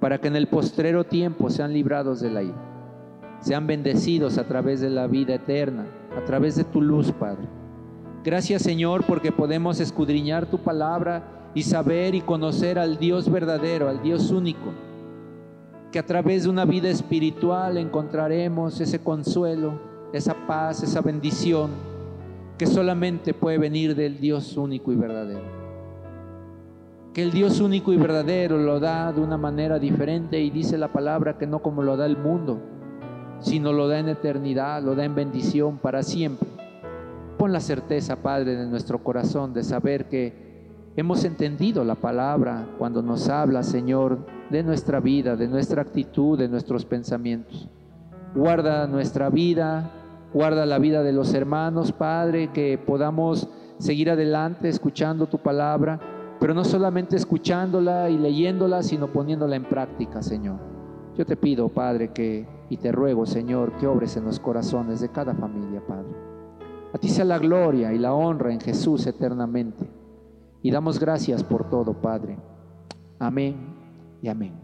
para 0.00 0.16
que 0.22 0.28
en 0.28 0.36
el 0.36 0.48
postrero 0.48 1.04
tiempo 1.04 1.50
sean 1.50 1.74
librados 1.74 2.20
de 2.20 2.30
la 2.30 2.42
ira, 2.44 2.56
sean 3.40 3.66
bendecidos 3.66 4.38
a 4.38 4.48
través 4.48 4.80
de 4.80 4.88
la 4.88 5.06
vida 5.06 5.34
eterna, 5.34 5.84
a 6.16 6.24
través 6.24 6.56
de 6.56 6.64
tu 6.64 6.80
luz, 6.80 7.12
Padre. 7.12 7.61
Gracias, 8.24 8.62
Señor, 8.62 9.04
porque 9.04 9.32
podemos 9.32 9.80
escudriñar 9.80 10.46
tu 10.46 10.58
palabra 10.58 11.50
y 11.54 11.62
saber 11.62 12.14
y 12.14 12.20
conocer 12.20 12.78
al 12.78 12.98
Dios 12.98 13.30
verdadero, 13.30 13.88
al 13.88 14.02
Dios 14.02 14.30
único, 14.30 14.72
que 15.90 15.98
a 15.98 16.06
través 16.06 16.44
de 16.44 16.50
una 16.50 16.64
vida 16.64 16.88
espiritual 16.88 17.76
encontraremos 17.78 18.80
ese 18.80 19.00
consuelo, 19.00 19.80
esa 20.12 20.34
paz, 20.46 20.82
esa 20.82 21.00
bendición 21.00 21.70
que 22.56 22.66
solamente 22.66 23.34
puede 23.34 23.58
venir 23.58 23.96
del 23.96 24.20
Dios 24.20 24.56
único 24.56 24.92
y 24.92 24.96
verdadero 24.96 25.62
que 27.12 27.22
el 27.22 27.30
Dios 27.30 27.60
único 27.60 27.92
y 27.92 27.96
verdadero 27.96 28.56
lo 28.56 28.80
da 28.80 29.12
de 29.12 29.20
una 29.20 29.36
manera 29.36 29.78
diferente 29.78 30.40
y 30.40 30.50
dice 30.50 30.78
la 30.78 30.88
palabra 30.88 31.36
que 31.36 31.46
no 31.46 31.58
como 31.58 31.82
lo 31.82 31.96
da 31.96 32.06
el 32.06 32.16
mundo, 32.16 32.58
sino 33.40 33.72
lo 33.72 33.86
da 33.86 33.98
en 33.98 34.08
eternidad, 34.08 34.82
lo 34.82 34.94
da 34.94 35.04
en 35.04 35.14
bendición 35.14 35.76
para 35.76 36.02
siempre. 36.02 36.51
Pon 37.42 37.52
la 37.52 37.58
certeza, 37.58 38.22
Padre, 38.22 38.54
de 38.54 38.68
nuestro 38.68 39.02
corazón 39.02 39.52
de 39.52 39.64
saber 39.64 40.08
que 40.08 40.92
hemos 40.94 41.24
entendido 41.24 41.82
la 41.82 41.96
palabra 41.96 42.68
cuando 42.78 43.02
nos 43.02 43.28
habla, 43.28 43.64
Señor, 43.64 44.24
de 44.48 44.62
nuestra 44.62 45.00
vida, 45.00 45.34
de 45.34 45.48
nuestra 45.48 45.82
actitud, 45.82 46.38
de 46.38 46.48
nuestros 46.48 46.84
pensamientos. 46.84 47.68
Guarda 48.32 48.86
nuestra 48.86 49.28
vida, 49.28 49.90
guarda 50.32 50.64
la 50.66 50.78
vida 50.78 51.02
de 51.02 51.10
los 51.10 51.34
hermanos, 51.34 51.90
Padre, 51.90 52.52
que 52.52 52.78
podamos 52.78 53.48
seguir 53.78 54.08
adelante 54.08 54.68
escuchando 54.68 55.26
tu 55.26 55.38
palabra 55.38 55.98
pero 56.38 56.54
no 56.54 56.62
solamente 56.62 57.16
escuchándola 57.16 58.08
y 58.08 58.18
leyéndola, 58.18 58.84
sino 58.84 59.12
poniéndola 59.12 59.56
en 59.56 59.64
práctica, 59.64 60.22
Señor. 60.22 60.60
Yo 61.18 61.26
te 61.26 61.36
pido, 61.36 61.68
Padre, 61.70 62.12
que 62.12 62.46
y 62.70 62.76
te 62.76 62.92
ruego, 62.92 63.26
Señor, 63.26 63.72
que 63.78 63.88
obres 63.88 64.16
en 64.16 64.26
los 64.26 64.38
corazones 64.38 65.00
de 65.00 65.08
cada 65.08 65.34
familia, 65.34 65.82
Padre. 65.84 66.21
A 66.92 66.98
ti 66.98 67.08
sea 67.08 67.24
la 67.24 67.38
gloria 67.38 67.92
y 67.92 67.98
la 67.98 68.12
honra 68.12 68.52
en 68.52 68.60
Jesús 68.60 69.06
eternamente. 69.06 69.88
Y 70.62 70.70
damos 70.70 70.98
gracias 71.00 71.42
por 71.42 71.68
todo, 71.68 71.94
Padre. 71.94 72.36
Amén 73.18 73.56
y 74.20 74.28
amén. 74.28 74.61